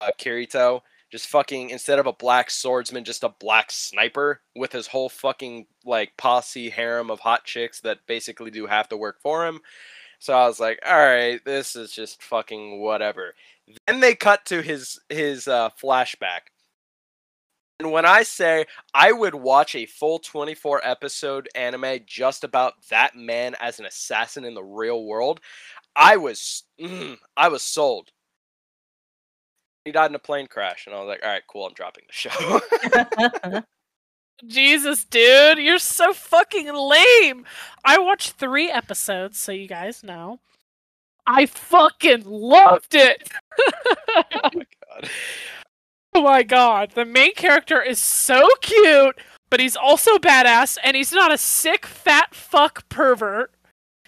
uh 0.00 0.10
Kirito. 0.18 0.80
Just 1.12 1.28
fucking 1.28 1.70
instead 1.70 2.00
of 2.00 2.06
a 2.06 2.12
black 2.12 2.50
swordsman, 2.50 3.04
just 3.04 3.22
a 3.22 3.28
black 3.40 3.70
sniper 3.70 4.42
with 4.56 4.72
his 4.72 4.88
whole 4.88 5.08
fucking 5.08 5.66
like 5.84 6.12
posse 6.18 6.68
harem 6.68 7.10
of 7.10 7.20
hot 7.20 7.44
chicks 7.44 7.80
that 7.82 8.00
basically 8.08 8.50
do 8.50 8.66
half 8.66 8.88
the 8.88 8.96
work 8.96 9.18
for 9.22 9.46
him. 9.46 9.60
So 10.18 10.34
I 10.34 10.46
was 10.46 10.60
like, 10.60 10.78
all 10.86 10.96
right, 10.96 11.44
this 11.44 11.76
is 11.76 11.92
just 11.92 12.22
fucking 12.22 12.80
whatever. 12.80 13.34
Then 13.86 14.00
they 14.00 14.14
cut 14.14 14.44
to 14.46 14.62
his 14.62 14.98
his 15.08 15.48
uh, 15.48 15.70
flashback. 15.82 16.50
And 17.78 17.92
when 17.92 18.06
I 18.06 18.22
say 18.22 18.64
I 18.94 19.12
would 19.12 19.34
watch 19.34 19.74
a 19.74 19.86
full 19.86 20.18
24 20.18 20.80
episode 20.82 21.48
anime 21.54 22.00
just 22.06 22.42
about 22.42 22.74
that 22.90 23.14
man 23.14 23.54
as 23.60 23.78
an 23.78 23.86
assassin 23.86 24.44
in 24.44 24.54
the 24.54 24.64
real 24.64 25.04
world, 25.04 25.40
I 25.94 26.16
was 26.16 26.64
mm, 26.80 27.18
I 27.36 27.48
was 27.48 27.62
sold. 27.62 28.10
He 29.84 29.92
died 29.92 30.10
in 30.10 30.16
a 30.16 30.20
plane 30.20 30.48
crash, 30.48 30.86
and 30.86 30.96
I 30.96 30.98
was 30.98 31.06
like, 31.06 31.20
all 31.22 31.30
right, 31.30 31.42
cool, 31.48 31.66
I'm 31.66 31.74
dropping 31.74 32.04
the 32.08 32.12
show. 32.12 33.60
Jesus, 34.44 35.04
dude, 35.04 35.58
you're 35.58 35.78
so 35.78 36.12
fucking 36.12 36.72
lame. 36.74 37.46
I 37.84 37.98
watched 37.98 38.32
three 38.32 38.70
episodes, 38.70 39.38
so 39.38 39.52
you 39.52 39.66
guys 39.66 40.02
know. 40.02 40.40
I 41.26 41.46
fucking 41.46 42.24
loved 42.24 42.94
it. 42.94 43.28
oh 44.08 44.22
my 44.42 44.52
god. 44.52 45.10
oh 46.14 46.22
my 46.22 46.42
god, 46.42 46.92
the 46.94 47.04
main 47.04 47.34
character 47.34 47.82
is 47.82 47.98
so 47.98 48.48
cute, 48.60 49.18
but 49.50 49.60
he's 49.60 49.76
also 49.76 50.18
badass, 50.18 50.78
and 50.84 50.96
he's 50.96 51.12
not 51.12 51.32
a 51.32 51.38
sick, 51.38 51.86
fat 51.86 52.34
fuck 52.34 52.88
pervert. 52.88 53.52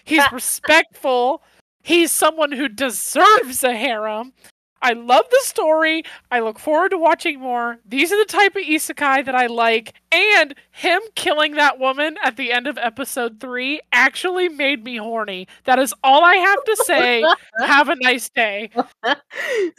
He's 0.05 0.23
respectful. 0.31 1.41
He's 1.83 2.11
someone 2.11 2.51
who 2.51 2.67
deserves 2.69 3.63
a 3.63 3.75
harem. 3.75 4.33
I 4.81 4.93
love 4.93 5.25
the 5.29 5.41
story. 5.43 6.03
I 6.31 6.39
look 6.39 6.57
forward 6.59 6.89
to 6.91 6.97
watching 6.97 7.39
more. 7.39 7.77
These 7.85 8.11
are 8.11 8.17
the 8.17 8.25
type 8.31 8.55
of 8.55 8.63
isekai 8.63 9.25
that 9.25 9.35
I 9.35 9.47
like. 9.47 9.93
And 10.11 10.55
him 10.71 11.01
killing 11.15 11.55
that 11.55 11.79
woman 11.79 12.17
at 12.23 12.37
the 12.37 12.51
end 12.51 12.67
of 12.67 12.77
episode 12.77 13.39
three 13.39 13.81
actually 13.91 14.47
made 14.49 14.83
me 14.83 14.97
horny. 14.97 15.47
That 15.65 15.79
is 15.79 15.93
all 16.03 16.23
I 16.23 16.35
have 16.35 16.63
to 16.63 16.75
say. 16.85 17.23
Have 17.59 17.89
a 17.89 17.95
nice 17.95 18.29
day. 18.29 18.69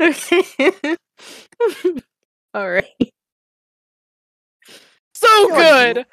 okay. 0.00 0.42
All 2.54 2.70
right. 2.70 2.84
So 5.14 5.26
feel 5.28 5.50
like 5.50 5.86
you- 5.88 5.94
good. 5.94 6.06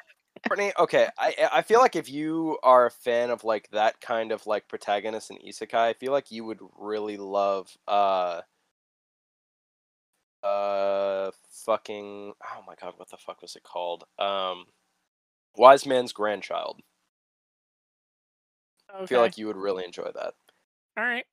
Brittany, 0.46 0.72
okay, 0.78 1.08
I 1.18 1.48
I 1.52 1.62
feel 1.62 1.80
like 1.80 1.96
if 1.96 2.08
you 2.08 2.58
are 2.62 2.86
a 2.86 2.90
fan 2.90 3.30
of 3.30 3.42
like 3.42 3.68
that 3.72 4.00
kind 4.00 4.30
of 4.30 4.46
like 4.46 4.68
protagonist 4.68 5.30
in 5.32 5.38
isekai, 5.38 5.74
I 5.74 5.92
feel 5.94 6.12
like 6.12 6.30
you 6.30 6.44
would 6.44 6.60
really 6.78 7.16
love 7.16 7.68
uh 7.88 8.42
uh 10.42 11.30
fucking 11.64 12.32
oh 12.44 12.62
my 12.66 12.74
god, 12.80 12.94
what 12.96 13.10
the 13.10 13.16
fuck 13.16 13.42
was 13.42 13.56
it 13.56 13.62
called? 13.62 14.04
Um 14.18 14.66
Wise 15.56 15.86
Man's 15.86 16.12
Grandchild. 16.12 16.80
I 18.94 19.06
feel 19.06 19.20
like 19.20 19.36
you 19.36 19.46
would 19.46 19.56
really 19.56 19.84
enjoy 19.84 20.10
that. 20.14 20.34
All 20.96 21.04
right. 21.04 21.24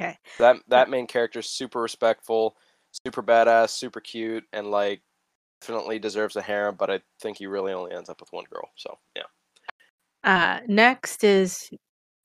Okay. 0.00 0.18
That 0.38 0.56
that 0.68 0.90
main 0.90 1.06
character's 1.06 1.48
super 1.48 1.80
respectful, 1.80 2.56
super 3.04 3.22
badass, 3.22 3.70
super 3.70 4.00
cute, 4.00 4.44
and 4.52 4.70
like 4.70 5.02
definitely 5.60 5.98
deserves 5.98 6.36
a 6.36 6.42
harem, 6.42 6.76
but 6.76 6.90
I 6.90 7.00
think 7.20 7.38
he 7.38 7.46
really 7.46 7.72
only 7.72 7.92
ends 7.92 8.08
up 8.08 8.20
with 8.20 8.32
one 8.32 8.44
girl. 8.50 8.70
So 8.76 8.98
yeah. 9.16 9.22
Uh, 10.24 10.60
next 10.66 11.22
is 11.22 11.70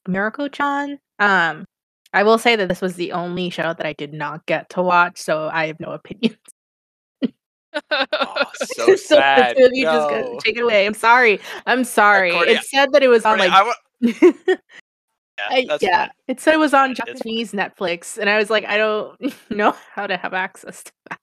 Mieruko-chan. 0.07 0.99
Um, 1.19 1.65
I 2.14 2.24
will 2.24 2.38
say 2.38 2.55
that 2.55 2.68
this 2.70 2.82
was 2.82 2.95
the 2.95 3.12
only 3.12 3.49
show 3.49 3.74
that 3.74 3.86
I 3.86 3.93
did 3.93 4.14
not 4.14 4.45
get 4.45 4.70
to 4.72 4.82
watch, 4.82 5.20
so 5.20 5.49
I 5.53 5.68
have 5.68 5.80
no 5.80 5.91
opinion. 5.91 6.36
Oh, 7.91 8.43
so 8.55 8.95
sad. 8.95 9.55
the 9.55 9.60
two 9.62 9.66
of 9.68 9.72
you 9.74 9.84
just 9.86 10.10
No. 10.10 10.22
go, 10.34 10.39
take 10.43 10.57
it 10.57 10.62
away. 10.64 10.86
I'm 10.88 10.93
sorry. 10.95 11.39
I'm 11.68 11.84
sorry. 11.84 12.32
Kortney, 12.32 12.57
it 12.57 12.64
said 12.64 12.91
that 12.93 13.03
it 13.03 13.07
was 13.10 13.26
on 13.26 13.38
Brittany, 13.38 13.55
like 13.55 13.76
yeah, 15.38 15.45
I- 15.49 15.78
yeah, 15.82 16.10
it 16.28 16.39
said 16.39 16.55
it 16.55 16.57
was 16.60 16.74
on. 16.74 16.95
Japanese 16.95 17.51
Netflix, 17.51 18.18
and 18.18 18.30
I 18.30 18.38
was 18.38 18.49
like, 18.49 18.66
I 18.66 18.78
don't 18.78 19.18
know 19.51 19.76
how 19.93 20.07
to 20.07 20.18
have 20.18 20.34
access 20.34 20.84
to 20.84 20.91
that. 21.10 21.20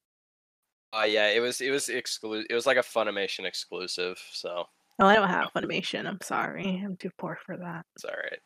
Uh, 0.92 1.02
yeah, 1.04 1.28
it 1.30 1.40
was 1.40 1.60
it 1.60 1.70
was 1.70 1.88
exclusive. 1.88 2.46
It 2.48 2.54
was 2.54 2.64
like 2.66 2.76
a 2.76 2.80
Funimation 2.82 3.44
exclusive, 3.44 4.18
so 4.32 4.66
Oh, 4.98 5.06
I 5.06 5.16
don't 5.16 5.28
have 5.28 5.50
Funimation. 5.54 6.06
I'm 6.06 6.20
sorry. 6.22 6.80
I'm 6.82 6.96
too 6.96 7.10
poor 7.18 7.38
for 7.44 7.56
that. 7.56 7.84
it's 7.96 8.04
all 8.04 8.12
right. 8.14 8.38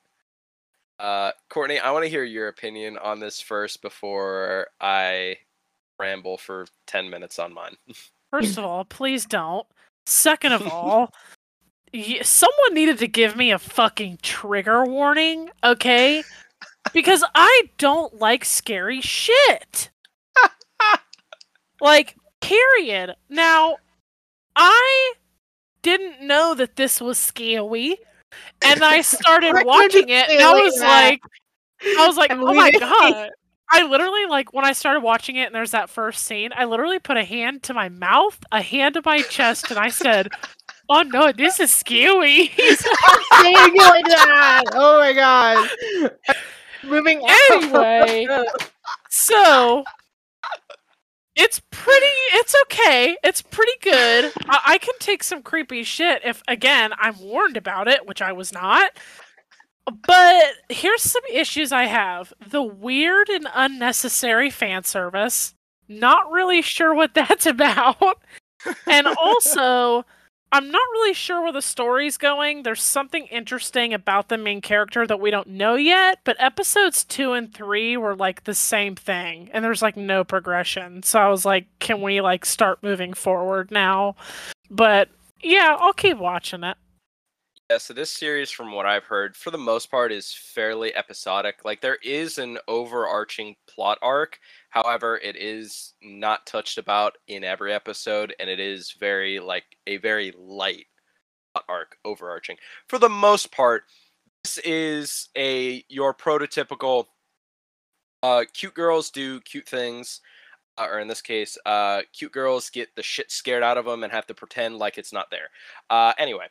Uh, 1.00 1.32
Kortney, 1.50 1.80
I 1.80 1.92
want 1.92 2.04
to 2.04 2.10
hear 2.10 2.24
your 2.24 2.48
opinion 2.48 2.98
on 2.98 3.20
this 3.20 3.40
first 3.40 3.80
before 3.80 4.66
I 4.82 5.38
ramble 5.98 6.36
for 6.36 6.66
ten 6.86 7.08
minutes 7.08 7.38
on 7.38 7.54
mine. 7.54 7.76
First 8.30 8.58
of 8.58 8.64
all, 8.64 8.84
please 8.84 9.24
don't. 9.24 9.66
Second 10.06 10.52
of 10.52 10.66
all, 10.72 11.12
someone 12.22 12.74
needed 12.74 12.98
to 12.98 13.08
give 13.08 13.34
me 13.34 13.50
a 13.50 13.58
fucking 13.58 14.18
trigger 14.20 14.84
warning, 14.84 15.48
okay? 15.64 16.22
Because 16.92 17.24
I 17.34 17.70
don't 17.78 18.20
like 18.20 18.44
scary 18.44 19.00
shit. 19.00 19.90
like, 21.80 22.14
period. 22.40 23.16
Now, 23.30 23.78
I 24.54 25.14
didn't 25.82 26.20
know 26.26 26.54
that 26.54 26.76
this 26.76 27.00
was 27.00 27.18
scary, 27.18 27.96
and 28.62 28.82
I 28.82 29.00
started 29.02 29.64
watching 29.64 30.08
it, 30.08 30.28
and 30.28 30.42
I 30.42 30.52
was 30.52 30.78
that? 30.80 31.10
like, 31.10 31.20
I 31.98 32.06
was 32.06 32.16
like, 32.16 32.30
I'm 32.30 32.42
oh 32.42 32.54
my 32.54 32.70
god. 32.70 33.30
I 33.72 33.86
literally 33.86 34.26
like 34.26 34.52
when 34.52 34.64
I 34.64 34.72
started 34.72 35.00
watching 35.00 35.36
it 35.36 35.44
and 35.44 35.54
there's 35.54 35.70
that 35.70 35.88
first 35.88 36.24
scene, 36.24 36.50
I 36.56 36.64
literally 36.64 36.98
put 36.98 37.16
a 37.16 37.24
hand 37.24 37.62
to 37.64 37.74
my 37.74 37.88
mouth, 37.88 38.36
a 38.50 38.60
hand 38.60 38.94
to 38.94 39.02
my 39.04 39.22
chest, 39.22 39.70
and 39.70 39.78
I 39.78 39.90
said, 39.90 40.28
Oh 40.88 41.02
no, 41.02 41.30
this 41.30 41.60
is 41.60 41.72
scary. 41.72 42.48
saying 42.48 42.74
it 42.74 43.88
like 43.88 44.04
that. 44.06 44.62
Oh 44.72 44.98
my 44.98 45.12
god. 45.12 45.70
Moving. 46.82 47.22
Anyway. 47.50 48.26
so 49.08 49.84
it's 51.36 51.60
pretty 51.70 52.06
it's 52.32 52.54
okay. 52.66 53.16
It's 53.22 53.42
pretty 53.42 53.72
good. 53.82 54.32
I, 54.48 54.60
I 54.66 54.78
can 54.78 54.94
take 54.98 55.22
some 55.22 55.42
creepy 55.42 55.82
shit 55.84 56.22
if 56.24 56.42
again 56.48 56.92
I'm 56.98 57.18
warned 57.18 57.56
about 57.56 57.88
it, 57.88 58.06
which 58.06 58.22
I 58.22 58.32
was 58.32 58.52
not. 58.52 58.92
But 60.06 60.44
here's 60.68 61.02
some 61.02 61.22
issues 61.32 61.72
I 61.72 61.84
have. 61.84 62.32
The 62.46 62.62
weird 62.62 63.28
and 63.28 63.48
unnecessary 63.54 64.50
fan 64.50 64.84
service. 64.84 65.54
Not 65.88 66.30
really 66.30 66.62
sure 66.62 66.94
what 66.94 67.14
that's 67.14 67.46
about. 67.46 68.22
and 68.86 69.06
also, 69.20 70.04
I'm 70.52 70.70
not 70.70 70.82
really 70.92 71.14
sure 71.14 71.42
where 71.42 71.52
the 71.52 71.62
story's 71.62 72.16
going. 72.16 72.64
There's 72.64 72.82
something 72.82 73.26
interesting 73.26 73.94
about 73.94 74.28
the 74.28 74.36
main 74.36 74.60
character 74.60 75.06
that 75.06 75.20
we 75.20 75.30
don't 75.30 75.46
know 75.46 75.76
yet, 75.76 76.18
but 76.24 76.36
episodes 76.40 77.04
two 77.04 77.34
and 77.34 77.54
three 77.54 77.96
were 77.96 78.16
like 78.16 78.44
the 78.44 78.54
same 78.54 78.96
thing, 78.96 79.48
and 79.52 79.64
there's 79.64 79.82
like 79.82 79.96
no 79.96 80.24
progression. 80.24 81.04
So 81.04 81.20
I 81.20 81.28
was 81.28 81.44
like, 81.44 81.66
can 81.78 82.02
we 82.02 82.20
like 82.20 82.44
start 82.44 82.82
moving 82.82 83.14
forward 83.14 83.70
now? 83.70 84.16
But 84.68 85.08
yeah, 85.40 85.76
I'll 85.78 85.92
keep 85.92 86.18
watching 86.18 86.64
it. 86.64 86.76
Yeah, 87.70 87.78
so 87.78 87.94
this 87.94 88.10
series, 88.10 88.50
from 88.50 88.72
what 88.72 88.86
I've 88.86 89.04
heard, 89.04 89.36
for 89.36 89.52
the 89.52 89.58
most 89.58 89.92
part, 89.92 90.10
is 90.10 90.32
fairly 90.32 90.92
episodic. 90.96 91.64
Like 91.64 91.80
there 91.80 91.98
is 92.02 92.38
an 92.38 92.58
overarching 92.66 93.54
plot 93.68 93.98
arc, 94.02 94.40
however, 94.70 95.18
it 95.18 95.36
is 95.36 95.94
not 96.02 96.46
touched 96.46 96.78
about 96.78 97.18
in 97.28 97.44
every 97.44 97.72
episode, 97.72 98.34
and 98.40 98.48
it 98.48 98.58
is 98.58 98.92
very 98.98 99.38
like 99.38 99.64
a 99.86 99.98
very 99.98 100.32
light 100.36 100.86
arc 101.68 101.96
overarching. 102.04 102.56
For 102.88 102.98
the 102.98 103.08
most 103.08 103.52
part, 103.52 103.84
this 104.44 104.58
is 104.58 105.28
a 105.36 105.84
your 105.88 106.14
prototypical 106.14 107.06
uh, 108.22 108.44
cute 108.52 108.74
girls 108.74 109.10
do 109.10 109.40
cute 109.40 109.68
things. 109.68 110.20
Uh, 110.78 110.86
or 110.90 111.00
in 111.00 111.08
this 111.08 111.20
case, 111.20 111.58
uh, 111.66 112.02
cute 112.12 112.32
girls 112.32 112.70
get 112.70 112.94
the 112.96 113.02
shit 113.02 113.30
scared 113.30 113.62
out 113.62 113.76
of 113.76 113.84
them 113.84 114.02
and 114.02 114.12
have 114.12 114.26
to 114.26 114.34
pretend 114.34 114.76
like 114.76 114.96
it's 114.96 115.12
not 115.12 115.30
there. 115.30 115.48
Uh, 115.90 116.12
anyway, 116.16 116.46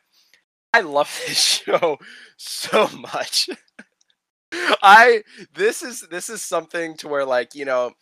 I 0.72 0.80
love 0.80 1.10
this 1.26 1.38
show 1.38 1.98
so 2.36 2.88
much. 2.88 3.48
I 4.52 5.22
this 5.54 5.82
is 5.82 6.06
this 6.10 6.28
is 6.28 6.42
something 6.42 6.96
to 6.98 7.08
where 7.08 7.24
like 7.24 7.54
you 7.54 7.64
know 7.64 7.92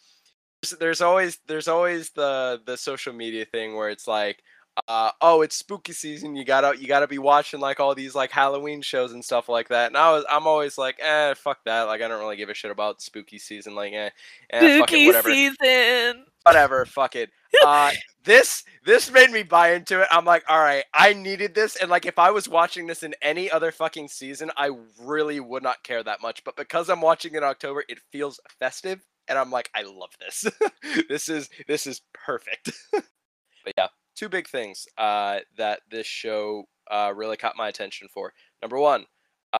there's 0.80 1.00
always 1.00 1.38
there's 1.46 1.68
always 1.68 2.10
the 2.10 2.60
the 2.66 2.76
social 2.76 3.12
media 3.12 3.44
thing 3.44 3.76
where 3.76 3.90
it's 3.90 4.08
like 4.08 4.42
uh, 4.86 5.10
oh 5.20 5.42
it's 5.42 5.56
spooky 5.56 5.92
season 5.92 6.36
you 6.36 6.44
gotta 6.44 6.78
you 6.80 6.86
gotta 6.86 7.08
be 7.08 7.18
watching 7.18 7.58
like 7.58 7.80
all 7.80 7.96
these 7.96 8.14
like 8.14 8.30
halloween 8.30 8.80
shows 8.80 9.12
and 9.12 9.24
stuff 9.24 9.48
like 9.48 9.68
that 9.68 9.88
and 9.88 9.96
i 9.96 10.12
was 10.12 10.24
i'm 10.30 10.46
always 10.46 10.78
like 10.78 10.96
eh 11.00 11.34
fuck 11.34 11.58
that 11.64 11.82
like 11.82 12.00
i 12.00 12.06
don't 12.06 12.20
really 12.20 12.36
give 12.36 12.48
a 12.48 12.54
shit 12.54 12.70
about 12.70 13.02
spooky 13.02 13.38
season 13.38 13.74
like 13.74 13.92
eh, 13.92 14.10
eh 14.50 14.78
fuck 14.78 14.92
it, 14.92 14.96
Spooky 14.98 15.06
whatever 15.06 15.30
season. 15.30 16.24
whatever, 16.48 16.86
fuck 16.86 17.16
it. 17.16 17.30
Uh, 17.64 17.90
this 18.24 18.64
this 18.84 19.10
made 19.10 19.30
me 19.30 19.42
buy 19.42 19.72
into 19.72 20.00
it. 20.00 20.08
I'm 20.10 20.24
like, 20.24 20.44
all 20.48 20.58
right, 20.60 20.84
I 20.94 21.12
needed 21.12 21.54
this, 21.54 21.76
and 21.76 21.90
like, 21.90 22.06
if 22.06 22.18
I 22.18 22.30
was 22.30 22.48
watching 22.48 22.86
this 22.86 23.02
in 23.02 23.14
any 23.22 23.50
other 23.50 23.72
fucking 23.72 24.08
season, 24.08 24.50
I 24.56 24.70
really 25.00 25.40
would 25.40 25.62
not 25.62 25.82
care 25.82 26.02
that 26.02 26.22
much. 26.22 26.44
But 26.44 26.56
because 26.56 26.88
I'm 26.88 27.00
watching 27.00 27.34
in 27.34 27.44
October, 27.44 27.84
it 27.88 27.98
feels 28.10 28.40
festive, 28.58 29.00
and 29.28 29.38
I'm 29.38 29.50
like, 29.50 29.70
I 29.74 29.82
love 29.82 30.10
this. 30.20 30.46
this 31.08 31.28
is 31.28 31.48
this 31.66 31.86
is 31.86 32.02
perfect. 32.12 32.72
but 32.92 33.74
yeah, 33.76 33.88
two 34.14 34.28
big 34.28 34.48
things 34.48 34.86
uh, 34.96 35.40
that 35.56 35.80
this 35.90 36.06
show 36.06 36.64
uh, 36.90 37.12
really 37.14 37.36
caught 37.36 37.56
my 37.56 37.68
attention 37.68 38.08
for. 38.12 38.32
Number 38.62 38.78
one, 38.78 39.06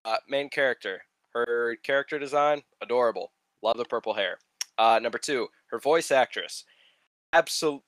uh, 0.04 0.16
main 0.28 0.48
character. 0.48 1.02
Her 1.34 1.76
character 1.82 2.18
design, 2.18 2.62
adorable. 2.82 3.32
Love 3.62 3.76
the 3.76 3.84
purple 3.84 4.14
hair. 4.14 4.38
Uh, 4.78 4.98
number 5.02 5.18
two, 5.18 5.48
her 5.70 5.78
voice 5.78 6.10
actress 6.10 6.64
absolute 7.32 7.82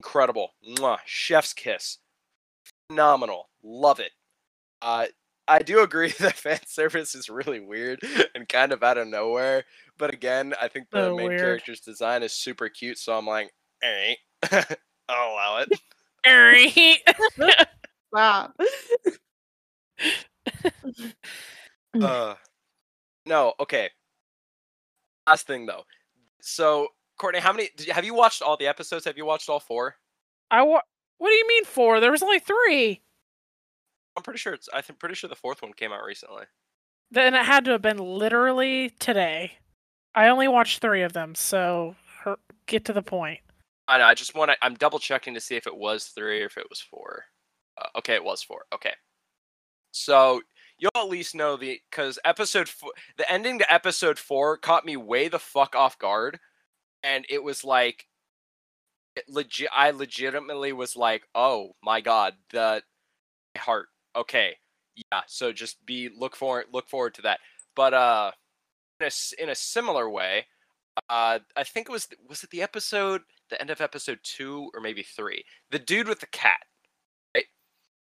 incredible. 0.00 0.54
Mwah, 0.66 0.98
chef's 1.04 1.52
kiss. 1.52 1.98
Phenomenal. 2.88 3.50
Love 3.62 4.00
it. 4.00 4.12
I 5.48 5.58
do 5.60 5.80
agree 5.82 6.12
that 6.20 6.36
fan 6.36 6.60
service 6.66 7.14
is 7.14 7.28
really 7.28 7.60
weird 7.60 8.00
and 8.34 8.48
kind 8.48 8.72
of 8.72 8.82
out 8.82 8.98
of 8.98 9.08
nowhere. 9.08 9.64
But 9.98 10.12
again, 10.14 10.54
I 10.60 10.68
think 10.68 10.88
the 10.90 11.08
So 11.08 11.16
main 11.16 11.28
weird. 11.28 11.40
character's 11.40 11.80
design 11.80 12.22
is 12.22 12.32
super 12.32 12.68
cute, 12.68 12.98
so 12.98 13.16
I'm 13.16 13.26
like, 13.26 13.52
alright. 13.84 14.18
I'll 15.08 15.32
allow 15.32 15.58
it. 15.58 15.68
Alright. 16.26 17.66
Wow. 18.12 18.52
Uh, 22.00 22.34
no, 23.26 23.54
okay. 23.60 23.90
Last 25.26 25.46
thing 25.46 25.66
though. 25.66 25.82
So, 26.40 26.88
Kortney, 27.20 27.38
how 27.38 27.52
many 27.52 27.70
did 27.76 27.86
you, 27.86 27.92
have 27.92 28.04
you 28.04 28.14
watched 28.14 28.42
all 28.42 28.56
the 28.56 28.66
episodes? 28.66 29.04
Have 29.04 29.16
you 29.16 29.24
watched 29.24 29.48
all 29.48 29.60
four? 29.60 29.96
I 30.50 30.62
wa- 30.62 30.82
What 31.18 31.28
do 31.28 31.34
you 31.34 31.46
mean 31.48 31.64
four? 31.64 32.00
There 32.00 32.10
was 32.10 32.22
only 32.22 32.38
three. 32.40 33.00
I'm 34.16 34.22
pretty 34.22 34.38
sure 34.38 34.52
it's. 34.52 34.68
I 34.72 34.80
think 34.82 34.98
pretty 34.98 35.14
sure 35.14 35.28
the 35.28 35.36
fourth 35.36 35.62
one 35.62 35.72
came 35.72 35.92
out 35.92 36.04
recently. 36.04 36.44
Then 37.10 37.34
it 37.34 37.44
had 37.44 37.64
to 37.66 37.72
have 37.72 37.82
been 37.82 37.98
literally 37.98 38.90
today. 38.98 39.52
I 40.14 40.28
only 40.28 40.48
watched 40.48 40.80
three 40.80 41.02
of 41.02 41.12
them, 41.12 41.34
so 41.34 41.96
her- 42.20 42.38
get 42.66 42.84
to 42.86 42.92
the 42.92 43.02
point. 43.02 43.40
I 43.88 43.98
know. 43.98 44.04
I 44.04 44.14
just 44.14 44.34
want 44.34 44.50
to. 44.50 44.56
I'm 44.62 44.74
double 44.74 44.98
checking 44.98 45.34
to 45.34 45.40
see 45.40 45.56
if 45.56 45.66
it 45.66 45.76
was 45.76 46.06
three 46.06 46.42
or 46.42 46.46
if 46.46 46.56
it 46.56 46.66
was 46.70 46.80
four. 46.80 47.24
Uh, 47.80 47.98
okay, 47.98 48.14
it 48.14 48.24
was 48.24 48.42
four. 48.42 48.64
Okay. 48.72 48.92
So 49.92 50.42
you'll 50.78 50.90
at 50.96 51.08
least 51.08 51.34
know 51.34 51.56
the 51.56 51.80
because 51.90 52.18
episode 52.24 52.68
four, 52.68 52.92
the 53.16 53.30
ending 53.30 53.58
to 53.58 53.72
episode 53.72 54.18
four 54.18 54.56
caught 54.56 54.86
me 54.86 54.96
way 54.96 55.28
the 55.28 55.38
fuck 55.38 55.74
off 55.74 55.98
guard, 55.98 56.38
and 57.02 57.24
it 57.28 57.42
was 57.42 57.64
like, 57.64 58.06
it 59.16 59.24
legit. 59.28 59.68
I 59.74 59.90
legitimately 59.90 60.72
was 60.72 60.96
like, 60.96 61.22
oh 61.34 61.72
my 61.82 62.00
god, 62.00 62.34
the 62.50 62.82
my 63.54 63.60
heart. 63.60 63.88
Okay, 64.16 64.56
yeah. 64.94 65.22
So 65.26 65.52
just 65.52 65.84
be 65.86 66.10
look 66.16 66.36
for 66.36 66.64
look 66.72 66.88
forward 66.88 67.14
to 67.14 67.22
that. 67.22 67.40
But 67.74 67.94
uh, 67.94 68.32
in 69.00 69.06
a 69.06 69.42
in 69.42 69.48
a 69.48 69.54
similar 69.54 70.08
way, 70.10 70.46
uh, 71.08 71.38
I 71.56 71.64
think 71.64 71.88
it 71.88 71.92
was 71.92 72.08
was 72.28 72.42
it 72.44 72.50
the 72.50 72.62
episode 72.62 73.22
the 73.50 73.60
end 73.60 73.70
of 73.70 73.80
episode 73.80 74.18
two 74.22 74.70
or 74.74 74.80
maybe 74.80 75.02
three. 75.02 75.44
The 75.70 75.78
dude 75.78 76.08
with 76.08 76.20
the 76.20 76.26
cat. 76.26 76.60
Right? 77.34 77.44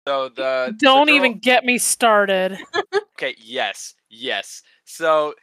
So 0.07 0.29
the 0.29 0.67
the 0.71 0.75
Don't 0.79 1.07
girl- 1.07 1.15
even 1.15 1.39
get 1.39 1.65
me 1.65 1.77
started. 1.77 2.57
Okay, 3.19 3.35
yes, 3.39 3.95
yes. 4.11 4.61
So 4.85 5.33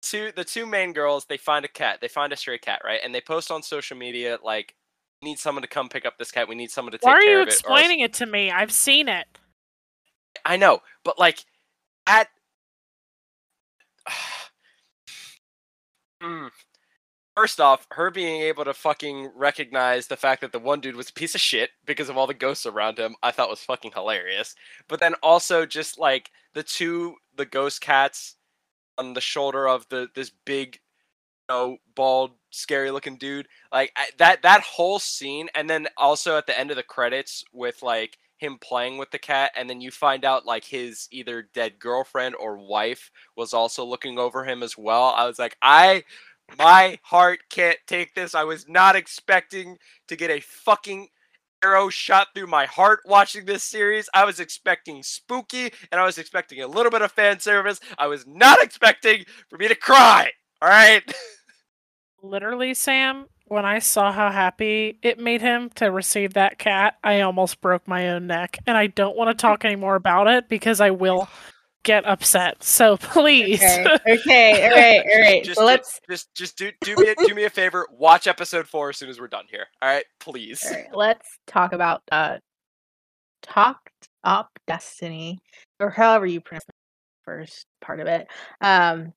two 0.00 0.30
the 0.36 0.44
two 0.44 0.64
main 0.64 0.92
girls, 0.92 1.24
they 1.24 1.36
find 1.36 1.64
a 1.64 1.68
cat. 1.68 1.98
They 2.00 2.06
find 2.06 2.32
a 2.32 2.36
stray 2.36 2.56
cat, 2.58 2.82
right? 2.84 3.00
And 3.04 3.12
they 3.12 3.20
post 3.20 3.50
on 3.50 3.64
social 3.64 3.96
media 3.96 4.38
like 4.44 4.76
"We 5.20 5.30
need 5.30 5.40
someone 5.40 5.62
to 5.62 5.68
come 5.68 5.88
pick 5.88 6.06
up 6.06 6.18
this 6.18 6.30
cat. 6.30 6.46
We 6.46 6.54
need 6.54 6.70
someone 6.70 6.92
to 6.92 6.98
take 6.98 7.06
Why 7.06 7.14
are 7.14 7.20
care 7.22 7.32
you 7.32 7.42
of 7.42 7.48
it. 7.48 7.50
or 7.50 7.50
else-" 7.50 7.58
explaining 7.58 7.98
it 7.98 8.12
to 8.14 8.26
me? 8.26 8.52
I've 8.52 8.70
seen 8.70 9.08
it. 9.08 9.26
I 10.44 10.56
know, 10.56 10.80
but 11.04 11.18
like 11.18 11.44
at 12.06 12.28
Mm. 16.22 16.50
First 17.36 17.60
off, 17.60 17.86
her 17.92 18.10
being 18.10 18.40
able 18.42 18.64
to 18.64 18.72
fucking 18.72 19.30
recognize 19.34 20.06
the 20.06 20.16
fact 20.16 20.40
that 20.40 20.52
the 20.52 20.58
one 20.58 20.80
dude 20.80 20.96
was 20.96 21.10
a 21.10 21.12
piece 21.12 21.34
of 21.34 21.40
shit 21.40 21.70
because 21.84 22.08
of 22.08 22.16
all 22.16 22.26
the 22.26 22.32
ghosts 22.32 22.64
around 22.64 22.98
him, 22.98 23.14
I 23.22 23.30
thought 23.30 23.50
was 23.50 23.60
fucking 23.60 23.92
hilarious. 23.92 24.54
But 24.88 25.00
then 25.00 25.14
also 25.22 25.66
just 25.66 25.98
like 25.98 26.30
the 26.54 26.62
two 26.62 27.16
the 27.36 27.44
ghost 27.44 27.82
cats 27.82 28.36
on 28.98 29.12
the 29.12 29.20
shoulder 29.20 29.68
of 29.68 29.86
the 29.90 30.08
this 30.14 30.30
big 30.46 30.76
you 31.48 31.54
know 31.54 31.76
bald 31.94 32.32
scary 32.50 32.90
looking 32.90 33.16
dude 33.18 33.46
like 33.72 33.92
I, 33.96 34.08
that 34.18 34.42
that 34.42 34.62
whole 34.62 34.98
scene 34.98 35.48
and 35.54 35.68
then 35.68 35.88
also 35.98 36.38
at 36.38 36.46
the 36.46 36.58
end 36.58 36.70
of 36.70 36.76
the 36.76 36.82
credits 36.82 37.44
with 37.52 37.82
like 37.82 38.18
him 38.38 38.58
playing 38.60 38.98
with 38.98 39.10
the 39.10 39.18
cat 39.18 39.52
and 39.56 39.68
then 39.68 39.80
you 39.80 39.90
find 39.90 40.24
out 40.24 40.46
like 40.46 40.64
his 40.64 41.08
either 41.10 41.48
dead 41.54 41.78
girlfriend 41.78 42.34
or 42.36 42.58
wife 42.58 43.10
was 43.36 43.54
also 43.54 43.84
looking 43.84 44.18
over 44.18 44.44
him 44.44 44.62
as 44.62 44.76
well. 44.76 45.14
I 45.16 45.26
was 45.26 45.38
like 45.38 45.56
i 45.62 46.04
my 46.58 46.98
heart 47.02 47.40
can't 47.50 47.78
take 47.86 48.14
this. 48.14 48.34
I 48.34 48.44
was 48.44 48.68
not 48.68 48.94
expecting 48.94 49.78
to 50.06 50.16
get 50.16 50.30
a 50.30 50.40
fucking 50.40 51.08
arrow 51.64 51.88
shot 51.88 52.28
through 52.34 52.46
my 52.46 52.66
heart 52.66 53.00
watching 53.04 53.46
this 53.46 53.64
series. 53.64 54.08
I 54.14 54.24
was 54.24 54.38
expecting 54.38 55.02
spooky 55.02 55.72
and 55.90 56.00
i 56.00 56.04
was 56.04 56.18
expecting 56.18 56.60
a 56.60 56.68
little 56.68 56.90
bit 56.90 57.02
of 57.02 57.12
fan 57.12 57.40
service. 57.40 57.80
I 57.98 58.06
was 58.06 58.26
not 58.26 58.62
expecting 58.62 59.24
for 59.48 59.58
me 59.58 59.68
to 59.68 59.74
cry. 59.74 60.30
All 60.62 60.68
right. 60.68 61.02
Literally, 62.22 62.74
Sam, 62.74 63.26
when 63.46 63.64
I 63.64 63.78
saw 63.78 64.12
how 64.12 64.30
happy 64.30 64.98
it 65.02 65.18
made 65.18 65.40
him 65.40 65.70
to 65.76 65.90
receive 65.90 66.34
that 66.34 66.58
cat, 66.58 66.96
I 67.04 67.20
almost 67.20 67.60
broke 67.60 67.86
my 67.86 68.10
own 68.10 68.26
neck. 68.26 68.58
And 68.66 68.76
I 68.76 68.88
don't 68.88 69.16
want 69.16 69.30
to 69.36 69.40
talk 69.40 69.64
anymore 69.64 69.94
about 69.96 70.28
it 70.28 70.48
because 70.48 70.80
I 70.80 70.90
will 70.90 71.28
get 71.84 72.04
upset. 72.04 72.62
So 72.62 72.96
please. 73.00 73.62
Okay. 73.62 73.86
Okay. 74.08 74.64
All 74.68 74.70
right. 74.70 75.02
All 75.12 75.20
right. 75.20 75.44
just 75.44 75.58
So 75.58 75.64
let's. 75.64 76.00
just 76.08 76.34
just 76.34 76.58
do 76.58 76.72
do 76.80 76.96
me 76.96 77.08
a, 77.08 77.14
do 77.26 77.34
me 77.34 77.44
a 77.44 77.50
favor 77.50 77.86
watch 77.92 78.26
episode 78.26 78.66
4 78.66 78.90
as 78.90 78.96
soon 78.96 79.08
as 79.08 79.20
we're 79.20 79.28
done 79.28 79.44
here 79.48 79.66
all 79.80 79.88
right 79.88 80.04
please 80.18 80.62
All 80.66 80.72
right, 80.72 80.86
let's 80.92 81.38
talk 81.46 81.72
about 81.72 82.02
uh, 82.10 82.38
Takt. 83.42 84.08
op. 84.24 84.50
Destiny, 84.66 85.38
or 85.78 85.90
however 85.90 86.26
you 86.26 86.40
pronounce 86.40 86.64
the 86.64 86.72
first 87.24 87.66
part 87.80 88.00
of 88.00 88.08
it. 88.08 88.26
Um, 88.60 89.12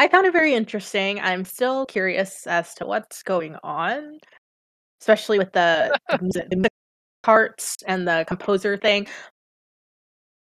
I 0.00 0.08
found 0.08 0.26
it 0.26 0.32
very 0.32 0.54
interesting. 0.54 1.20
I'm 1.20 1.44
still 1.44 1.84
curious 1.84 2.46
as 2.46 2.72
to 2.76 2.86
what's 2.86 3.22
going 3.22 3.56
on, 3.62 4.18
especially 5.02 5.36
with 5.36 5.52
the, 5.52 5.94
the 6.08 6.18
music, 6.22 6.48
the 6.48 6.56
music 6.56 6.72
parts 7.22 7.76
and 7.86 8.08
the 8.08 8.24
composer 8.26 8.78
thing. 8.78 9.06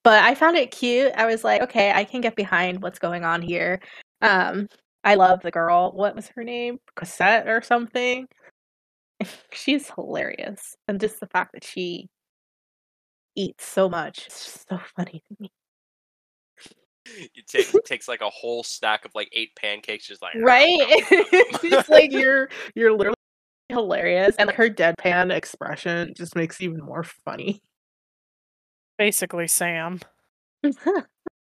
But 0.04 0.24
I 0.24 0.34
found 0.34 0.58
it 0.58 0.70
cute. 0.70 1.12
I 1.16 1.24
was 1.24 1.42
like, 1.42 1.62
okay, 1.62 1.90
I 1.90 2.04
can 2.04 2.20
get 2.20 2.36
behind 2.36 2.82
what's 2.82 2.98
going 2.98 3.24
on 3.24 3.40
here. 3.40 3.80
Um, 4.20 4.68
I 5.04 5.14
love 5.14 5.40
the 5.40 5.50
girl. 5.50 5.92
What 5.92 6.14
was 6.14 6.28
her 6.36 6.44
name? 6.44 6.78
Cassette 6.94 7.48
or 7.48 7.62
something. 7.62 8.26
She's 9.54 9.88
hilarious, 9.88 10.76
and 10.86 11.00
just 11.00 11.18
the 11.18 11.28
fact 11.28 11.52
that 11.54 11.64
she 11.64 12.10
eats 13.34 13.64
so 13.64 13.88
much 13.88 14.26
is 14.26 14.44
just 14.44 14.68
so 14.68 14.78
funny 14.94 15.22
to 15.30 15.36
me. 15.40 15.50
It, 17.34 17.46
take, 17.46 17.74
it 17.74 17.84
takes 17.84 18.08
like 18.08 18.20
a 18.20 18.30
whole 18.30 18.62
stack 18.62 19.04
of 19.04 19.12
like 19.14 19.28
eight 19.32 19.54
pancakes, 19.56 20.06
just 20.06 20.22
like 20.22 20.34
Right? 20.36 20.78
it's 20.80 21.88
like 21.88 22.12
you're 22.12 22.48
you're 22.74 22.92
literally 22.92 23.14
hilarious, 23.68 24.36
and 24.38 24.46
like 24.48 24.56
her 24.56 24.68
deadpan 24.70 25.32
expression 25.32 26.12
just 26.16 26.34
makes 26.36 26.60
it 26.60 26.64
even 26.64 26.80
more 26.84 27.02
funny. 27.02 27.60
Basically, 28.98 29.46
Sam. 29.48 30.00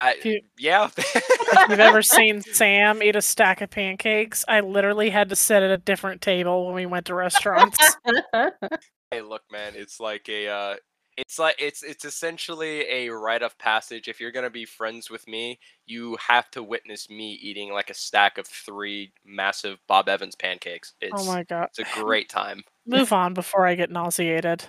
I, 0.02 0.16
you- 0.24 0.42
yeah. 0.58 0.90
If 0.98 1.70
you've 1.70 1.80
ever 1.80 2.02
seen 2.02 2.42
Sam 2.42 3.02
eat 3.04 3.16
a 3.16 3.22
stack 3.22 3.62
of 3.62 3.70
pancakes, 3.70 4.44
I 4.48 4.60
literally 4.60 5.10
had 5.10 5.30
to 5.30 5.36
sit 5.36 5.64
at 5.64 5.72
a 5.72 5.78
different 5.78 6.22
table 6.22 6.66
when 6.66 6.76
we 6.76 6.86
went 6.86 7.06
to 7.06 7.16
restaurants. 7.16 7.78
hey, 9.12 9.22
look, 9.22 9.44
man, 9.52 9.74
it's 9.76 10.00
like 10.00 10.28
a. 10.30 10.48
Uh, 10.48 10.76
it's 11.18 11.38
like 11.40 11.56
it's 11.60 11.84
it's 11.84 12.06
essentially 12.06 12.82
a 12.90 13.10
rite 13.10 13.44
of 13.44 13.58
passage. 13.58 14.08
If 14.08 14.20
you're 14.20 14.32
gonna 14.32 14.50
be 14.50 14.66
friends 14.66 15.10
with 15.10 15.28
me, 15.28 15.60
you 15.86 16.18
have 16.28 16.50
to 16.52 16.64
witness 16.64 17.10
me 17.10 17.34
eating 17.34 17.72
like 17.72 17.90
a 17.90 17.94
stack 17.94 18.38
of 18.38 18.48
three 18.48 19.14
massive 19.26 19.80
Bob 19.88 20.10
Evans 20.10 20.36
pancakes. 20.36 20.94
It's 21.02 21.14
oh 21.16 21.26
my 21.26 21.44
god. 21.44 21.70
it's 21.76 21.80
a 21.80 22.00
great 22.02 22.30
time. 22.30 22.64
Move 22.86 23.14
on 23.14 23.34
before 23.34 23.66
I 23.66 23.76
get 23.76 23.92
nauseated. 23.92 24.66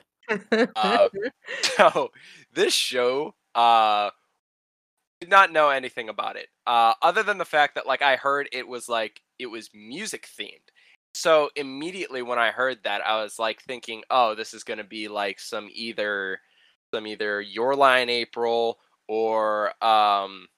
Uh, 0.77 1.09
so 1.63 2.11
this 2.53 2.75
show, 2.75 3.35
uh, 3.55 4.11
did 5.21 5.31
not 5.31 5.53
know 5.53 5.71
anything 5.71 6.09
about 6.09 6.37
it, 6.37 6.49
uh, 6.67 6.95
other 7.03 7.23
than 7.23 7.39
the 7.39 7.45
fact 7.45 7.75
that 7.75 7.87
like 7.87 8.03
I 8.03 8.17
heard 8.17 8.49
it 8.53 8.69
was 8.69 8.89
like 8.89 9.21
it 9.39 9.47
was 9.47 9.71
music 9.75 10.29
themed. 10.39 10.69
So 11.15 11.51
immediately 11.57 12.23
when 12.23 12.39
I 12.39 12.51
heard 12.51 12.83
that, 12.85 13.07
I 13.07 13.23
was 13.23 13.39
like 13.39 13.63
thinking, 13.63 14.03
oh, 14.11 14.35
this 14.35 14.53
is 14.55 14.65
gonna 14.65 14.85
be 14.85 15.09
like 15.09 15.39
some 15.41 15.69
either 15.73 16.41
some 16.93 17.07
either 17.07 17.41
Your 17.41 17.75
Lie 17.77 17.99
in 18.01 18.11
April 18.11 18.79
or 19.09 19.73
um 19.85 20.49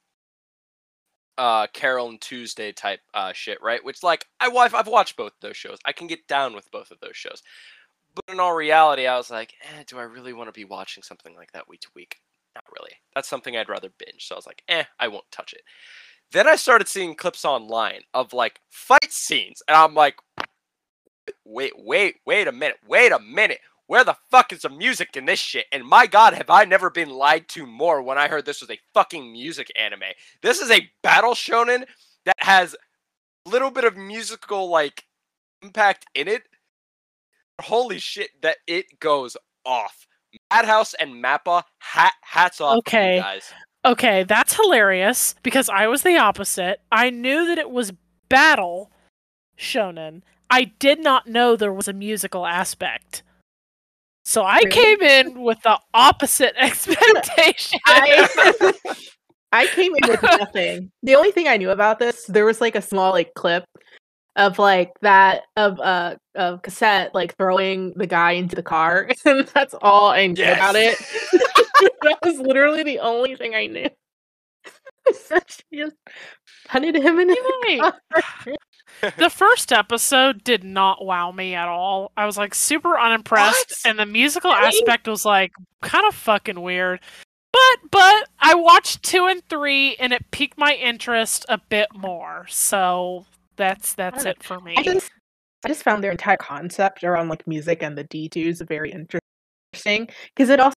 uh 1.39 1.67
Carol 1.75 2.09
and 2.09 2.21
Tuesday 2.21 2.73
type 2.73 3.01
uh 3.15 3.33
shit, 3.33 3.59
right? 3.63 3.85
Which 3.85 4.03
like 4.03 4.27
I 4.41 4.49
wa- 4.49 4.69
I've 4.73 4.87
watched 4.87 5.17
both 5.17 5.33
those 5.41 5.57
shows. 5.57 5.79
I 5.85 5.93
can 5.93 6.07
get 6.07 6.27
down 6.29 6.55
with 6.55 6.71
both 6.71 6.91
of 6.91 7.01
those 7.01 7.17
shows. 7.17 7.43
But 8.15 8.35
in 8.35 8.41
all 8.41 8.55
reality, 8.55 9.07
I 9.07 9.17
was 9.17 9.31
like, 9.31 9.55
eh, 9.63 9.85
do 9.87 9.99
I 9.99 10.05
really 10.05 10.33
want 10.35 10.49
to 10.49 10.53
be 10.53 10.65
watching 10.65 11.03
something 11.03 11.37
like 11.37 11.53
that 11.53 11.69
week 11.69 11.81
to 11.83 11.89
week? 11.97 12.21
Not 12.55 12.65
really. 12.79 12.93
That's 13.15 13.29
something 13.29 13.57
I'd 13.57 13.69
rather 13.69 13.91
binge. 13.99 14.27
So 14.29 14.35
I 14.37 14.39
was 14.39 14.47
like, 14.47 14.63
eh, 14.69 14.85
I 15.01 15.09
won't 15.09 15.31
touch 15.33 15.53
it. 15.55 15.63
Then 16.33 16.47
I 16.49 16.57
started 16.57 16.89
seeing 16.89 17.15
clips 17.15 17.45
online 17.45 18.01
of 18.15 18.33
like 18.33 18.61
fight 18.71 19.13
scenes, 19.13 19.63
and 19.69 19.77
I'm 19.77 19.95
like, 19.95 20.17
wait, 21.45 21.73
wait, 21.77 22.17
wait 22.27 22.49
a 22.49 22.53
minute, 22.53 22.77
wait 22.87 23.13
a 23.13 23.19
minute. 23.19 23.61
Where 23.89 24.03
the 24.05 24.17
fuck 24.31 24.53
is 24.53 24.63
the 24.63 24.69
music 24.69 25.17
in 25.17 25.27
this 25.27 25.39
shit? 25.39 25.67
And 25.71 25.85
my 25.85 26.09
god, 26.09 26.35
have 26.35 26.51
I 26.51 26.65
never 26.65 26.91
been 26.91 27.09
lied 27.11 27.49
to 27.51 27.67
more 27.67 28.03
when 28.03 28.19
I 28.19 28.27
heard 28.27 28.45
this 28.45 28.61
was 28.61 28.71
a 28.71 28.81
fucking 28.95 29.31
music 29.31 29.71
anime. 29.79 30.03
This 30.43 30.61
is 30.61 30.73
a 30.73 30.91
battle 31.05 31.35
shonen 31.35 31.85
that 32.25 32.35
has 32.39 32.75
a 32.75 33.49
little 33.49 33.71
bit 33.71 33.85
of 33.85 33.97
musical 33.97 34.69
like 34.69 35.05
impact 35.63 36.07
in 36.17 36.27
it. 36.27 36.43
Holy 37.63 37.99
shit, 38.01 38.31
that 38.43 38.57
it 38.67 38.87
goes 38.99 39.37
off. 39.65 40.07
Madhouse 40.53 40.95
and 40.95 41.13
Mappa, 41.23 41.63
hat, 41.79 42.13
hats 42.23 42.61
off 42.61 42.75
to 42.75 42.79
Okay. 42.79 43.17
you 43.17 43.23
guys. 43.23 43.53
Okay, 43.87 44.25
that's 44.25 44.57
hilarious 44.57 45.37
because 45.45 45.69
I 45.69 45.87
was 45.87 46.03
the 46.03 46.17
opposite. 46.19 46.81
I 46.91 47.09
knew 47.11 47.47
that 47.47 47.57
it 47.59 47.71
was 47.71 47.93
battle 48.29 48.91
shonen. 49.57 50.23
I 50.51 50.65
did 50.81 50.99
not 51.01 51.29
know 51.29 51.55
there 51.55 51.73
was 51.73 51.87
a 51.87 51.93
musical 51.93 52.47
aspect. 52.47 53.23
So 54.25 54.43
I 54.43 54.57
Really? 54.57 54.71
came 54.71 55.03
in 55.03 55.43
with 55.43 55.63
the 55.63 55.79
opposite 55.95 56.55
expectation. 56.61 57.79
I 57.87 58.75
I 59.53 59.67
came 59.69 59.95
in 59.95 60.09
with 60.09 60.23
nothing. 60.23 60.91
The 61.05 61.15
only 61.15 61.31
thing 61.31 61.47
I 61.47 61.57
knew 61.57 61.71
about 61.71 62.01
this, 62.01 62.25
there 62.27 62.45
was 62.45 62.61
like 62.61 62.75
a 62.75 62.83
small 62.83 63.13
like 63.13 63.35
clip 63.35 63.65
of 64.35 64.59
like 64.59 64.91
that 65.03 65.43
of 65.57 65.79
uh 65.79 66.17
of 66.35 66.61
cassette 66.63 67.15
like 67.15 67.37
throwing 67.37 67.93
the 67.95 68.07
guy 68.09 68.33
into 68.33 68.57
the 68.57 68.65
car, 68.65 69.09
and 69.25 69.47
that's 69.55 69.75
all 69.81 70.09
I 70.09 70.27
knew 70.27 70.43
about 70.45 70.75
it. 70.75 70.99
That 72.03 72.19
was 72.23 72.39
literally 72.39 72.83
the 72.83 72.99
only 73.01 73.37
thing 73.37 73.55
I 73.55 73.67
knew. 73.67 73.89
So 75.13 75.39
she 75.47 75.79
just 75.79 75.97
punted 76.67 76.97
him 76.97 77.19
in 77.21 77.29
the 77.29 77.93
the 79.19 79.31
first 79.31 79.73
episode 79.73 80.43
did 80.45 80.65
not 80.65 81.05
wow 81.05 81.31
me 81.31 81.55
at 81.55 81.69
all. 81.69 82.13
I 82.17 82.27
was 82.27 82.37
like 82.37 82.55
super 82.55 82.99
unimpressed, 82.99 83.71
What? 83.85 83.91
and 83.91 83.99
the 83.99 84.07
musical 84.07 84.53
Really? 84.53 84.67
aspect 84.69 85.07
was 85.07 85.25
like 85.25 85.53
kind 85.83 86.05
of 86.09 86.15
fucking 86.15 86.61
weird. 86.61 87.01
But 87.53 87.91
but 87.91 88.29
I 88.41 88.55
watched 88.55 89.03
two 89.03 89.27
and 89.27 89.43
three, 89.49 89.97
and 89.97 90.13
it 90.13 90.31
piqued 90.31 90.59
my 90.59 90.75
interest 90.75 91.47
a 91.49 91.59
bit 91.59 91.89
more. 91.95 92.47
So 92.49 93.25
that's 93.57 93.95
that's 93.95 94.25
it 94.25 94.43
for 94.43 94.61
me. 94.61 94.75
I 94.77 94.83
just 94.83 95.11
I 95.65 95.69
just 95.69 95.83
found 95.83 96.03
their 96.05 96.11
entire 96.11 96.37
concept 96.37 97.03
around 97.05 97.29
like 97.29 97.47
music 97.47 97.83
and 97.83 97.97
the 97.97 98.05
D2s 98.05 98.67
very 98.67 98.91
interesting 98.93 100.09
because 100.35 100.51
it 100.51 100.61
also 100.61 100.76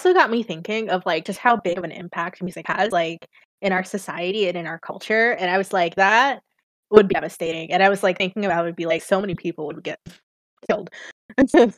also 0.00 0.14
got 0.14 0.30
me 0.30 0.42
thinking 0.42 0.88
of 0.88 1.04
like 1.04 1.26
just 1.26 1.38
how 1.38 1.56
big 1.56 1.76
of 1.76 1.84
an 1.84 1.92
impact 1.92 2.42
music 2.42 2.66
has 2.66 2.90
like 2.90 3.28
in 3.60 3.70
our 3.70 3.84
society 3.84 4.48
and 4.48 4.56
in 4.56 4.66
our 4.66 4.78
culture 4.78 5.32
and 5.32 5.50
I 5.50 5.58
was 5.58 5.74
like 5.74 5.96
that 5.96 6.42
would 6.90 7.06
be 7.06 7.12
devastating 7.12 7.70
and 7.70 7.82
I 7.82 7.90
was 7.90 8.02
like 8.02 8.16
thinking 8.16 8.46
about 8.46 8.64
it 8.64 8.68
would 8.68 8.76
be 8.76 8.86
like 8.86 9.02
so 9.02 9.20
many 9.20 9.34
people 9.34 9.66
would 9.66 9.82
get 9.84 9.98
killed 10.66 10.88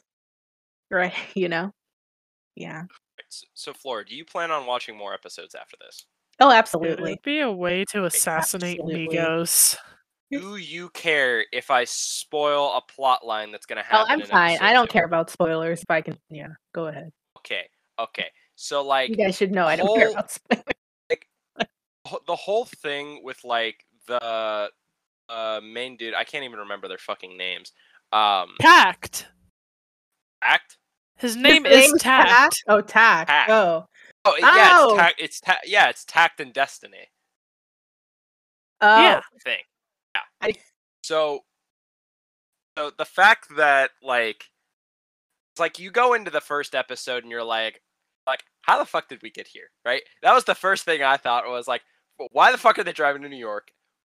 right 0.91 1.13
you 1.35 1.49
know 1.49 1.73
yeah 2.55 2.85
So, 3.29 3.47
so, 3.55 3.73
Flora, 3.73 4.05
do 4.07 4.15
you 4.15 4.25
plan 4.25 4.53
on 4.53 4.67
watching 4.67 4.97
more 4.97 5.15
episodes 5.15 5.57
after 5.57 5.77
this? 5.81 6.07
oh 6.39 6.51
It 6.51 6.55
absolutely 6.55 7.11
would 7.11 7.23
be 7.23 7.41
a 7.41 7.51
way 7.51 7.85
to 7.87 8.05
assassinate 8.05 8.79
Absolutely. 8.79 9.17
Migos. 9.17 9.77
Do 10.31 10.57
you 10.57 10.91
care 10.91 11.45
if 11.53 11.71
I 11.71 11.85
spoil 11.85 12.73
a 12.77 12.83
plot 12.83 13.27
line 13.27 13.51
that's 13.51 13.67
gonna 13.67 13.83
happen? 13.83 13.97
oh 13.97 14.07
happen? 14.07 14.13
I'm 14.13 14.21
in 14.21 14.27
fine 14.29 14.59
I 14.61 14.73
don't 14.73 14.87
two? 14.89 14.93
care 14.93 15.05
about 15.07 15.29
spoilers 15.29 15.83
if 15.83 15.91
I 15.91 16.03
can 16.03 16.17
yeah 16.31 16.51
go 16.73 16.87
ahead 16.87 17.11
Okay, 17.39 17.67
okay. 17.99 18.27
So 18.57 18.83
like 18.85 19.11
you 19.11 19.17
guys 19.17 19.37
should 19.37 19.53
know 19.53 19.67
I 19.67 19.77
don't 19.77 19.97
care 19.97 20.11
about 20.11 20.31
spoilers 20.31 20.65
wh- 22.09 22.25
the 22.27 22.37
whole 22.37 22.65
thing 22.65 23.21
with 23.23 23.43
like 23.45 23.85
the 24.07 24.71
uh 25.29 25.61
main 25.63 25.97
dude, 25.97 26.15
I 26.15 26.25
can't 26.25 26.45
even 26.45 26.59
remember 26.61 26.89
their 26.89 26.99
fucking 26.99 27.37
names. 27.37 27.73
Um, 28.13 28.51
Takt. 28.61 29.29
act. 30.43 30.77
His 31.17 31.35
His 31.35 31.43
name 31.43 31.65
is 31.67 31.89
name's 31.89 32.03
Takt. 32.03 32.63
oh 32.69 32.81
Takt 32.81 33.29
Takt. 33.29 33.51
oh 33.51 33.87
Oh 34.25 34.37
yeah, 34.39 34.69
Oh! 34.79 34.89
it's 34.91 34.97
Takt. 34.99 35.21
It's 35.21 35.41
ta- 35.41 35.61
yeah, 35.65 35.89
it's 35.89 36.05
Takt 36.05 36.41
and 36.41 36.53
destiny 36.53 37.09
oh 38.81 39.03
Yeah. 39.03 39.21
thing. 39.45 39.61
Yeah. 40.15 40.21
I- 40.41 40.55
So, 41.05 41.41
so 42.79 42.91
the 42.97 43.05
fact 43.05 43.57
that 43.57 43.91
like, 44.03 44.45
it's 45.55 45.61
like 45.61 45.79
you 45.79 45.91
go 45.91 46.15
into 46.15 46.31
the 46.31 46.41
first 46.41 46.75
episode 46.75 47.23
and 47.25 47.31
you're 47.31 47.43
like, 47.45 47.75
like, 47.75 47.82
how 48.63 48.79
the 48.79 48.85
fuck 48.87 49.09
did 49.09 49.23
we 49.23 49.31
get 49.31 49.47
here? 49.49 49.71
Right? 49.85 50.03
That 50.23 50.35
was 50.35 50.45
the 50.45 50.55
first 50.55 50.85
thing 50.85 51.03
I 51.03 51.17
thought 51.17 51.47
was 51.47 51.69
like, 51.69 51.83
"Well, 52.19 52.29
why 52.33 52.53
the 52.53 52.59
fuck 52.59 52.79
are 52.79 52.85
they 52.85 52.93
driving 52.93 53.23
to 53.23 53.29
New 53.29 53.37
York? 53.37 53.71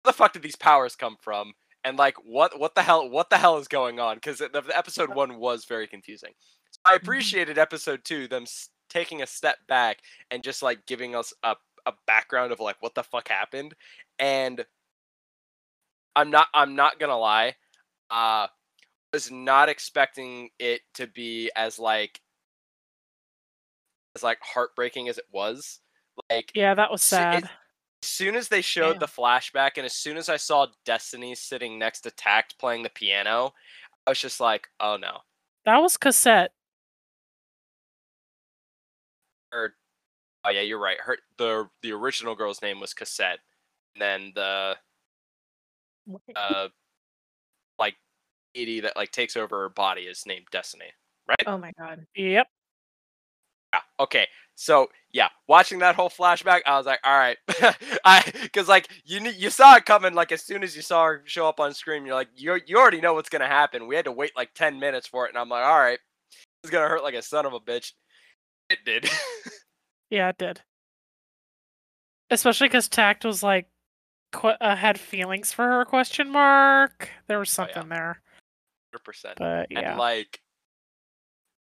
Where 0.03 0.13
the 0.13 0.17
fuck 0.17 0.33
did 0.33 0.43
these 0.43 0.57
powers 0.57 0.97
come 0.97 1.17
from? 1.21 1.53
And 1.85 1.99
like, 1.99 2.17
what 2.25 2.59
what 2.59 2.75
the 2.75 2.83
hell 2.83 3.09
what 3.09 3.31
the 3.31 3.39
hell 3.39 3.59
is 3.59 3.69
going 3.69 4.01
on? 4.01 4.17
Because 4.17 4.39
the, 4.39 4.49
the 4.49 4.77
episode 4.77 5.15
one 5.15 5.39
was 5.39 5.65
very 5.67 5.87
confusing. 5.87 6.33
So 6.71 6.81
I 6.85 6.95
appreciated 6.95 7.59
episode 7.59 8.05
two 8.05 8.29
them 8.29 8.45
s- 8.45 8.71
taking 8.91 9.23
a 9.23 9.27
step 9.27 9.57
back 9.69 9.99
and 10.31 10.43
just 10.43 10.63
like 10.63 10.87
giving 10.87 11.15
us 11.15 11.33
a 11.43 11.57
a 11.87 11.93
background 12.07 12.53
of 12.53 12.61
like 12.61 12.77
what 12.81 12.95
the 12.95 13.03
fuck 13.03 13.29
happened 13.29 13.75
and 14.19 14.65
I'm 16.17 16.31
not 16.31 16.49
I'm 16.55 16.75
not 16.77 16.99
gonna 16.99 17.19
lie. 17.19 17.55
Uh 18.11 18.47
was 19.13 19.31
not 19.31 19.69
expecting 19.69 20.51
it 20.59 20.81
to 20.95 21.07
be 21.07 21.51
as 21.55 21.79
like 21.79 22.21
as 24.17 24.23
like 24.23 24.39
heartbreaking 24.43 25.09
as 25.09 25.19
it 25.19 25.25
was. 25.33 25.81
Like 26.31 26.51
Yeah, 26.55 26.75
that 26.75 26.91
was 26.91 27.03
So 27.03 27.17
it- 27.17 27.21
sad. 27.21 27.45
as 27.45 28.09
soon 28.09 28.37
as 28.37 28.49
they 28.49 28.61
showed 28.61 28.93
Damn. 28.95 29.01
the 29.01 29.07
flashback 29.07 29.73
and 29.77 29.85
as 29.87 29.95
soon 29.95 30.17
as 30.17 30.29
I 30.29 30.37
saw 30.37 30.67
Destiny 30.85 31.35
sitting 31.35 31.79
next 31.79 32.01
to 32.03 32.11
Takt 32.11 32.59
playing 32.59 32.83
the 32.83 32.91
piano, 32.91 33.53
I 34.07 34.11
was 34.11 34.21
just 34.21 34.41
like, 34.41 34.69
oh 34.81 34.97
no. 34.97 35.19
That 35.65 35.79
was 35.79 35.97
cassette. 35.97 36.53
Or 39.53 39.75
oh 40.45 40.51
yeah, 40.51 40.61
you're 40.61 40.79
right. 40.81 40.99
Her 41.01 41.19
the 41.39 41.69
the 41.83 41.93
original 41.93 42.35
girl's 42.35 42.61
name 42.63 42.81
was 42.81 42.93
Cassette. 42.95 43.39
And 43.95 44.03
then 44.03 44.33
the 44.35 44.77
uh 46.37 46.69
like 47.79 47.95
deity 48.55 48.81
that 48.81 48.97
like 48.97 49.11
takes 49.11 49.37
over 49.37 49.61
her 49.63 49.69
body 49.69 50.03
is 50.03 50.25
named 50.27 50.47
Destiny. 50.51 50.93
Right? 51.29 51.43
oh 51.47 51.57
my 51.57 51.73
god 51.79 52.05
Yep. 52.15 52.47
Yeah. 53.75 54.05
Okay. 54.05 54.27
So 54.57 54.89
yeah, 55.13 55.29
watching 55.49 55.81
that 55.81 55.97
whole 55.97 56.09
flashback, 56.11 56.61
I 56.65 56.77
was 56.77 56.87
like, 56.87 57.01
all 57.03 57.17
right, 57.17 57.37
I 58.05 58.23
because 58.43 58.69
like 58.69 58.89
you 59.05 59.21
you 59.31 59.51
saw 59.51 59.75
it 59.77 59.85
coming 59.85 60.15
like 60.15 60.31
as 60.31 60.43
soon 60.43 60.63
as 60.63 60.77
you 60.77 60.83
saw 60.83 61.05
her 61.07 61.23
show 61.25 61.49
up 61.49 61.59
on 61.59 61.75
screen, 61.75 62.07
you're 62.07 62.15
like 62.15 62.29
you 62.37 62.61
you 62.67 62.77
already 62.79 63.01
know 63.01 63.15
what's 63.15 63.29
gonna 63.29 63.49
happen. 63.49 63.89
We 63.89 63.97
had 63.97 64.05
to 64.05 64.13
wait 64.13 64.31
like 64.37 64.55
ten 64.55 64.79
minutes 64.79 65.09
for 65.09 65.27
it, 65.27 65.31
and 65.31 65.39
I'm 65.39 65.49
like, 65.49 65.65
all 65.65 65.79
right, 65.79 65.99
it's 66.63 66.71
gonna 66.71 66.89
hurt 66.89 67.03
like 67.03 67.15
a 67.15 67.23
son 67.23 67.47
of 67.47 67.53
a 67.53 67.59
bitch. 67.61 67.93
It 68.71 68.79
did. 68.85 69.09
Yeah, 70.11 70.29
it 70.29 70.39
did. 70.39 70.61
Especially 72.31 72.69
because 72.69 72.89
Takt 72.89 73.25
was 73.25 73.43
like 73.43 73.67
qu- 74.33 74.49
uh, 74.61 74.77
had 74.77 74.99
feelings 75.01 75.53
for 75.53 75.65
her 75.65 75.85
question 75.85 76.31
mark. 76.31 77.09
There 77.27 77.39
was 77.39 77.57
Oh, 77.59 77.63
yeah. 77.63 77.73
something 77.75 77.89
there, 77.91 78.21
Hundred 78.93 79.05
percent. 79.05 79.39
but 79.39 79.67
yeah. 79.71 79.91
And 79.91 79.99
like, 79.99 80.41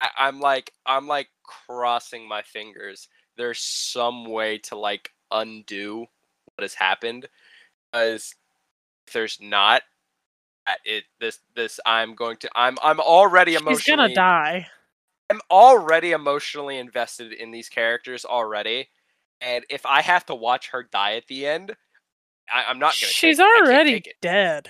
I- 0.02 0.28
I'm 0.28 0.40
like, 0.40 0.74
I'm 0.86 1.08
like 1.08 1.30
crossing 1.44 2.28
my 2.28 2.42
fingers. 2.42 3.08
There's 3.38 3.60
some 3.60 4.26
way 4.26 4.58
to 4.60 4.76
like 4.78 5.12
undo 5.32 6.00
what 6.00 6.64
has 6.64 6.74
happened, 6.74 7.28
because 7.92 8.36
if 9.08 9.14
there's 9.14 9.40
not, 9.42 9.84
uh, 10.68 10.74
it 10.86 11.06
this 11.20 11.40
this 11.56 11.80
I'm 11.86 12.16
going 12.16 12.38
to 12.38 12.50
I'm 12.56 12.78
I'm 12.84 13.00
already 13.00 13.54
She's 13.54 13.62
emotionally 13.62 13.98
gonna 13.98 14.16
die. 14.16 14.68
I'm 15.30 15.42
already 15.52 16.12
emotionally 16.12 16.78
invested 16.78 17.34
in 17.34 17.52
these 17.52 17.70
characters 17.70 18.26
already, 18.26 18.90
and 19.42 19.66
if 19.70 19.86
I 19.86 20.02
have 20.02 20.26
to 20.28 20.36
watch 20.36 20.70
her 20.70 20.84
die 20.84 21.16
at 21.16 21.28
the 21.28 21.46
end, 21.48 21.76
I, 22.52 22.66
I'm 22.68 22.80
not 22.80 23.00
gonna. 23.00 23.14
She's 23.14 23.38
take, 23.38 23.46
already 23.46 24.06
dead, 24.24 24.70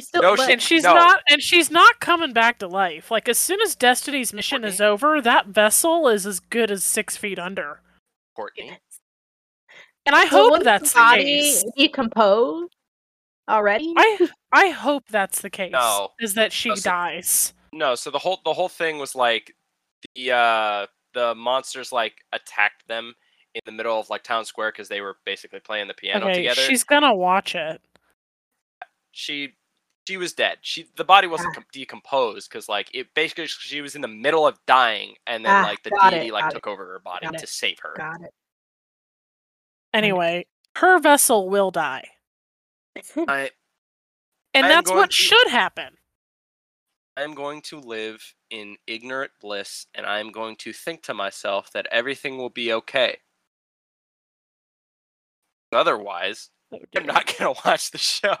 still, 0.00 0.22
No, 0.22 0.36
but- 0.36 0.46
she- 0.46 0.52
and 0.52 0.62
she's 0.62 0.82
No. 0.84 0.94
not. 0.94 1.22
And 1.28 1.42
she's 1.42 1.70
not 1.70 2.00
coming 2.00 2.32
back 2.32 2.58
to 2.60 2.68
life. 2.68 3.10
Like 3.10 3.28
as 3.28 3.38
soon 3.38 3.60
as 3.60 3.74
Destiny's 3.74 4.32
mission 4.32 4.64
is 4.64 4.80
over, 4.80 5.20
that 5.20 5.46
vessel 5.46 6.08
is 6.08 6.26
as 6.26 6.40
good 6.40 6.70
as 6.70 6.84
six 6.84 7.16
feet 7.16 7.38
under. 7.38 7.80
Kortney. 8.36 8.78
And 10.04 10.14
I 10.14 10.24
So 10.24 10.28
hope 10.36 10.50
wouldn't 10.52 10.64
that's 10.64 10.92
the 10.92 11.00
the 11.00 11.22
case. 11.24 11.64
decompose 11.76 12.68
already. 13.48 13.92
I 13.96 14.28
I 14.52 14.68
hope 14.68 15.08
that's 15.08 15.40
the 15.40 15.50
case. 15.50 15.72
No. 15.72 16.12
Is 16.20 16.34
that 16.34 16.52
she 16.52 16.68
No, 16.70 16.74
so- 16.76 16.90
dies? 16.90 17.52
No, 17.72 17.94
so 17.94 18.10
the 18.10 18.18
whole 18.18 18.40
the 18.44 18.52
whole 18.54 18.68
thing 18.68 18.98
was 18.98 19.14
like 19.14 19.54
the 20.14 20.30
uh 20.32 20.86
the 21.14 21.34
monsters 21.34 21.90
like 21.92 22.14
attacked 22.32 22.86
them 22.86 23.14
in 23.54 23.60
the 23.64 23.72
middle 23.72 23.98
of 23.98 24.08
like 24.10 24.22
town 24.22 24.44
square 24.44 24.70
because 24.70 24.88
they 24.88 25.00
were 25.00 25.16
basically 25.24 25.60
playing 25.60 25.88
the 25.88 25.94
piano 25.94 26.26
okay, 26.26 26.34
together. 26.36 26.60
she's 26.60 26.84
gonna 26.84 27.14
watch 27.14 27.54
it. 27.54 27.80
She 29.16 29.54
she 30.06 30.18
was 30.18 30.34
dead. 30.34 30.58
She 30.60 30.86
the 30.96 31.04
body 31.04 31.26
wasn't 31.26 31.56
Ah. 31.56 31.62
decomposed 31.72 32.50
because 32.50 32.68
like 32.68 32.90
it 32.94 33.14
basically 33.14 33.46
she 33.46 33.80
was 33.80 33.94
in 33.96 34.02
the 34.02 34.08
middle 34.08 34.46
of 34.46 34.58
dying 34.66 35.14
and 35.26 35.42
then 35.44 35.52
Ah, 35.64 35.66
like 35.66 35.82
the 35.82 35.90
deity 36.10 36.28
it, 36.28 36.32
like 36.34 36.44
got 36.44 36.52
took 36.52 36.66
over 36.66 36.84
her 36.86 36.98
body 37.00 37.24
got 37.26 37.38
to 37.38 37.44
it, 37.44 37.48
save 37.48 37.78
her. 37.80 37.94
Got 37.96 38.20
it. 38.20 38.34
Anyway, 39.94 40.46
her 40.76 40.98
vessel 41.00 41.48
will 41.48 41.70
die, 41.70 42.06
I 43.16 43.50
and 44.52 44.66
I'm 44.66 44.70
that's 44.70 44.90
what 44.90 45.10
to- 45.10 45.16
should 45.16 45.48
happen. 45.48 45.96
I'm 47.16 47.34
going 47.34 47.62
to 47.62 47.80
live 47.80 48.22
in 48.50 48.76
ignorant 48.86 49.30
bliss 49.40 49.86
and 49.94 50.04
I'm 50.04 50.30
going 50.30 50.56
to 50.56 50.74
think 50.74 51.02
to 51.04 51.14
myself 51.14 51.72
that 51.72 51.86
everything 51.90 52.36
will 52.36 52.50
be 52.50 52.70
okay. 52.74 53.16
Otherwise, 55.72 56.50
Oh, 56.72 56.78
I'm 56.96 57.06
not 57.06 57.32
gonna 57.38 57.54
watch 57.64 57.90
the 57.92 57.98
show. 57.98 58.36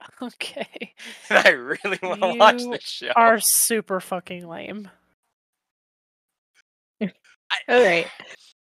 Okay, 0.22 0.94
I 1.30 1.50
really 1.50 1.98
want 2.02 2.20
to 2.22 2.34
watch 2.34 2.62
the 2.62 2.78
show. 2.80 3.12
are 3.16 3.38
super 3.40 4.00
fucking 4.00 4.46
lame. 4.46 4.88
All 7.02 7.08
right. 7.68 8.06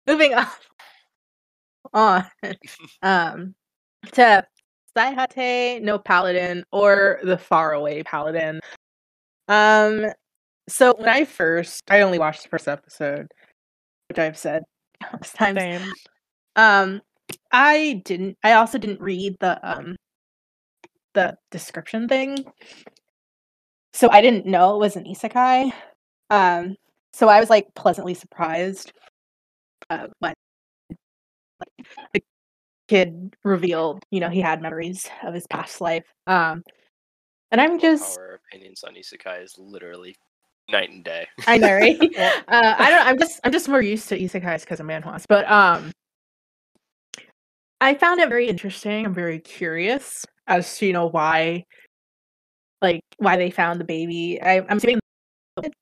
Moving 0.07 0.35
on. 0.35 0.47
On. 1.93 2.25
Um 3.03 3.55
to 4.13 4.47
Saihate 4.97 5.83
no 5.83 5.99
Paladin 5.99 6.65
or 6.73 7.21
the 7.23 7.39
Faraway 7.39 8.03
Paladin. 8.03 8.61
Um 9.49 10.07
so 10.69 10.95
when 10.97 11.09
I 11.09 11.25
first 11.25 11.83
I 11.89 12.01
only 12.01 12.19
watched 12.19 12.43
the 12.43 12.49
first 12.49 12.69
episode, 12.69 13.29
which 14.09 14.19
I've 14.19 14.39
said 14.39 14.65
countless 15.03 15.33
times. 15.33 15.59
Same. 15.59 15.93
Um 16.57 17.03
I 17.53 18.03
didn't 18.05 18.37
I 18.43 18.53
also 18.55 18.79
didn't 18.79 19.01
read 19.01 19.37
the 19.41 19.59
um 19.69 19.97
the 21.19 21.37
description 21.51 22.07
thing. 22.07 22.45
So 23.93 24.09
I 24.11 24.21
didn't 24.21 24.47
know 24.47 24.77
it 24.77 24.79
was 24.79 24.95
an 24.95 25.05
isekai. 25.05 25.73
Um 26.31 26.77
so 27.13 27.29
I 27.29 27.41
was 27.41 27.51
like 27.51 27.75
pleasantly 27.75 28.15
surprised 28.15 28.93
uh, 29.91 30.07
when 30.21 30.35
like, 31.61 31.87
the 32.15 32.23
kid 32.87 33.35
revealed, 33.43 34.05
you 34.11 34.21
know, 34.21 34.29
he 34.29 34.41
had 34.41 34.63
memories 34.63 35.09
of 35.25 35.35
his 35.35 35.47
past 35.49 35.81
life. 35.81 36.07
Um 36.29 36.63
and 37.51 37.61
I'm 37.61 37.81
just 37.81 38.17
Our 38.19 38.41
opinions 38.47 38.85
on 38.85 38.95
isekai 38.95 39.43
is 39.43 39.57
literally 39.59 40.15
night 40.71 40.91
and 40.91 41.03
day. 41.03 41.27
I 41.49 41.59
know, 41.59 41.75
right? 41.75 41.99
uh, 42.19 42.75
I 42.79 42.91
don't. 42.91 43.07
I'm 43.07 43.19
just. 43.19 43.41
I'm 43.43 43.53
just 43.53 43.71
more 43.71 43.81
used 43.81 44.07
to 44.11 44.19
isekais 44.19 44.61
because 44.61 44.81
of 44.81 44.87
manhwas. 44.87 45.25
But 45.27 45.51
um, 45.51 45.91
I 47.81 47.95
found 47.95 48.21
it 48.21 48.29
very 48.29 48.49
interesting. 48.49 49.07
I'm 49.07 49.15
very 49.15 49.39
curious 49.39 50.27
as 50.49 50.79
to 50.79 50.87
you 50.87 50.93
know 50.93 51.07
why, 51.09 51.65
like 52.83 53.03
why 53.19 53.37
they 53.37 53.51
found 53.51 53.81
the 53.81 53.85
baby. 53.85 54.41
I, 54.43 54.59
I'm 54.61 54.79
assuming 54.79 55.01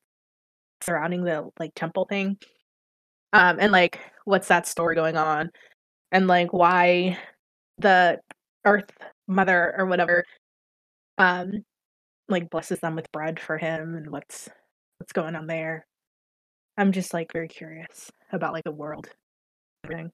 surrounding 0.83 1.25
the 1.25 1.49
like 1.59 1.73
temple 1.75 2.07
thing, 2.09 2.39
um, 3.33 3.59
and 3.61 3.73
like 3.73 4.01
what's 4.25 4.49
that 4.49 4.67
story 4.67 4.95
going 4.95 5.17
on, 5.17 5.51
and 6.13 6.27
like 6.27 6.53
why 6.53 7.19
the 7.79 8.21
Earth 8.65 8.91
Mother 9.29 9.75
or 9.79 9.87
whatever, 9.87 10.25
um, 11.19 11.65
like 12.29 12.51
blesses 12.51 12.81
them 12.81 12.97
with 12.97 13.11
bread 13.13 13.41
for 13.41 13.59
him, 13.59 13.95
and 13.97 14.11
what's 14.11 14.49
what's 14.99 15.13
going 15.13 15.37
on 15.37 15.47
there. 15.47 15.87
I'm 16.79 16.93
just 16.93 17.15
like 17.15 17.33
very 17.33 17.49
curious 17.49 18.11
about 18.33 18.53
like 18.53 18.65
the 18.65 18.73
world, 18.73 19.09
everything. 19.85 20.11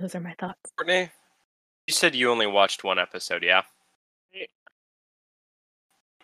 Those 0.00 0.14
are 0.14 0.20
my 0.20 0.34
thoughts. 0.40 0.72
Kortney, 0.78 1.10
you 1.86 1.92
said 1.92 2.14
you 2.14 2.30
only 2.30 2.46
watched 2.46 2.84
one 2.84 2.98
episode, 2.98 3.42
yeah? 3.44 3.62
Yeah. 4.32 4.46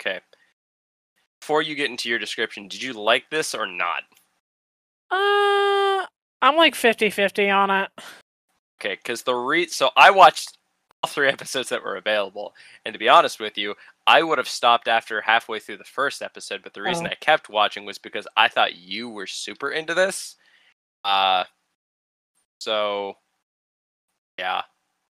Okay. 0.01 0.21
Before 1.41 1.61
you 1.61 1.75
get 1.75 1.91
into 1.91 2.09
your 2.09 2.19
description, 2.19 2.69
did 2.69 2.83
you 2.83 2.95
like 2.95 3.29
this 3.31 3.55
or 3.55 3.67
not? 3.67 4.03
Uh, 5.11 6.07
I'm 6.43 6.57
like 6.57 6.75
50-50 6.75 7.55
on 7.55 7.71
it. 7.71 7.91
Okay, 8.81 8.95
because 8.95 9.23
the 9.23 9.35
re 9.35 9.67
so 9.69 9.91
I 9.97 10.11
watched 10.11 10.57
all 11.03 11.11
three 11.11 11.29
episodes 11.37 11.69
that 11.69 11.83
were 11.85 11.97
available, 11.97 12.55
and 12.85 12.93
to 12.95 12.99
be 12.99 13.09
honest 13.09 13.39
with 13.41 13.57
you, 13.59 13.75
I 14.07 14.23
would 14.23 14.39
have 14.39 14.49
stopped 14.49 14.89
after 14.89 15.21
halfway 15.21 15.59
through 15.61 15.79
the 15.79 15.85
first 15.85 16.23
episode, 16.23 16.63
but 16.63 16.73
the 16.75 16.83
reason 16.83 17.07
Oh. 17.07 17.11
I 17.11 17.15
kept 17.17 17.49
watching 17.49 17.85
was 17.85 17.99
because 17.99 18.27
I 18.37 18.49
thought 18.49 18.77
you 18.77 19.09
were 19.11 19.27
super 19.27 19.71
into 19.71 19.93
this. 19.95 20.37
Uh 21.05 21.45
so 22.59 23.17
yeah, 24.39 24.63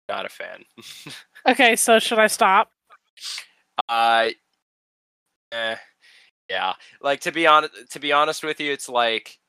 not 0.10 0.26
a 0.26 0.30
fan. 0.30 0.64
Okay, 1.46 1.76
so 1.76 2.00
should 2.00 2.20
I 2.20 2.28
stop? 2.28 2.70
uh 3.90 4.30
eh, 5.52 5.76
yeah. 6.50 6.74
Like 7.02 7.20
to 7.22 7.32
be 7.34 7.48
honest 7.48 7.74
to 7.92 8.00
be 8.00 8.12
honest 8.14 8.44
with 8.44 8.60
you, 8.62 8.72
it's 8.72 8.88
like 8.88 9.40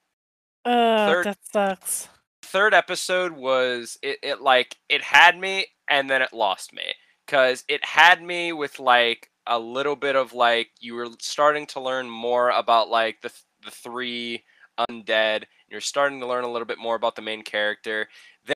Uh, 0.64 1.07
Third- 1.07 1.27
that 1.27 1.39
sucks. 1.53 2.09
third 2.43 2.75
episode 2.75 3.33
was 3.33 3.97
it, 4.03 4.18
it 4.22 4.41
like 4.41 4.77
it 4.89 5.03
had 5.03 5.39
me 5.39 5.66
and 5.89 6.11
then 6.11 6.20
it 6.22 6.33
lost 6.33 6.72
me 6.72 6.83
because 7.27 7.62
it 7.68 7.85
had 7.85 8.22
me 8.22 8.53
with 8.53 8.79
like 8.81 9.31
a 9.47 9.59
little 9.59 9.95
bit 9.97 10.16
of 10.16 10.33
like 10.33 10.70
you 10.81 10.95
were 10.95 11.09
starting 11.20 11.66
to 11.66 11.81
learn 11.81 12.09
more 12.11 12.51
about 12.51 12.89
like 12.89 13.20
the 13.22 13.31
the 13.64 13.70
three 13.70 14.43
undead 14.91 15.45
you're 15.68 15.81
starting 15.81 16.18
to 16.20 16.27
learn 16.27 16.43
a 16.45 16.51
little 16.51 16.66
bit 16.66 16.79
more 16.79 16.97
about 16.97 17.14
the 17.14 17.22
main 17.22 17.43
character 17.43 18.09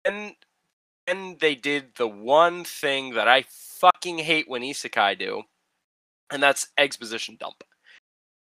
then 0.04 0.34
then 1.08 1.36
they 1.40 1.54
did 1.54 1.94
the 1.96 2.06
one 2.08 2.64
thing 2.64 3.14
that 3.14 3.26
i 3.28 3.44
fucking 3.48 4.18
hate 4.18 4.48
when 4.48 4.62
isekai 4.62 5.18
do 5.18 5.42
and 6.30 6.42
that's 6.42 6.68
exposition 6.76 7.36
dump 7.40 7.64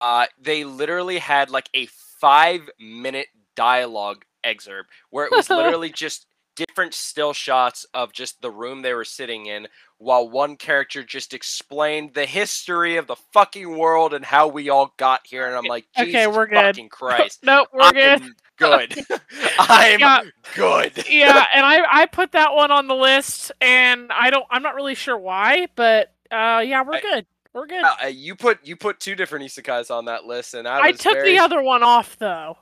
uh 0.01 0.27
they 0.41 0.65
literally 0.65 1.19
had 1.19 1.51
like 1.51 1.69
a 1.75 1.87
five 2.21 2.69
minute 2.81 3.29
dialogue 3.55 4.25
excerpt 4.43 4.91
where 5.11 5.27
it 5.27 5.33
was 5.33 5.51
literally 5.57 5.91
just 5.91 6.27
different 6.57 6.95
still 6.95 7.33
shots 7.33 7.85
of 7.95 8.12
just 8.12 8.41
the 8.41 8.51
room 8.51 8.81
they 8.81 8.95
were 8.95 9.05
sitting 9.05 9.47
in 9.47 9.67
while 9.99 10.29
one 10.29 10.57
character 10.57 11.03
just 11.03 11.35
explained 11.35 12.15
the 12.15 12.27
history 12.27 12.97
of 12.97 13.09
the 13.09 13.17
fucking 13.33 13.77
world 13.77 14.15
and 14.15 14.25
how 14.25 14.47
we 14.47 14.69
all 14.69 14.95
got 14.97 15.21
here 15.27 15.47
and 15.47 15.57
I'm 15.57 15.65
like 15.67 15.85
Okay, 15.99 16.27
Jesus 16.27 16.37
we're 16.37 16.47
good. 16.47 16.77
fucking 16.77 16.89
Christ 16.91 17.41
Nope, 17.43 17.69
we're 17.73 17.93
good. 17.93 18.23
I'm 18.23 18.37
good 18.57 18.95
I'm 19.59 20.01
Yeah. 20.01 20.23
good 20.55 21.05
yeah, 21.09 21.47
and 21.55 21.65
I 21.67 22.03
I 22.03 22.07
put 22.07 22.33
that 22.33 22.55
one 22.55 22.71
on 22.71 22.87
the 22.89 22.95
list, 22.95 23.53
and 23.61 24.11
I 24.13 24.31
don't 24.31 24.47
I'm 24.51 24.63
not 24.63 24.75
really 24.75 24.95
sure 24.95 25.19
why, 25.19 25.67
but 25.75 26.13
uh, 26.31 26.63
yeah, 26.67 26.83
we're 26.83 26.95
I- 26.95 27.01
good. 27.01 27.27
We're 27.53 27.67
good. 27.69 27.85
Uh, 27.85 27.95
uh, 28.05 28.07
you 28.09 28.35
put 28.35 28.67
you 28.67 28.75
put 28.77 28.99
two 28.99 29.15
different 29.15 29.45
isekais 29.45 29.89
on 29.91 30.07
that 30.07 30.25
list, 30.25 30.55
and 30.55 30.67
I, 30.67 30.81
I 30.87 30.93
took 30.93 31.13
very- 31.15 31.33
the 31.35 31.39
other 31.39 31.63
one 31.63 31.83
off 31.85 32.17
though. 32.19 32.59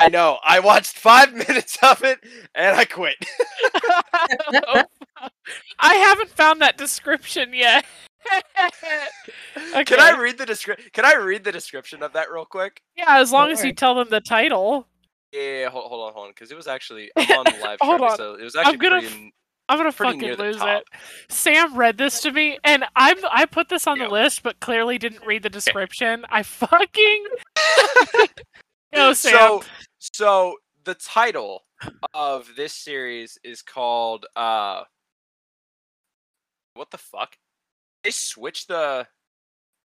I 0.00 0.08
know. 0.08 0.38
I 0.44 0.58
watched 0.60 0.98
five 0.98 1.32
minutes 1.48 1.78
of 1.82 2.02
it, 2.04 2.18
and 2.54 2.76
I 2.76 2.84
quit. 2.84 3.14
I 5.78 5.94
haven't 5.94 6.30
found 6.30 6.60
that 6.62 6.76
description 6.76 7.52
yet. 7.54 7.84
Can 9.86 10.00
I 10.00 10.16
read 10.18 10.38
the 10.38 10.46
description? 10.46 10.90
Can 10.92 11.04
I 11.04 11.14
read 11.14 11.44
the 11.44 11.52
description 11.52 12.02
of 12.02 12.12
that 12.14 12.30
real 12.30 12.44
quick? 12.44 12.82
yeah, 12.96 13.18
as 13.18 13.32
long 13.32 13.50
as 13.50 13.64
you 13.64 13.72
tell 13.72 13.94
them 13.94 14.08
the 14.10 14.20
title. 14.20 14.86
Yeah, 15.34 15.68
hold, 15.68 15.86
hold 15.88 16.06
on, 16.06 16.12
hold 16.12 16.26
on, 16.26 16.30
because 16.30 16.50
it 16.52 16.56
was 16.56 16.68
actually 16.68 17.10
I'm 17.16 17.38
on 17.38 17.44
the 17.44 17.58
live 17.62 17.78
Hold 17.80 18.00
show, 18.00 18.06
on. 18.06 18.16
so 18.16 18.34
it 18.34 18.44
was 18.44 18.54
actually 18.54 18.76
gonna 18.76 19.00
pretty. 19.00 19.16
in- 19.16 19.32
I'm 19.68 19.78
gonna 19.78 19.92
fucking 19.92 20.20
lose 20.36 20.58
it. 20.60 20.84
Sam 21.30 21.74
read 21.76 21.96
this 21.96 22.20
to 22.20 22.30
me, 22.30 22.58
and 22.64 22.84
I'm 22.94 23.16
I 23.32 23.46
put 23.46 23.68
this 23.70 23.86
on 23.86 23.96
Yeah. 23.96 24.04
the 24.06 24.12
list, 24.12 24.42
but 24.42 24.60
clearly 24.60 24.98
didn't 24.98 25.24
read 25.26 25.42
the 25.42 25.48
description. 25.50 26.24
I 26.28 26.42
fucking 26.42 27.24
no 28.94 29.12
Sam. 29.14 29.32
So, 29.32 29.62
so 29.98 30.56
the 30.84 30.94
title 30.94 31.64
of 32.12 32.48
this 32.56 32.74
series 32.74 33.38
is 33.42 33.62
called 33.62 34.26
uh, 34.36 34.82
what 36.74 36.90
the 36.90 36.98
fuck? 36.98 37.36
They 38.02 38.10
switched 38.10 38.68
the. 38.68 39.06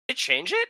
They 0.09 0.14
change 0.14 0.53
it? 0.53 0.68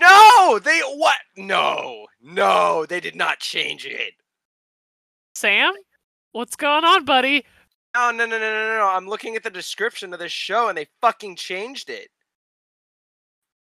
No, 0.00 0.58
they 0.62 0.80
what? 0.80 1.16
No, 1.36 2.06
no, 2.20 2.86
they 2.86 3.00
did 3.00 3.16
not 3.16 3.40
change 3.40 3.86
it. 3.86 4.12
Sam, 5.34 5.72
what's 6.32 6.56
going 6.56 6.84
on, 6.84 7.04
buddy? 7.04 7.44
No, 7.94 8.10
no, 8.10 8.26
no, 8.26 8.38
no, 8.38 8.38
no, 8.38 8.68
no, 8.68 8.76
no. 8.78 8.88
I'm 8.88 9.08
looking 9.08 9.36
at 9.36 9.42
the 9.42 9.50
description 9.50 10.12
of 10.12 10.18
this 10.18 10.32
show, 10.32 10.68
and 10.68 10.76
they 10.76 10.86
fucking 11.00 11.36
changed 11.36 11.88
it. 11.88 12.10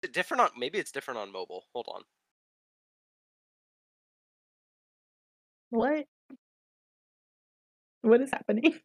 Is 0.03 0.09
it 0.09 0.13
different 0.13 0.41
on? 0.41 0.49
Maybe 0.57 0.77
it's 0.79 0.91
different 0.91 1.19
on 1.19 1.31
mobile. 1.31 1.63
Hold 1.73 1.87
on. 1.93 2.01
What? 5.69 6.05
What 8.01 8.21
is 8.21 8.31
happening? 8.31 8.79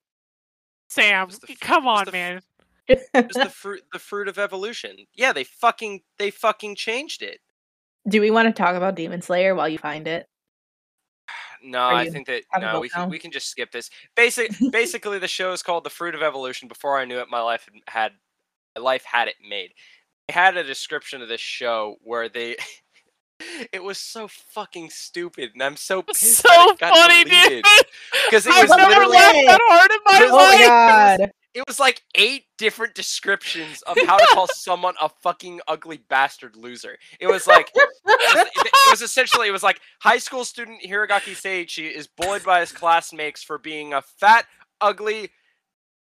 Sam, 0.89 1.29
f- 1.31 1.59
come 1.61 1.87
on, 1.87 2.05
the 2.05 2.43
It's 2.89 3.37
the 3.37 3.49
fruit, 3.53 3.83
the 3.93 3.99
fruit 3.99 4.29
of 4.29 4.39
evolution. 4.39 4.97
Yeah, 5.15 5.33
they 5.33 5.45
fucking, 5.45 6.03
they 6.19 6.31
fucking 6.31 6.77
changed 6.77 7.23
it. 7.23 7.41
Do 8.09 8.21
we 8.21 8.31
want 8.31 8.49
to 8.49 8.53
talk 8.63 8.75
about 8.75 8.97
Demon 8.97 9.23
Slayer 9.23 9.55
while 9.55 9.69
you 9.69 9.79
find 9.79 10.07
it? 10.09 10.27
No, 11.65 11.87
I 11.87 12.11
think 12.11 12.27
that 12.27 12.43
no, 12.61 12.81
we 12.81 12.89
can 12.89 13.09
we 13.09 13.21
can 13.21 13.31
just 13.31 13.49
skip 13.49 13.71
this. 13.71 13.89
Basic, 14.17 14.51
basically, 14.73 15.21
the 15.21 15.29
show 15.29 15.53
is 15.53 15.63
called 15.63 15.85
"The 15.85 15.91
Fruit 15.91 16.17
of 16.17 16.21
Evolution." 16.21 16.67
Before 16.67 16.99
I 16.99 17.05
knew 17.05 17.21
it, 17.21 17.29
my 17.31 17.41
life 17.41 17.69
had, 17.87 18.11
my 18.77 18.83
life 18.83 19.05
had 19.05 19.29
it 19.29 19.37
made. 19.49 19.71
They 20.27 20.35
had 20.35 20.57
a 20.57 20.65
description 20.65 21.23
of 21.23 21.29
this 21.29 21.41
show 21.41 21.97
where 22.03 22.29
they. 22.29 22.57
It 23.73 23.83
was 23.83 23.99
so 23.99 24.29
fucking 24.29 24.91
stupid, 24.91 25.51
and 25.55 25.63
I'm 25.63 25.75
so 25.77 26.03
pissed 26.03 26.39
So 26.43 26.49
it 26.49 26.79
funny, 26.79 27.25
deleted. 27.25 27.65
dude. 27.65 27.87
Because 28.27 28.47
it 28.47 28.53
I've 28.53 28.69
was 28.69 28.77
never 28.77 28.91
literally 28.91 29.17
laughed 29.17 29.39
that 29.47 29.61
hard 29.69 29.91
in 29.91 29.99
my 30.05 30.29
oh 30.31 30.37
life. 30.37 30.61
my 30.61 30.67
god. 30.67 31.33
It 31.55 31.65
was 31.67 31.79
like 31.79 32.03
eight 32.15 32.45
different 32.59 32.95
descriptions 32.95 33.83
of 33.83 33.97
how 34.07 34.17
to 34.17 34.27
call 34.33 34.47
someone 34.55 34.95
a 35.01 35.09
fucking 35.23 35.61
ugly 35.69 35.99
bastard 36.09 36.57
loser. 36.57 36.97
It 37.21 37.27
was 37.27 37.47
like 37.47 37.71
it 37.75 37.89
was, 38.05 38.47
it 38.57 38.91
was 38.91 39.03
essentially 39.03 39.49
it 39.49 39.53
was 39.53 39.63
like 39.63 39.81
high 40.01 40.19
school 40.19 40.45
student 40.45 40.83
Hiragaki 40.83 41.33
Seiichi 41.35 41.91
is 41.91 42.07
bullied 42.07 42.45
by 42.45 42.61
his 42.61 42.73
classmates 42.73 43.43
for 43.43 43.59
being 43.59 43.93
a 43.93 44.01
fat, 44.03 44.47
ugly, 44.81 45.31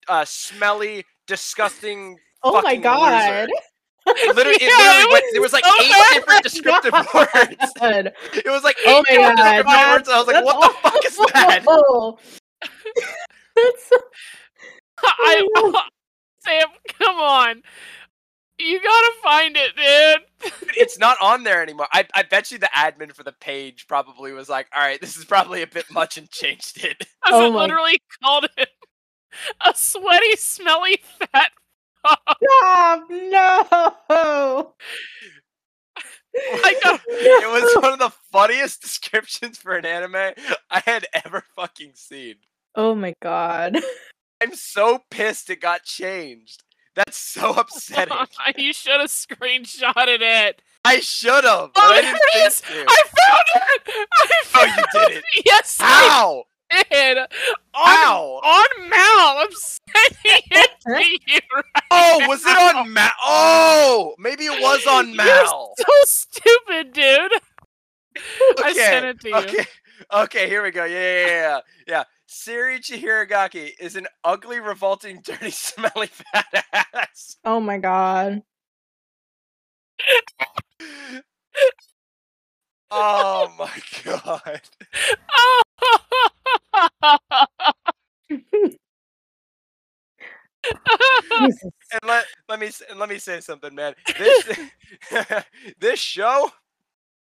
uh, 0.08 0.24
smelly, 0.26 1.04
disgusting. 1.26 2.18
Oh 2.42 2.60
my 2.62 2.76
god. 2.76 3.48
loser. 3.48 3.60
It 4.10 4.36
literally, 4.36 4.56
it 4.56 4.62
Yeah, 4.62 4.76
literally 4.76 5.02
it 5.02 5.12
went, 5.12 5.24
was 5.24 5.32
there 5.32 5.42
was 5.42 5.52
like 5.52 5.64
eight 5.82 6.14
different 6.14 6.42
descriptive 6.42 6.92
words. 7.14 7.72
God. 7.78 8.12
It 8.34 8.46
was 8.50 8.64
like 8.64 8.76
eight 8.86 8.88
Oh 8.88 9.02
my 9.06 9.10
different 9.16 9.36
god. 9.38 9.64
descriptive 9.64 9.66
that's- 9.66 9.92
words. 9.96 10.08
And 10.08 10.14
I 10.14 10.18
was 10.18 10.26
like, 10.28 10.44
what 10.44 10.60
the 10.60 10.90
fuck 10.90 11.04
is 11.04 11.16
that? 11.16 12.18
That's 13.56 13.88
so- 13.88 13.98
I, 15.04 15.48
oh, 15.56 15.82
Sam, 16.44 16.66
come 16.98 17.16
on. 17.16 17.62
You 18.60 18.80
gotta 18.82 19.12
find 19.22 19.56
it, 19.56 19.76
dude. 19.76 20.52
it's 20.76 20.98
not 20.98 21.16
on 21.22 21.44
there 21.44 21.62
anymore. 21.62 21.86
I, 21.92 22.06
I 22.14 22.24
bet 22.24 22.50
you 22.50 22.58
the 22.58 22.68
admin 22.76 23.12
for 23.12 23.22
the 23.22 23.30
page 23.32 23.86
probably 23.86 24.32
was 24.32 24.48
like, 24.48 24.66
all 24.74 24.82
right, 24.82 25.00
this 25.00 25.16
is 25.16 25.24
probably 25.24 25.62
a 25.62 25.66
bit 25.68 25.84
much 25.92 26.18
and 26.18 26.28
changed 26.28 26.84
it. 26.84 26.96
I 27.24 27.30
Oh 27.32 27.46
it 27.46 27.50
my- 27.52 27.60
literally 27.60 28.00
called 28.22 28.48
it 28.56 28.68
a 29.64 29.72
sweaty, 29.76 30.34
smelly, 30.36 31.00
fat. 31.32 31.52
Stop! 32.04 33.06
No. 33.10 34.74
I 36.40 36.74
know. 36.84 36.98
It 37.08 37.62
was 37.62 37.82
one 37.82 37.92
of 37.92 37.98
the 37.98 38.12
funniest 38.32 38.80
descriptions 38.82 39.58
for 39.58 39.76
an 39.76 39.84
anime 39.84 40.32
I 40.70 40.80
had 40.84 41.06
ever 41.24 41.42
fucking 41.56 41.92
seen. 41.94 42.36
Oh 42.74 42.94
my 42.94 43.14
god. 43.22 43.76
I'm 44.40 44.54
so 44.54 45.00
pissed 45.10 45.50
it 45.50 45.60
got 45.60 45.82
changed. 45.84 46.64
That's 46.94 47.16
so 47.16 47.52
upsetting. 47.58 48.16
you 48.56 48.72
should 48.72 49.00
have 49.00 49.10
screenshotted 49.10 50.18
it. 50.20 50.62
I 50.84 51.00
should 51.00 51.44
have. 51.44 51.70
Oh, 51.70 51.70
I 51.76 52.00
there 52.00 52.12
didn't 52.12 52.22
it 52.34 52.52
think 52.52 52.86
to. 52.86 52.92
I 52.92 53.02
found 53.04 53.44
it. 53.86 54.08
I 54.12 54.26
Oh, 54.30 54.66
found 54.66 54.76
you 54.76 54.84
did 55.08 55.16
it. 55.18 55.24
Yes, 55.46 55.78
I 55.80 55.84
How? 55.86 56.44
did. 56.90 57.18
How? 57.74 58.24
on 58.44 58.88
Mal. 58.88 59.42
I'm 59.42 59.48
sending 59.52 60.42
it 60.50 60.70
to 60.86 61.32
you. 61.32 61.38
Right 61.54 61.64
Oh, 61.90 62.24
was 62.28 62.42
it 62.44 62.76
on 62.76 62.92
Mal? 62.92 63.10
Oh, 63.22 64.14
maybe 64.18 64.44
it 64.46 64.60
was 64.62 64.86
on 64.86 65.14
Mal. 65.16 65.26
You're 65.26 65.46
so 65.46 65.84
stupid, 66.04 66.92
dude. 66.92 67.32
I 68.64 68.72
sent 68.72 69.04
it 69.06 69.20
to 69.20 69.28
you. 69.28 69.34
Okay. 69.36 69.64
Okay, 70.12 70.48
here 70.48 70.62
we 70.62 70.70
go. 70.70 70.84
Yeah, 70.84 70.98
yeah, 70.98 71.26
yeah, 71.26 71.60
yeah. 71.86 72.04
Yeah. 72.28 72.54
Seiichi 72.54 73.02
Hiragaki 73.02 73.72
is 73.80 73.96
an 73.96 74.06
ugly, 74.24 74.60
revolting, 74.60 75.20
dirty, 75.24 75.50
smelly 75.50 76.08
fat 76.08 76.64
ass. 76.94 77.36
Oh 77.44 77.60
my 77.60 77.78
god. 77.78 78.42
Oh 82.90 83.52
my 83.58 83.82
god. 84.04 84.60
And 91.92 92.00
let 92.06 92.26
let 92.48 92.60
me 92.60 92.70
and 92.90 92.98
let 92.98 93.08
me 93.08 93.18
say 93.18 93.40
something, 93.40 93.74
man. 93.74 93.94
This 94.18 94.58
this 95.80 96.00
show 96.00 96.50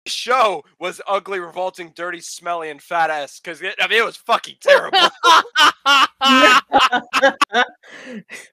show 0.06 0.64
was 0.78 1.00
ugly, 1.06 1.40
revolting, 1.40 1.92
dirty, 1.94 2.20
smelly, 2.20 2.70
and 2.70 2.82
fat 2.82 3.10
ass 3.10 3.40
because 3.40 3.62
I 3.62 3.88
mean 3.88 3.98
it 3.98 4.04
was 4.04 4.16
fucking 4.16 4.56
terrible. 4.60 4.98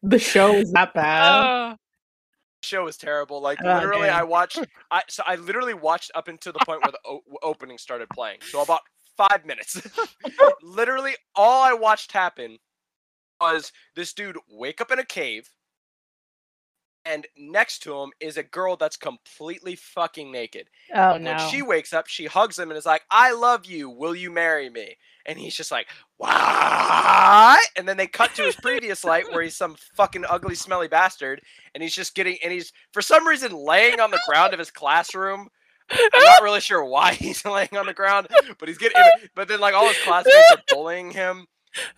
the 0.04 0.20
show 0.20 0.54
was 0.58 0.72
that 0.74 0.94
bad. 0.94 1.46
Uh, 1.46 1.76
show 2.64 2.86
was 2.86 2.98
terrible. 2.98 3.42
Like 3.42 3.60
Oh, 3.64 3.74
literally, 3.74 4.10
I 4.10 4.24
watched. 4.24 4.60
I 4.90 5.04
so 5.10 5.24
I 5.26 5.36
literally 5.36 5.74
watched 5.74 6.12
up 6.16 6.28
until 6.28 6.54
the 6.54 6.60
point 6.66 6.82
where 6.84 6.92
the 6.92 7.00
o- 7.06 7.24
opening 7.44 7.78
started 7.78 8.10
playing. 8.10 8.40
So 8.42 8.62
about 8.62 8.82
five 9.18 9.46
minutes. 9.46 9.82
literally, 10.62 11.16
all 11.36 11.62
I 11.62 11.74
watched 11.74 12.12
happen 12.12 12.58
was 13.40 13.72
this 13.96 14.14
dude 14.14 14.38
wake 14.50 14.82
up 14.82 14.92
in 14.92 15.00
a 15.00 15.06
cave, 15.06 15.50
and 17.06 17.28
next 17.38 17.80
to 17.84 18.00
him 18.00 18.12
is 18.20 18.38
a 18.38 18.44
girl 18.44 18.76
that's 18.76 18.98
completely 18.98 19.76
fucking 19.76 20.32
naked. 20.32 20.70
oh 20.94 21.14
And 21.14 21.24
no. 21.24 21.32
When 21.36 21.50
she 21.50 21.62
wakes 21.62 21.94
up, 21.94 22.08
she 22.08 22.26
hugs 22.26 22.58
him 22.60 22.70
and 22.70 22.78
is 22.78 22.86
like, 22.86 23.04
"I 23.10 23.34
love 23.34 23.66
you. 23.66 23.90
Will 23.90 24.16
you 24.16 24.32
marry 24.32 24.70
me?" 24.70 24.98
And 25.26 25.38
he's 25.40 25.56
just 25.56 25.72
like, 25.72 25.88
"What?" 26.18 27.60
And 27.76 27.88
then 27.88 27.98
they 27.98 28.08
cut 28.08 28.34
to 28.36 28.44
his 28.44 28.56
previous 28.62 29.04
life 29.04 29.26
where 29.32 29.44
he's 29.44 29.56
some 29.58 29.76
fucking 29.96 30.26
ugly, 30.30 30.56
smelly 30.56 30.88
bastard, 30.88 31.42
and 31.74 31.82
he's 31.84 31.96
just 31.96 32.16
getting 32.16 32.38
and 32.44 32.52
he's 32.52 32.72
for 32.94 33.02
some 33.02 33.28
reason 33.28 33.52
laying 33.54 34.00
on 34.00 34.12
the 34.12 34.22
ground 34.28 34.54
of 34.54 34.60
his 34.60 34.72
classroom. 34.72 35.50
I'm 35.92 36.24
not 36.24 36.44
really 36.44 36.62
sure 36.62 36.86
why 36.86 37.14
he's 37.16 37.44
laying 37.46 37.76
on 37.76 37.86
the 37.86 37.94
ground, 37.94 38.28
but 38.60 38.70
he's 38.70 38.78
getting. 38.78 39.02
But 39.36 39.48
then 39.48 39.60
like 39.60 39.74
all 39.74 39.88
his 39.88 39.98
classmates 40.04 40.52
are 40.54 40.64
bullying 40.70 41.12
him. 41.12 41.48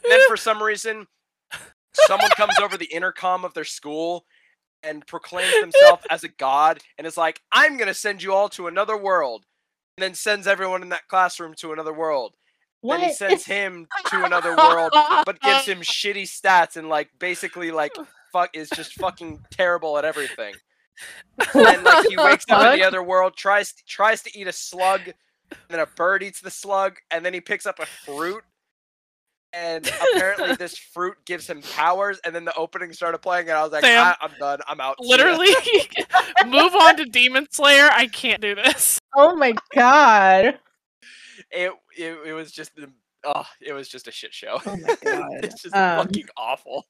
And 0.03 0.11
then 0.11 0.19
for 0.27 0.37
some 0.37 0.61
reason, 0.61 1.07
someone 1.93 2.29
comes 2.31 2.57
over 2.59 2.77
the 2.77 2.85
intercom 2.93 3.45
of 3.45 3.53
their 3.53 3.63
school 3.63 4.25
and 4.83 5.05
proclaims 5.07 5.53
himself 5.59 6.03
as 6.09 6.23
a 6.23 6.29
god 6.29 6.79
and 6.97 7.07
is 7.07 7.17
like, 7.17 7.41
I'm 7.51 7.77
going 7.77 7.87
to 7.87 7.93
send 7.93 8.21
you 8.21 8.33
all 8.33 8.49
to 8.49 8.67
another 8.67 8.97
world. 8.97 9.45
And 9.97 10.03
then 10.03 10.15
sends 10.15 10.47
everyone 10.47 10.81
in 10.81 10.89
that 10.89 11.07
classroom 11.07 11.53
to 11.59 11.71
another 11.71 11.93
world. 11.93 12.33
what? 12.81 12.99
Then 12.99 13.09
he 13.09 13.13
sends 13.13 13.45
him 13.47 13.87
to 14.07 14.23
another 14.25 14.55
world, 14.55 14.91
but 15.25 15.39
gives 15.39 15.65
him 15.65 15.79
shitty 15.81 16.23
stats 16.23 16.77
and 16.77 16.89
like 16.89 17.09
basically 17.19 17.71
like 17.71 17.95
fuck 18.31 18.49
is 18.55 18.69
just 18.71 18.93
fucking 18.95 19.39
terrible 19.51 19.97
at 19.97 20.05
everything. 20.05 20.55
And 21.53 21.83
like 21.83 22.07
he 22.07 22.17
wakes 22.17 22.45
up 22.49 22.73
in 22.73 22.79
the 22.79 22.85
other 22.85 23.03
world, 23.03 23.35
tries 23.35 23.73
tries 23.87 24.21
to 24.23 24.37
eat 24.39 24.47
a 24.47 24.51
slug, 24.51 25.01
and 25.07 25.59
then 25.69 25.79
a 25.79 25.85
bird 25.85 26.23
eats 26.23 26.41
the 26.41 26.51
slug, 26.51 26.97
and 27.11 27.25
then 27.25 27.33
he 27.33 27.41
picks 27.41 27.65
up 27.65 27.79
a 27.79 27.85
fruit. 27.85 28.43
And 29.53 29.87
apparently 30.15 30.55
this 30.55 30.77
fruit 30.77 31.15
gives 31.25 31.47
him 31.47 31.61
powers. 31.61 32.19
And 32.25 32.33
then 32.35 32.43
the 32.45 32.55
opening 32.55 32.91
started 32.93 33.19
playing, 33.19 33.49
and 33.49 33.57
I 33.57 33.63
was 33.63 33.71
like, 33.71 33.83
Sam, 33.83 34.03
"Ah, 34.03 34.17
I'm 34.21 34.31
done. 34.39 34.59
I'm 34.67 34.79
out. 34.81 34.97
Literally, 34.99 35.47
move 36.47 36.73
on 36.75 36.97
to 36.97 37.05
Demon 37.05 37.47
Slayer. 37.51 37.89
I 37.91 38.07
can't 38.07 38.41
do 38.41 38.55
this. 38.55 38.99
Oh 39.15 39.35
my 39.35 39.53
god. 39.75 40.59
it, 41.51 41.71
it 41.97 42.17
it 42.25 42.33
was 42.33 42.51
just 42.51 42.71
oh, 43.25 43.45
it 43.61 43.73
was 43.73 43.87
just 43.87 44.07
a 44.07 44.11
shit 44.11 44.33
show. 44.33 44.59
Oh 44.65 44.75
my 44.77 44.95
god. 45.03 45.29
it's 45.43 45.61
just 45.61 45.75
Um, 45.75 46.05
fucking 46.07 46.27
awful. 46.37 46.85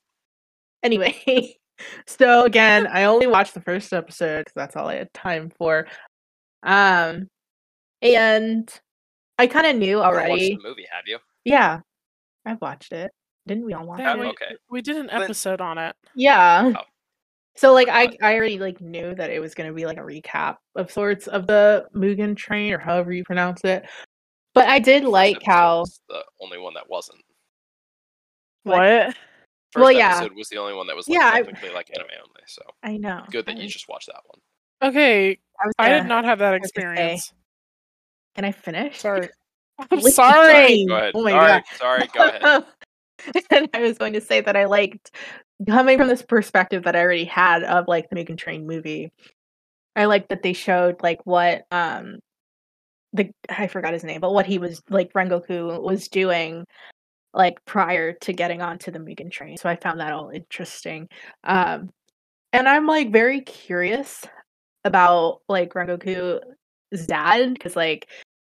Anyway, 0.84 1.56
so 2.08 2.44
again, 2.46 2.88
I 2.88 3.06
only 3.06 3.28
watched 3.28 3.54
the 3.54 3.62
first 3.62 3.94
episode 3.94 4.40
because 4.40 4.54
that's 4.56 4.76
all 4.76 4.88
I 4.88 4.96
had 4.96 5.14
time 5.14 5.50
for. 5.58 5.88
Um, 6.62 7.28
and 8.02 8.70
I 9.40 9.48
kind 9.48 9.66
of 9.68 9.76
knew 9.78 9.98
You 9.98 10.02
haven't 10.02 10.18
watched 10.18 10.30
already. 10.30 10.56
the 10.56 10.64
movie, 10.68 10.86
have 10.92 11.04
you? 11.08 11.20
Yeah, 11.46 11.80
I've 12.46 12.62
watched 12.62 12.92
it. 12.94 13.12
Didn't 13.48 13.66
we 13.66 13.74
all 13.74 13.86
watch 13.86 14.00
Yeah, 14.00 14.14
it? 14.14 14.20
we, 14.20 14.28
okay. 14.28 14.56
we 14.70 14.82
did 14.82 14.98
an 14.98 15.08
But- 15.12 15.24
episode 15.24 15.62
on 15.62 15.78
it. 15.78 15.96
Yeah. 16.16 16.74
Oh. 16.76 16.82
So 17.56 17.72
like 17.74 17.88
I 17.88 18.10
I 18.22 18.36
already 18.36 18.58
like 18.58 18.82
knew 18.82 19.14
that 19.16 19.30
it 19.30 19.40
was 19.40 19.54
gonna 19.54 19.74
be 19.74 19.86
like 19.86 19.98
a 19.98 20.02
recap 20.02 20.58
of 20.76 20.92
sorts 20.92 21.28
of 21.28 21.46
the 21.46 21.86
Mugen 21.96 22.36
Train 22.36 22.74
or 22.74 22.80
however 22.80 23.12
you 23.14 23.24
pronounce 23.24 23.64
it. 23.64 23.86
But 24.56 24.68
I 24.70 24.80
did 24.80 25.04
like 25.04 25.36
episode 25.38 25.52
how 25.52 25.86
the 26.10 26.24
only 26.42 26.58
one 26.58 26.74
that 26.76 26.90
wasn't. 26.90 27.22
What? 28.64 28.78
What? 28.80 29.16
First 29.72 29.82
Well, 29.84 29.92
yeah. 29.92 30.16
episode 30.18 30.36
was 30.36 30.50
the 30.50 30.58
only 30.58 30.74
one 30.74 30.88
that 30.88 30.96
was 30.96 31.08
like, 31.08 31.20
Yeah, 31.20 31.32
I- 31.34 31.42
like 31.74 31.90
anime 31.96 32.08
only. 32.12 32.42
So 32.48 32.62
I 32.84 32.98
know. 32.98 33.24
good 33.32 33.46
that 33.48 33.56
I 33.58 33.60
you 33.60 33.68
just 33.68 33.88
watched 33.90 34.08
that 34.08 34.22
one. 34.26 34.40
Okay, 34.92 35.32
I, 35.60 35.66
was 35.66 35.74
I 35.80 35.90
did 35.90 36.06
not 36.06 36.26
have 36.26 36.40
that 36.40 36.60
was 36.60 36.72
gonna 36.72 36.96
say- 36.96 36.96
experience. 37.14 37.34
Can 38.36 38.46
I 38.46 38.52
finish? 38.52 39.00
Sorry. 39.00 39.30
I'm 39.80 39.88
Listen, 39.92 40.12
sorry. 40.12 40.86
Go 40.88 40.96
ahead. 40.96 41.12
Oh 41.16 41.24
my 41.24 41.32
sorry, 41.32 41.48
God. 41.48 41.64
sorry. 41.78 42.08
Go 42.14 42.28
ahead. 42.28 42.66
and 43.52 43.70
I 43.74 43.82
was 43.82 43.98
going 43.98 44.14
to 44.14 44.22
say 44.22 44.42
that 44.42 44.56
I 44.56 44.66
liked 44.66 45.12
coming 45.68 45.98
from 45.98 46.08
this 46.08 46.22
perspective 46.22 46.84
that 46.84 46.96
I 46.96 47.02
already 47.02 47.26
had 47.26 47.64
of 47.64 47.88
like 47.88 48.10
the 48.10 48.16
Mugen 48.16 48.38
Train 48.38 48.68
movie. 48.68 49.12
I 49.96 50.06
liked 50.06 50.30
that 50.30 50.44
they 50.44 50.54
showed 50.54 51.02
like 51.04 51.26
what 51.26 51.66
um 51.72 52.20
the 53.14 53.30
I 53.50 53.68
forgot 53.68 53.94
his 53.94 54.04
name, 54.04 54.22
but 54.22 54.34
what 54.34 54.46
he 54.46 54.58
was 54.58 54.82
like 54.90 55.14
Rengoku 55.14 55.82
was 55.82 56.08
doing 56.08 56.66
like 57.34 57.64
prior 57.66 58.14
to 58.14 58.34
getting 58.34 58.62
onto 58.62 58.92
the 58.92 59.00
Mugen 59.00 59.32
Train. 59.32 59.58
So 59.58 59.70
I 59.70 59.76
found 59.76 60.00
that 60.00 60.14
all 60.14 60.30
interesting. 60.30 61.08
Um 61.44 61.90
and 62.52 62.68
I'm 62.68 62.86
like 62.86 63.12
very 63.12 63.42
curious 63.42 64.26
about 64.84 65.42
like 65.48 65.74
Rengoku's 65.74 67.08
dad 67.08 67.54
because 67.54 67.76
like 67.76 68.08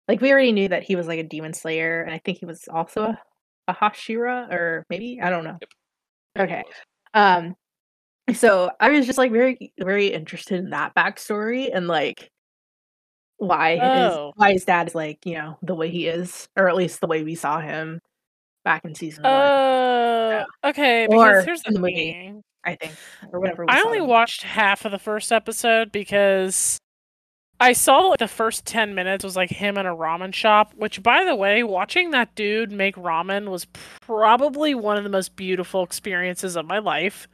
like 0.09 0.21
we 0.21 0.31
already 0.33 0.53
knew 0.53 0.69
that 0.69 0.83
he 0.83 0.97
was 0.97 1.07
like 1.07 1.19
a 1.19 1.23
demon 1.25 1.55
slayer 1.55 2.03
and 2.03 2.13
I 2.15 2.19
think 2.25 2.39
he 2.39 2.47
was 2.47 2.65
also 2.73 3.03
a, 3.05 3.19
a 3.69 3.75
Hashira 3.75 4.53
or 4.53 4.85
maybe 4.91 5.21
I 5.23 5.31
don't 5.31 5.45
know. 5.45 5.59
Yep. 5.61 5.71
Okay. 6.51 6.65
Um 7.15 7.55
so 8.35 8.71
I 8.81 8.91
was 8.91 9.07
just 9.07 9.19
like 9.19 9.33
very 9.33 9.73
very 9.79 10.09
interested 10.09 10.59
in 10.59 10.71
that 10.71 10.95
backstory 10.95 11.71
and 11.75 11.87
like 11.89 12.31
why 13.39 13.73
his 13.73 13.81
Oh. 14.15 14.33
why 14.37 14.53
his 14.53 14.65
dad 14.65 14.89
is 14.89 14.95
like, 14.95 15.19
you 15.27 15.35
know, 15.35 15.59
the 15.63 15.75
way 15.75 15.91
he 15.91 16.07
is, 16.07 16.47
or 16.57 16.69
at 16.69 16.77
least 16.77 17.01
the 17.01 17.07
way 17.07 17.23
we 17.25 17.35
saw 17.35 17.61
him 17.61 18.01
back 18.65 18.85
in 18.85 18.95
season 18.95 19.25
one, 19.25 19.33
Oh, 19.35 20.45
okay. 20.65 21.07
Or 21.09 21.09
Because 21.31 21.45
here's 21.45 21.63
the 21.63 21.73
the 21.73 21.81
movie. 21.81 21.95
thing. 22.13 22.43
I 22.65 22.77
think. 22.77 22.95
Or 23.33 23.41
whatever 23.41 23.65
we 23.67 23.73
I 23.73 23.83
only 23.83 24.01
watched 24.01 24.43
half 24.43 24.85
of 24.87 24.93
the 24.93 24.99
first 24.99 25.33
episode 25.33 25.93
because 25.93 26.79
I 27.61 27.73
saw 27.73 28.09
like 28.09 28.19
the 28.19 28.29
first 28.29 28.67
10 28.67 28.95
minutes 28.95 29.25
was 29.25 29.37
like 29.37 29.51
him 29.51 29.79
in 29.79 29.87
a 29.87 29.95
ramen 29.95 30.35
shop, 30.35 30.73
which 30.75 31.03
by 31.03 31.25
the 31.25 31.37
way, 31.37 31.63
watching 31.63 32.11
that 32.11 32.35
dude 32.35 32.73
make 32.73 32.97
ramen 32.97 33.49
was 33.49 33.67
probably 34.01 34.75
one 34.75 34.97
of 34.97 35.05
the 35.05 35.11
most 35.11 35.37
beautiful 35.37 35.83
experiences 35.83 36.57
of 36.57 36.67
my 36.67 36.79
life. 36.79 37.29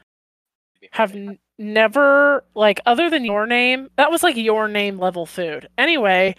Have 0.93 1.15
n- 1.15 1.39
never 1.59 2.45
like 2.55 2.81
other 2.87 3.11
than 3.11 3.25
your 3.25 3.47
name, 3.47 3.89
that 3.97 4.11
was 4.11 4.23
like 4.23 4.37
your 4.37 4.69
name 4.69 4.99
level 4.99 5.27
food. 5.27 5.69
Anyway, 5.79 6.35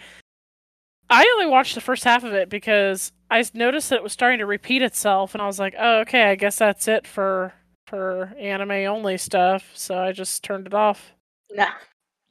I 1.10 1.24
only 1.34 1.46
watched 1.46 1.74
the 1.74 1.80
first 1.80 2.04
half 2.04 2.24
of 2.24 2.32
it 2.32 2.48
because 2.48 3.12
I 3.30 3.44
noticed 3.54 3.90
that 3.90 3.96
it 3.96 4.02
was 4.02 4.12
starting 4.12 4.38
to 4.38 4.46
repeat 4.46 4.82
itself 4.82 5.34
and 5.34 5.42
I 5.42 5.46
was 5.46 5.58
like, 5.58 5.74
"Oh, 5.78 6.00
okay, 6.00 6.24
I 6.24 6.34
guess 6.36 6.56
that's 6.56 6.88
it 6.88 7.06
for 7.06 7.52
for 7.86 8.32
anime 8.38 8.70
only 8.70 9.18
stuff." 9.18 9.70
So 9.74 9.98
I 9.98 10.12
just 10.12 10.42
turned 10.42 10.66
it 10.66 10.74
off. 10.74 11.12
No. 11.50 11.66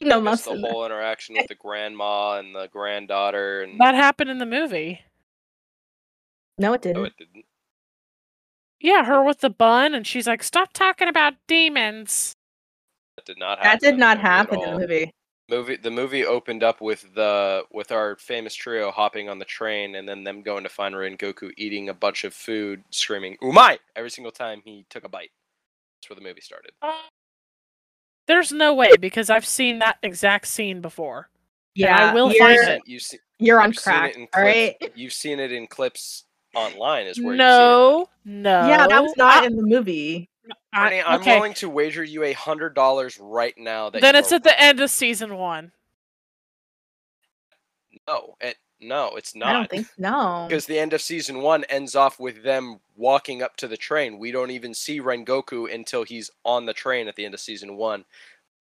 No 0.02 0.16
Just 0.16 0.24
most 0.24 0.45
the 0.45 0.52
of 0.52 0.62
the 0.62 0.70
whole 0.70 0.86
interaction 0.86 1.36
with 1.36 1.47
the 1.47 1.56
grandma 1.56 2.39
and 2.39 2.56
the 2.56 2.68
granddaughter, 2.72 3.62
and 3.62 3.80
That 3.80 3.95
happened 3.95 4.30
in 4.30 4.39
the 4.39 4.45
movie. 4.45 5.02
No, 6.58 6.74
it 6.74 6.82
didn't. 6.82 6.97
No, 6.97 7.04
it 7.04 7.14
didn't. 7.18 7.45
Yeah, 8.80 9.06
her 9.06 9.24
with 9.24 9.39
the 9.39 9.49
bun 9.52 9.93
and 9.93 10.08
she's 10.08 10.26
like, 10.26 10.41
"Stop 10.41 10.74
talking 10.74 11.08
about 11.08 11.36
demons." 11.47 12.34
That 13.18 13.26
did 13.26 13.38
not 13.38 13.60
happen. 13.60 13.72
That 13.72 13.80
did 13.80 13.93
in 13.93 13.95
the 13.95 13.99
not 13.99 14.18
movie 14.18 14.28
happen 14.28 14.62
in 14.62 14.74
the 14.74 14.80
movie. 14.80 15.12
movie 15.49 15.76
the 15.76 15.91
movie 15.91 16.26
opened 16.26 16.64
up 16.64 16.82
with 16.82 17.14
the 17.14 17.64
with 17.72 17.91
our 17.91 18.16
famous 18.16 18.56
trio 18.56 18.89
hopping 18.89 19.30
on 19.30 19.38
the 19.38 19.45
train 19.45 19.95
and 19.95 20.08
then 20.08 20.24
them 20.24 20.41
going 20.41 20.64
to 20.64 20.70
find 20.70 20.95
Rengoku 20.95 21.52
eating 21.58 21.89
a 21.89 21.93
bunch 21.93 22.24
of 22.24 22.34
food 22.34 22.84
screaming 22.89 23.38
umai 23.43 23.78
every 23.95 24.10
single 24.10 24.32
time 24.32 24.62
he 24.64 24.86
took 24.89 25.04
a 25.04 25.10
bite 25.10 25.32
that's 25.97 26.10
where 26.10 26.16
the 26.16 26.24
movie 26.24 26.41
started 26.41 26.72
oh, 26.82 27.02
There's 28.32 28.54
no 28.54 28.74
way 28.74 28.96
because 28.98 29.30
I've 29.30 29.46
seen 29.46 29.80
that 29.80 29.98
exact 30.04 30.48
scene 30.48 30.80
before. 30.80 31.30
Yeah, 31.76 32.12
I 32.12 32.14
will 32.14 32.32
you're, 32.32 32.40
find 32.40 32.70
it. 32.70 32.82
you've, 32.86 33.02
se- 33.02 33.20
You're 33.40 33.60
on 33.60 33.72
you've 33.72 33.80
seen 33.80 33.94
crack. 33.94 34.12
it 34.12 34.16
in 34.16 34.22
All 34.22 34.28
clips 34.42 34.46
right. 34.82 34.92
you've 34.96 35.12
seen 35.12 35.40
it 35.42 35.52
in 35.52 35.68
clips 35.68 36.24
online 36.56 37.08
is 37.08 37.22
where 37.22 37.36
No, 37.36 38.08
no. 38.24 38.68
Yeah, 38.70 38.88
that 38.88 39.04
was 39.04 39.14
not 39.18 39.44
I- 39.44 39.48
in 39.48 39.58
the 39.58 39.64
movie. 39.64 40.30
I- 40.46 40.48
you've 40.48 40.54
seen 40.54 40.54
it 40.54 40.80
Brittany, 40.80 41.04
I'm 41.06 41.20
okay, 41.20 41.36
willing 41.36 41.54
to 41.56 41.70
wager 41.70 42.04
you 42.06 42.24
a 42.24 42.32
hundred 42.32 42.74
dollars 42.74 43.20
right 43.20 43.54
now 43.58 43.90
that 43.90 44.02
then 44.02 44.16
it's 44.16 44.32
are 44.32 44.36
at 44.36 44.44
the 44.44 44.62
end 44.62 44.80
of 44.80 44.90
season 44.90 45.36
one. 45.38 45.74
no 48.08 48.36
it 48.40 48.56
no 48.82 49.12
it's 49.16 49.36
not 49.36 49.50
I 49.50 49.54
don't 49.54 49.70
think 49.70 49.88
no. 49.98 50.46
Because 50.50 50.66
the 50.66 50.80
end 50.80 50.94
of 50.94 51.02
season 51.02 51.42
one 51.42 51.64
ends 51.66 51.96
off 51.96 52.20
with 52.20 52.44
them 52.44 52.80
walking 52.98 53.42
up 53.42 53.56
to 53.58 53.68
the 53.68 53.78
train. 53.78 54.18
We 54.20 54.32
don't 54.32 54.52
even 54.52 54.74
see 54.74 55.00
Rengoku 55.00 55.74
until 55.74 56.04
he's 56.04 56.30
on 56.44 56.66
the 56.66 56.74
train 56.74 57.08
at 57.08 57.16
the 57.16 57.26
end 57.26 57.34
of 57.34 57.40
season 57.40 57.76
one 57.78 58.06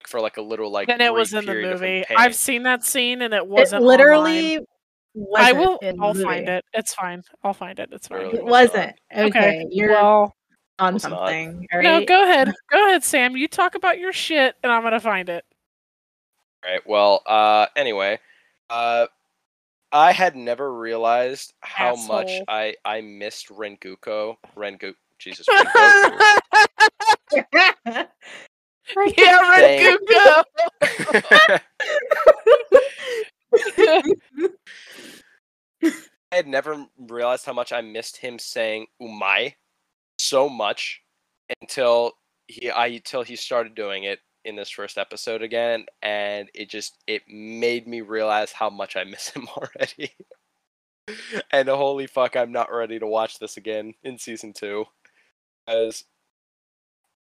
for 0.06 0.20
like 0.20 0.36
a 0.36 0.42
little 0.42 0.70
like. 0.70 0.88
then 0.88 1.00
it 1.00 1.12
was 1.12 1.32
in 1.32 1.44
the 1.44 1.52
period 1.52 1.72
of 1.72 1.82
him 1.82 1.88
movie. 1.88 2.04
I've 2.16 2.34
seen 2.34 2.62
that 2.64 2.84
scene 2.84 3.22
and 3.22 3.34
it 3.34 3.38
It 3.38 3.46
wasn't. 3.48 3.82
literally 3.82 4.56
online. 4.58 4.66
wasn't 5.14 5.46
I 5.48 5.52
will. 5.58 5.78
I'll 6.00 6.14
movie. 6.14 6.24
find 6.24 6.48
it. 6.48 6.64
It's 6.72 6.94
fine. 6.94 7.22
I'll 7.42 7.52
find 7.54 7.78
it. 7.78 7.88
It's 7.92 8.08
fine. 8.08 8.18
Really? 8.20 8.38
It 8.38 8.44
was 8.44 8.50
wasn't. 8.70 8.94
not. 9.14 9.26
Okay, 9.26 9.66
you're 9.70 9.90
well, 9.90 10.34
on 10.78 10.98
something. 10.98 11.66
All 11.72 11.82
no. 11.82 12.04
Go 12.04 12.22
ahead. 12.24 12.50
Go 12.70 12.86
ahead, 12.86 13.04
Sam. 13.04 13.36
You 13.36 13.48
talk 13.48 13.74
about 13.74 13.98
your 13.98 14.12
shit, 14.12 14.54
and 14.62 14.72
I'm 14.72 14.82
gonna 14.82 15.00
find 15.00 15.28
it. 15.28 15.44
Right. 16.64 16.80
Well. 16.86 17.22
Uh. 17.26 17.66
Anyway. 17.76 18.18
Uh. 18.70 19.06
I 19.92 20.12
had 20.12 20.36
never 20.36 20.72
realized 20.72 21.52
how 21.60 21.96
much 21.96 22.30
I 22.48 22.76
I 22.84 23.00
missed 23.00 23.48
Rengoku. 23.48 24.36
Rengoku. 24.56 24.94
Jesus. 25.18 25.46
Rengoku. 25.48 26.18
yeah, 29.16 29.66
Rengoku. 30.06 30.44
I 36.32 36.36
had 36.36 36.46
never 36.46 36.86
realized 36.96 37.44
how 37.44 37.52
much 37.52 37.72
I 37.72 37.80
missed 37.80 38.16
him 38.16 38.38
saying 38.38 38.86
"umai" 39.02 39.54
so 40.18 40.48
much 40.48 41.02
until 41.60 42.12
he 42.46 42.70
I 42.70 42.86
until 42.86 43.22
he 43.22 43.34
started 43.34 43.74
doing 43.74 44.04
it 44.04 44.20
in 44.44 44.56
this 44.56 44.70
first 44.70 44.98
episode 44.98 45.42
again, 45.42 45.86
and 46.02 46.48
it 46.54 46.68
just 46.68 46.98
it 47.06 47.22
made 47.28 47.86
me 47.86 48.00
realize 48.00 48.52
how 48.52 48.70
much 48.70 48.96
I 48.96 49.04
miss 49.04 49.28
him 49.28 49.48
already. 49.56 50.12
and 51.50 51.68
holy 51.68 52.06
fuck, 52.06 52.36
I'm 52.36 52.52
not 52.52 52.72
ready 52.72 52.98
to 52.98 53.06
watch 53.06 53.38
this 53.38 53.56
again 53.56 53.94
in 54.02 54.18
season 54.18 54.52
two, 54.52 54.84
as 55.66 56.04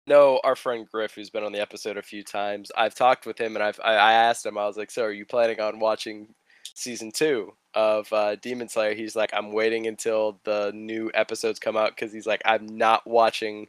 no, 0.05 0.41
our 0.43 0.55
friend 0.55 0.87
Griff, 0.91 1.15
who's 1.15 1.29
been 1.29 1.43
on 1.43 1.53
the 1.53 1.61
episode 1.61 1.97
a 1.97 2.01
few 2.01 2.23
times, 2.23 2.71
I've 2.75 2.95
talked 2.95 3.25
with 3.25 3.39
him 3.39 3.55
and 3.55 3.63
I've 3.63 3.79
I, 3.83 3.93
I 3.95 4.13
asked 4.13 4.45
him, 4.45 4.57
I 4.57 4.65
was 4.65 4.77
like, 4.77 4.91
"So, 4.91 5.03
are 5.03 5.11
you 5.11 5.25
planning 5.25 5.59
on 5.61 5.79
watching 5.79 6.33
season 6.73 7.11
two 7.11 7.53
of 7.73 8.11
uh, 8.11 8.35
Demon 8.35 8.67
Slayer?" 8.69 8.95
He's 8.95 9.15
like, 9.15 9.31
"I'm 9.33 9.51
waiting 9.53 9.87
until 9.87 10.39
the 10.43 10.71
new 10.75 11.09
episodes 11.13 11.59
come 11.59 11.77
out 11.77 11.95
because 11.95 12.11
he's 12.11 12.27
like, 12.27 12.41
I'm 12.45 12.65
not 12.77 13.07
watching 13.07 13.67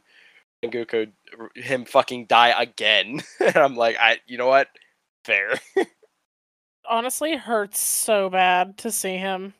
Rengoku 0.71 1.11
him 1.55 1.85
fucking 1.85 2.25
die 2.27 2.53
again." 2.61 3.21
and 3.39 3.55
I'm 3.57 3.75
like, 3.75 3.97
"I, 3.99 4.19
you 4.27 4.37
know 4.37 4.47
what? 4.47 4.67
Fair." 5.23 5.59
Honestly, 6.89 7.35
hurts 7.35 7.81
so 7.81 8.29
bad 8.29 8.77
to 8.79 8.91
see 8.91 9.17
him. 9.17 9.53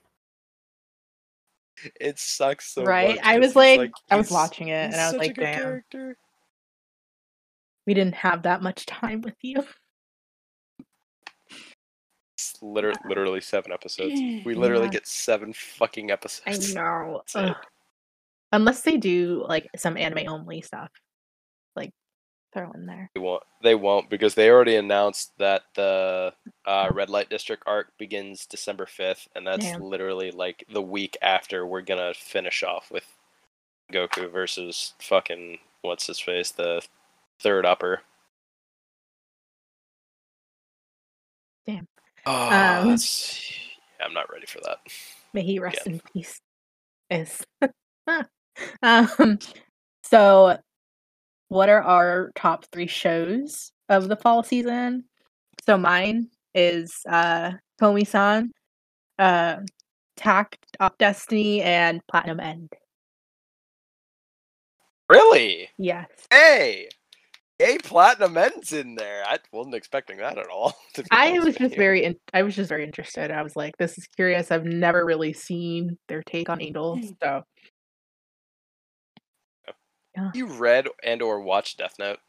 it 1.99 2.17
sucks 2.19 2.73
so 2.73 2.83
right. 2.83 3.15
much 3.15 3.19
I 3.25 3.33
'cause 3.33 3.39
was 3.39 3.47
he's, 3.49 3.77
like, 3.77 3.91
I 4.09 4.15
was 4.15 4.31
watching 4.31 4.69
it 4.69 4.85
and 4.91 4.95
I 4.95 5.07
was 5.11 5.17
like, 5.17 5.35
damn, 5.35 5.59
character. 5.59 6.17
we 7.85 7.93
didn't 7.93 8.15
have 8.15 8.43
that 8.43 8.61
much 8.61 8.85
time 8.85 9.21
with 9.21 9.35
you. 9.41 9.63
It's 12.37 12.61
literally, 12.61 12.97
literally 13.07 13.41
seven 13.41 13.71
episodes. 13.71 14.21
We 14.45 14.55
literally 14.55 14.85
Yeah. 14.85 14.91
get 14.91 15.07
seven 15.07 15.53
fucking 15.53 16.11
episodes. 16.11 16.71
I 16.71 16.73
know. 16.73 17.23
That's 18.51 18.53
it. 18.53 18.57
Ugh. 18.57 18.61
Unless 18.61 18.81
they 18.81 18.97
do 18.97 19.45
like 19.47 19.69
some 19.75 19.97
anime 19.97 20.27
only 20.27 20.61
stuff. 20.61 20.89
Like 21.75 21.91
throw 22.53 22.71
in 22.71 22.85
there. 22.85 23.11
They 23.13 23.21
won't. 23.21 23.43
They 23.63 23.75
won't 23.75 24.09
because 24.09 24.35
they 24.35 24.49
already 24.49 24.75
announced 24.75 25.31
that 25.37 25.63
the 25.75 26.33
uh, 26.65 26.89
red 26.93 27.09
light 27.09 27.29
district 27.29 27.63
arc 27.65 27.91
begins 27.97 28.45
December 28.45 28.85
fifth, 28.85 29.27
and 29.35 29.45
that's 29.45 29.65
literally 29.79 30.31
like 30.31 30.65
the 30.71 30.81
week 30.81 31.17
after 31.21 31.65
we're 31.65 31.81
gonna 31.81 32.13
finish 32.13 32.63
off 32.63 32.91
with 32.91 33.05
Goku 33.91 34.31
versus 34.31 34.93
fucking 34.99 35.59
what's 35.81 36.07
his 36.07 36.19
face, 36.19 36.51
the 36.51 36.81
third 37.39 37.65
upper. 37.65 38.01
Damn. 41.67 41.87
Oh, 42.25 42.81
Um, 42.81 42.87
yeah, 42.87 44.05
I'm 44.05 44.13
not 44.13 44.31
ready 44.31 44.45
for 44.47 44.59
that. 44.63 44.79
May 45.33 45.43
he 45.43 45.59
rest 45.59 45.85
in 45.87 46.01
peace. 46.13 46.39
Is 47.09 47.43
um 48.81 49.39
so 50.03 50.57
what 51.47 51.69
are 51.69 51.81
our 51.81 52.31
top 52.35 52.65
three 52.71 52.87
shows 52.87 53.71
of 53.89 54.07
the 54.07 54.15
fall 54.15 54.43
season? 54.43 55.05
So 55.65 55.77
mine 55.77 56.29
is 56.53 57.01
uh 57.09 57.51
Komi-san, 57.81 58.51
uh 59.19 59.57
Takt. 60.15 60.65
op. 60.79 60.97
Destiny, 60.97 61.61
and 61.61 62.01
Platinum 62.07 62.39
End. 62.39 62.73
Really? 65.09 65.69
Yes. 65.77 66.07
Hey, 66.31 66.89
a 67.59 67.77
platinum 67.77 68.37
ends 68.37 68.73
in 68.73 68.95
there. 68.95 69.23
I 69.25 69.37
wasn't 69.51 69.75
expecting 69.75 70.17
that 70.17 70.37
at 70.37 70.47
all. 70.47 70.73
I 71.11 71.39
was 71.39 71.55
just 71.55 71.73
you. 71.73 71.77
very 71.77 72.03
in- 72.03 72.19
I 72.33 72.43
was 72.43 72.55
just 72.55 72.69
very 72.69 72.83
interested. 72.83 73.31
I 73.31 73.43
was 73.43 73.55
like, 73.55 73.77
this 73.77 73.97
is 73.97 74.07
curious. 74.07 74.51
I've 74.51 74.65
never 74.65 75.05
really 75.05 75.33
seen 75.33 75.97
their 76.07 76.23
take 76.23 76.49
on 76.49 76.61
Angel. 76.61 76.99
So 77.21 77.43
You 80.33 80.45
read 80.47 80.87
and 81.03 81.21
or 81.21 81.39
watched 81.41 81.77
Death 81.77 81.95
Note? 81.99 82.19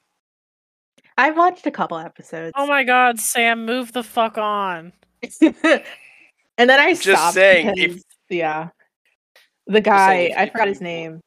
I've 1.19 1.37
watched 1.37 1.67
a 1.67 1.71
couple 1.71 1.97
oh 1.97 2.01
episodes. 2.05 2.53
Oh 2.57 2.67
my 2.67 2.85
god, 2.85 3.19
Sam, 3.19 3.65
move 3.65 3.93
the 3.93 4.03
fuck 4.03 4.37
on. 4.39 4.93
and 5.41 5.53
then 6.59 6.71
I 6.81 6.93
Just 6.93 7.05
stopped 7.11 7.35
saying, 7.35 7.73
if- 7.77 8.03
yeah, 8.29 8.69
the 9.67 9.81
guy 9.81 10.15
if- 10.15 10.37
I 10.37 10.43
if 10.45 10.53
forgot 10.53 10.69
his 10.69 10.81
name, 10.81 11.21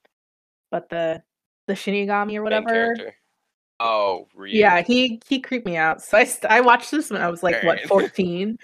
but 0.71 0.89
the 0.89 1.23
the 1.67 1.73
Shinigami 1.73 2.35
or 2.35 2.43
whatever. 2.43 2.95
Oh, 3.79 4.27
Ryuk. 4.37 4.53
Yeah, 4.53 4.81
he 4.81 5.21
he 5.27 5.39
creeped 5.39 5.65
me 5.65 5.77
out. 5.77 6.01
So 6.01 6.17
I 6.17 6.25
st- 6.25 6.51
I 6.51 6.59
watched 6.61 6.91
this 6.91 7.09
when 7.09 7.21
I 7.21 7.29
was 7.29 7.41
like 7.41 7.63
what 7.63 7.79
fourteen, 7.87 8.57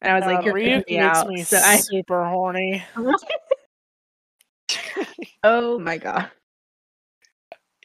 and 0.00 0.12
I 0.12 0.14
was 0.14 0.24
like, 0.24 0.36
God, 0.38 0.44
you're 0.46 0.54
Ryuk 0.54 0.84
creeping 0.84 0.96
me 0.96 1.02
makes 1.04 1.18
out. 1.18 1.28
me 1.28 1.42
So 1.42 1.58
I 1.58 1.76
super 1.78 2.24
horny. 2.24 2.84
oh 5.44 5.78
my 5.78 5.98
god, 5.98 6.30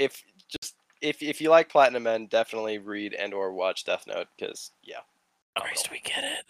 if 0.01 0.23
just 0.47 0.75
if 1.01 1.21
if 1.21 1.41
you 1.41 1.49
like 1.49 1.69
Platinum 1.69 2.07
End, 2.07 2.29
definitely 2.29 2.77
read 2.77 3.13
and 3.13 3.33
or 3.33 3.53
watch 3.53 3.85
Death 3.85 4.05
Note 4.07 4.27
because 4.37 4.71
yeah, 4.83 4.99
Christ, 5.57 5.89
we 5.91 5.99
get 5.99 6.23
it. 6.23 6.45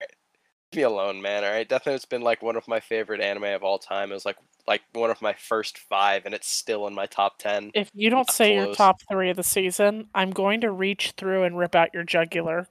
leave 0.00 0.76
me 0.76 0.82
alone, 0.82 1.20
man. 1.22 1.44
All 1.44 1.50
right, 1.50 1.68
Death 1.68 1.86
Note's 1.86 2.04
been 2.04 2.22
like 2.22 2.42
one 2.42 2.56
of 2.56 2.68
my 2.68 2.80
favorite 2.80 3.20
anime 3.20 3.44
of 3.44 3.62
all 3.62 3.78
time. 3.78 4.10
It 4.10 4.14
was 4.14 4.26
like 4.26 4.36
like 4.66 4.82
one 4.92 5.10
of 5.10 5.22
my 5.22 5.32
first 5.34 5.78
five, 5.78 6.26
and 6.26 6.34
it's 6.34 6.48
still 6.48 6.86
in 6.86 6.94
my 6.94 7.06
top 7.06 7.38
ten. 7.38 7.70
If 7.74 7.90
you 7.94 8.10
don't 8.10 8.18
Not 8.28 8.32
say 8.32 8.54
your 8.54 8.74
top 8.74 8.96
three 9.10 9.30
of 9.30 9.36
the 9.36 9.42
season, 9.42 10.08
I'm 10.14 10.30
going 10.30 10.60
to 10.62 10.70
reach 10.70 11.14
through 11.16 11.44
and 11.44 11.56
rip 11.58 11.74
out 11.74 11.94
your 11.94 12.04
jugular. 12.04 12.68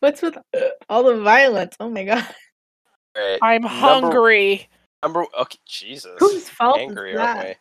What's 0.00 0.22
with 0.22 0.38
all 0.88 1.04
the 1.04 1.20
violence? 1.20 1.76
Oh 1.80 1.90
my 1.90 2.04
god, 2.04 2.26
Right. 3.16 3.38
I'm 3.42 3.62
Number- 3.62 3.76
hungry. 3.76 4.68
Number 5.02 5.26
okay, 5.38 5.58
Jesus. 5.66 6.16
whose 6.18 6.48
fault 6.48 6.78
angry, 6.78 7.12
is 7.12 7.18
aren't 7.20 7.40
that? 7.40 7.56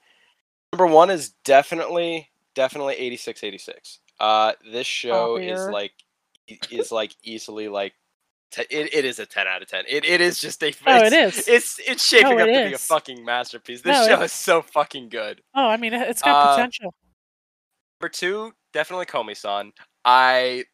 Number 0.73 0.87
one 0.87 1.11
is 1.11 1.29
definitely 1.45 2.29
definitely 2.55 2.95
86 2.95 3.43
86. 3.43 3.99
Uh 4.19 4.53
this 4.71 4.87
show 4.87 5.37
is 5.37 5.67
like 5.69 5.91
is 6.71 6.91
like 6.91 7.15
easily 7.23 7.67
like 7.67 7.93
te- 8.51 8.65
it, 8.71 8.91
it 8.91 9.05
is 9.05 9.19
a 9.19 9.25
10 9.27 9.45
out 9.47 9.61
of 9.61 9.67
10. 9.67 9.85
It 9.87 10.03
it 10.03 10.19
is 10.19 10.39
just 10.39 10.63
a 10.63 10.73
Oh, 10.87 10.95
it's, 11.03 11.13
it 11.13 11.13
is. 11.13 11.47
It's 11.47 11.79
it's 11.85 12.03
shaping 12.03 12.37
No, 12.37 12.43
up 12.43 12.49
it 12.49 12.63
to 12.63 12.69
be 12.69 12.73
a 12.73 12.77
fucking 12.79 13.23
masterpiece. 13.23 13.81
This 13.81 13.95
No, 13.99 14.07
show 14.07 14.21
is 14.23 14.31
so 14.31 14.63
fucking 14.63 15.09
good. 15.09 15.41
Oh, 15.53 15.67
I 15.67 15.77
mean, 15.77 15.93
it- 15.93 16.09
it's 16.09 16.23
got 16.23 16.43
Uh, 16.43 16.55
potential. 16.55 16.95
Number 18.01 18.09
2, 18.09 18.51
definitely 18.73 19.05
Komi-san. 19.05 19.73
I 20.03 20.65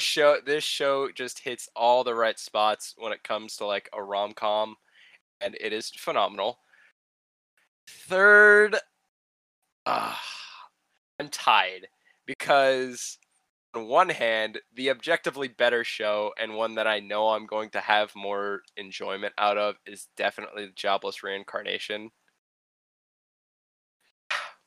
show 0.00 0.38
this 0.44 0.64
show 0.64 1.08
just 1.12 1.38
hits 1.38 1.68
all 1.76 2.02
the 2.02 2.14
right 2.16 2.36
spots 2.38 2.94
when 2.98 3.12
it 3.12 3.22
comes 3.22 3.56
to 3.58 3.64
like 3.66 3.88
a 3.92 4.02
rom-com 4.02 4.74
and 5.40 5.56
it 5.60 5.72
is 5.72 5.90
phenomenal. 5.90 6.58
Third, 7.88 8.76
ah, 9.86 10.20
I'm 11.18 11.28
tied 11.28 11.88
because 12.26 13.18
on 13.74 13.88
one 13.88 14.08
hand, 14.10 14.60
the 14.74 14.90
objectively 14.90 15.48
better 15.48 15.84
show 15.84 16.32
and 16.38 16.54
one 16.56 16.74
that 16.74 16.86
I 16.86 17.00
know 17.00 17.30
I'm 17.30 17.46
going 17.46 17.70
to 17.70 17.80
have 17.80 18.14
more 18.14 18.62
enjoyment 18.76 19.34
out 19.38 19.58
of 19.58 19.76
is 19.86 20.08
definitely 20.16 20.66
the 20.66 20.72
Jobless 20.72 21.22
Reincarnation. 21.22 22.10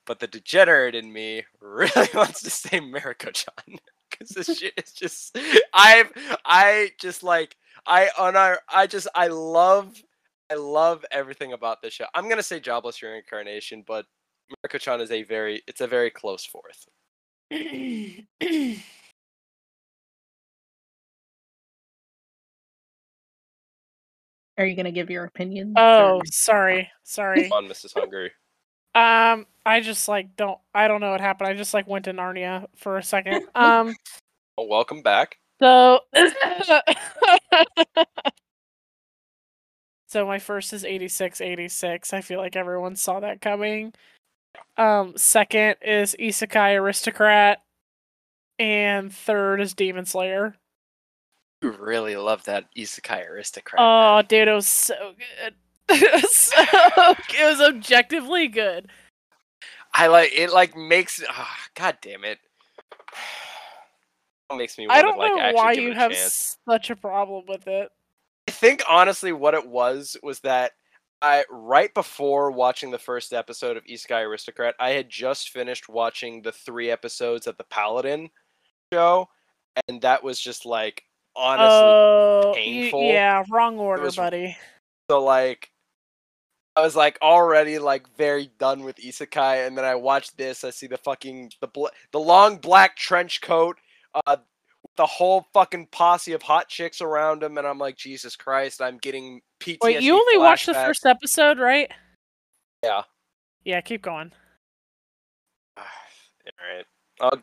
But 0.05 0.19
the 0.19 0.27
degenerate 0.27 0.95
in 0.95 1.11
me 1.11 1.45
really 1.59 2.09
wants 2.13 2.41
to 2.43 2.49
say 2.49 2.79
Mieruko-chan 2.79 3.79
because 4.09 4.29
this 4.29 4.57
shit 4.57 4.73
is 4.77 4.91
just 4.91 5.37
I've 5.73 6.11
I 6.45 6.91
just 6.99 7.23
like 7.23 7.55
I 7.87 8.09
on 8.17 8.35
our 8.35 8.59
I 8.69 8.87
just 8.87 9.07
I 9.15 9.27
love 9.27 10.01
I 10.51 10.55
love 10.55 11.03
everything 11.11 11.53
about 11.53 11.81
this 11.81 11.93
show. 11.93 12.05
I'm 12.13 12.29
gonna 12.29 12.43
say 12.43 12.59
Jobless 12.59 13.01
Reincarnation, 13.01 13.83
but 13.85 14.05
Mieruko-chan 14.51 15.01
is 15.01 15.11
a 15.11 15.23
very 15.23 15.63
it's 15.67 15.81
a 15.81 15.87
very 15.87 16.11
close 16.11 16.45
fourth. 16.45 16.85
Are 24.57 24.65
you 24.65 24.75
gonna 24.75 24.91
give 24.91 25.09
your 25.09 25.25
opinion? 25.25 25.73
oh, 25.75 26.21
sorry, 26.31 26.89
sorry. 27.03 27.49
on 27.51 27.67
Mrs. 27.67 27.93
Hungry. 27.93 28.31
Um, 28.93 29.45
I 29.65 29.81
just 29.81 30.07
like 30.07 30.35
don't. 30.37 30.57
I 30.73 30.87
don't 30.87 31.01
know 31.01 31.11
what 31.11 31.19
happened. 31.21 31.49
I 31.49 31.53
just 31.53 31.73
like 31.73 31.87
went 31.87 32.05
to 32.05 32.13
Narnia 32.13 32.67
for 32.75 32.97
a 32.97 33.03
second. 33.03 33.47
Um, 33.55 33.95
Well, 34.57 34.69
welcome 34.69 35.01
back. 35.01 35.37
so. 35.59 35.99
So 40.15 40.25
my 40.25 40.39
first 40.39 40.71
is 40.71 40.85
86 40.85 41.41
86. 41.41 42.13
I 42.13 42.21
feel 42.21 42.39
like 42.39 42.55
everyone 42.55 42.95
saw 42.95 43.19
that 43.19 43.41
coming. 43.41 43.91
Um 44.77 45.11
second 45.17 45.75
is 45.81 46.15
Isekai 46.17 46.79
Aristocrat 46.79 47.61
and 48.57 49.13
third 49.13 49.59
is 49.59 49.73
Demon 49.73 50.05
Slayer. 50.05 50.55
You 51.61 51.71
really 51.71 52.15
love 52.15 52.45
that 52.45 52.73
Isekai 52.77 53.29
aristocrat. 53.29 53.75
Oh, 53.77 54.15
man. 54.15 54.25
dude, 54.29 54.47
it 54.47 54.53
was 54.53 54.67
so 54.67 54.95
good. 55.17 55.55
it, 55.89 56.23
was 56.23 56.33
so, 56.33 56.61
it 56.63 57.43
was 57.43 57.59
objectively 57.59 58.47
good. 58.47 58.87
I 59.93 60.07
like 60.07 60.31
it. 60.33 60.53
Like 60.53 60.77
makes 60.77 61.21
ah, 61.27 61.57
god 61.75 61.97
damn 62.01 62.23
it. 62.23 62.39
It 64.49 64.55
makes 64.55 64.77
me. 64.77 64.87
I 64.89 65.01
don't 65.01 65.17
like, 65.17 65.35
know 65.35 65.51
why 65.53 65.73
you 65.73 65.91
have 65.91 66.11
chance. 66.11 66.57
such 66.69 66.89
a 66.91 66.95
problem 66.95 67.43
with 67.49 67.67
it. 67.67 67.91
I 68.47 68.51
think 68.51 68.83
honestly, 68.89 69.31
what 69.31 69.53
it 69.53 69.67
was 69.67 70.15
was 70.21 70.39
that 70.41 70.73
I 71.21 71.45
right 71.49 71.93
before 71.93 72.51
watching 72.51 72.91
the 72.91 72.99
first 72.99 73.33
episode 73.33 73.77
of 73.77 73.83
Isekai 73.85 74.21
Aristocrat, 74.23 74.75
I 74.79 74.91
had 74.91 75.09
just 75.09 75.49
finished 75.49 75.89
watching 75.89 76.41
the 76.41 76.51
three 76.51 76.91
episodes 76.91 77.47
of 77.47 77.57
the 77.57 77.63
Paladin 77.63 78.29
show, 78.93 79.29
and 79.87 80.01
that 80.01 80.23
was 80.23 80.39
just 80.39 80.65
like 80.65 81.03
honestly. 81.35 81.67
Oh, 81.67 82.53
painful. 82.55 83.03
yeah, 83.03 83.43
wrong 83.49 83.79
order, 83.79 84.03
was- 84.03 84.15
buddy. 84.15 84.55
so 85.09 85.23
like, 85.23 85.71
I 86.75 86.81
was 86.81 86.95
like 86.95 87.17
already 87.21 87.79
like 87.79 88.15
very 88.15 88.51
done 88.59 88.83
with 88.83 88.97
Isekai, 88.97 89.65
and 89.65 89.75
then 89.77 89.85
I 89.85 89.95
watched 89.95 90.37
this. 90.37 90.63
I 90.63 90.69
see 90.69 90.87
the 90.87 90.97
fucking 90.97 91.51
the 91.61 91.67
bl- 91.67 91.87
the 92.11 92.19
long 92.19 92.57
black 92.57 92.95
trench 92.95 93.41
coat, 93.41 93.77
uh, 94.27 94.37
the 94.97 95.05
whole 95.05 95.45
fucking 95.53 95.87
posse 95.91 96.33
of 96.33 96.41
hot 96.41 96.69
chicks 96.69 97.01
around 97.01 97.43
him, 97.43 97.57
and 97.57 97.67
I'm 97.67 97.77
like, 97.77 97.97
Jesus 97.97 98.35
Christ, 98.35 98.81
I'm 98.81 98.97
getting 98.97 99.41
PTSD. 99.59 99.77
Wait, 99.81 100.01
you 100.01 100.13
only 100.13 100.37
watched 100.37 100.65
the 100.67 100.73
first 100.73 101.05
episode, 101.05 101.59
right? 101.59 101.91
Yeah. 102.83 103.03
Yeah, 103.63 103.81
keep 103.81 104.01
going. 104.01 104.31
All 105.77 105.83
right. 106.75 106.85
I'll 107.21 107.41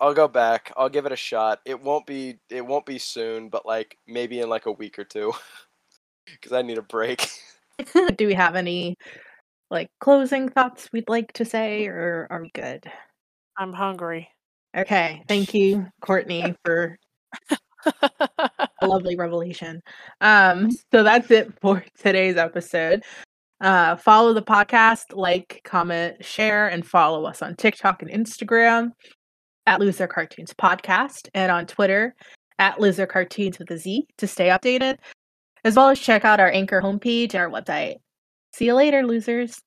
I'll 0.00 0.14
go 0.14 0.28
back. 0.28 0.72
I'll 0.76 0.88
give 0.88 1.06
it 1.06 1.12
a 1.12 1.16
shot. 1.16 1.60
It 1.64 1.80
won't 1.80 2.06
be 2.06 2.38
it 2.50 2.64
won't 2.64 2.86
be 2.86 2.98
soon, 2.98 3.48
but 3.48 3.66
like 3.66 3.98
maybe 4.06 4.40
in 4.40 4.48
like 4.48 4.66
a 4.66 4.72
week 4.72 4.98
or 4.98 5.04
two. 5.04 5.32
Cuz 6.42 6.52
I 6.52 6.62
need 6.62 6.78
a 6.78 6.82
break. 6.82 7.28
Do 8.16 8.26
we 8.26 8.34
have 8.34 8.56
any 8.56 8.96
like 9.70 9.90
closing 10.00 10.48
thoughts 10.48 10.90
we'd 10.92 11.08
like 11.08 11.32
to 11.34 11.44
say, 11.44 11.86
or 11.86 12.26
are 12.30 12.40
we 12.42 12.50
good? 12.50 12.90
I'm 13.58 13.72
hungry. 13.72 14.30
Okay, 14.76 15.22
thank 15.26 15.54
you, 15.54 15.86
Kortney, 16.02 16.54
for 16.64 16.98
a 18.02 18.86
lovely 18.86 19.16
revelation. 19.16 19.80
Um, 20.20 20.70
so 20.92 21.02
that's 21.02 21.30
it 21.30 21.52
for 21.62 21.82
today's 21.98 22.36
episode. 22.36 23.02
Uh, 23.60 23.96
follow 23.96 24.34
the 24.34 24.42
podcast, 24.42 25.14
like, 25.16 25.62
comment, 25.64 26.22
share, 26.22 26.68
and 26.68 26.86
follow 26.86 27.24
us 27.24 27.40
on 27.40 27.56
TikTok 27.56 28.02
and 28.02 28.10
Instagram 28.10 28.90
at 29.66 29.80
Loser 29.80 30.06
Cartoons 30.06 30.52
Podcast 30.52 31.28
and 31.32 31.50
on 31.50 31.66
Twitter 31.66 32.14
at 32.58 32.78
Loser 32.78 33.06
Cartoons 33.06 33.58
with 33.58 33.70
a 33.70 33.78
Z 33.78 34.06
to 34.18 34.26
stay 34.26 34.48
updated, 34.48 34.98
as 35.64 35.74
well 35.76 35.88
as 35.88 35.98
check 35.98 36.24
out 36.24 36.38
our 36.38 36.50
Anchor 36.50 36.82
homepage 36.82 37.34
and 37.34 37.36
our 37.36 37.50
website. 37.50 37.96
See 38.52 38.66
you 38.66 38.74
later, 38.74 39.06
losers. 39.06 39.58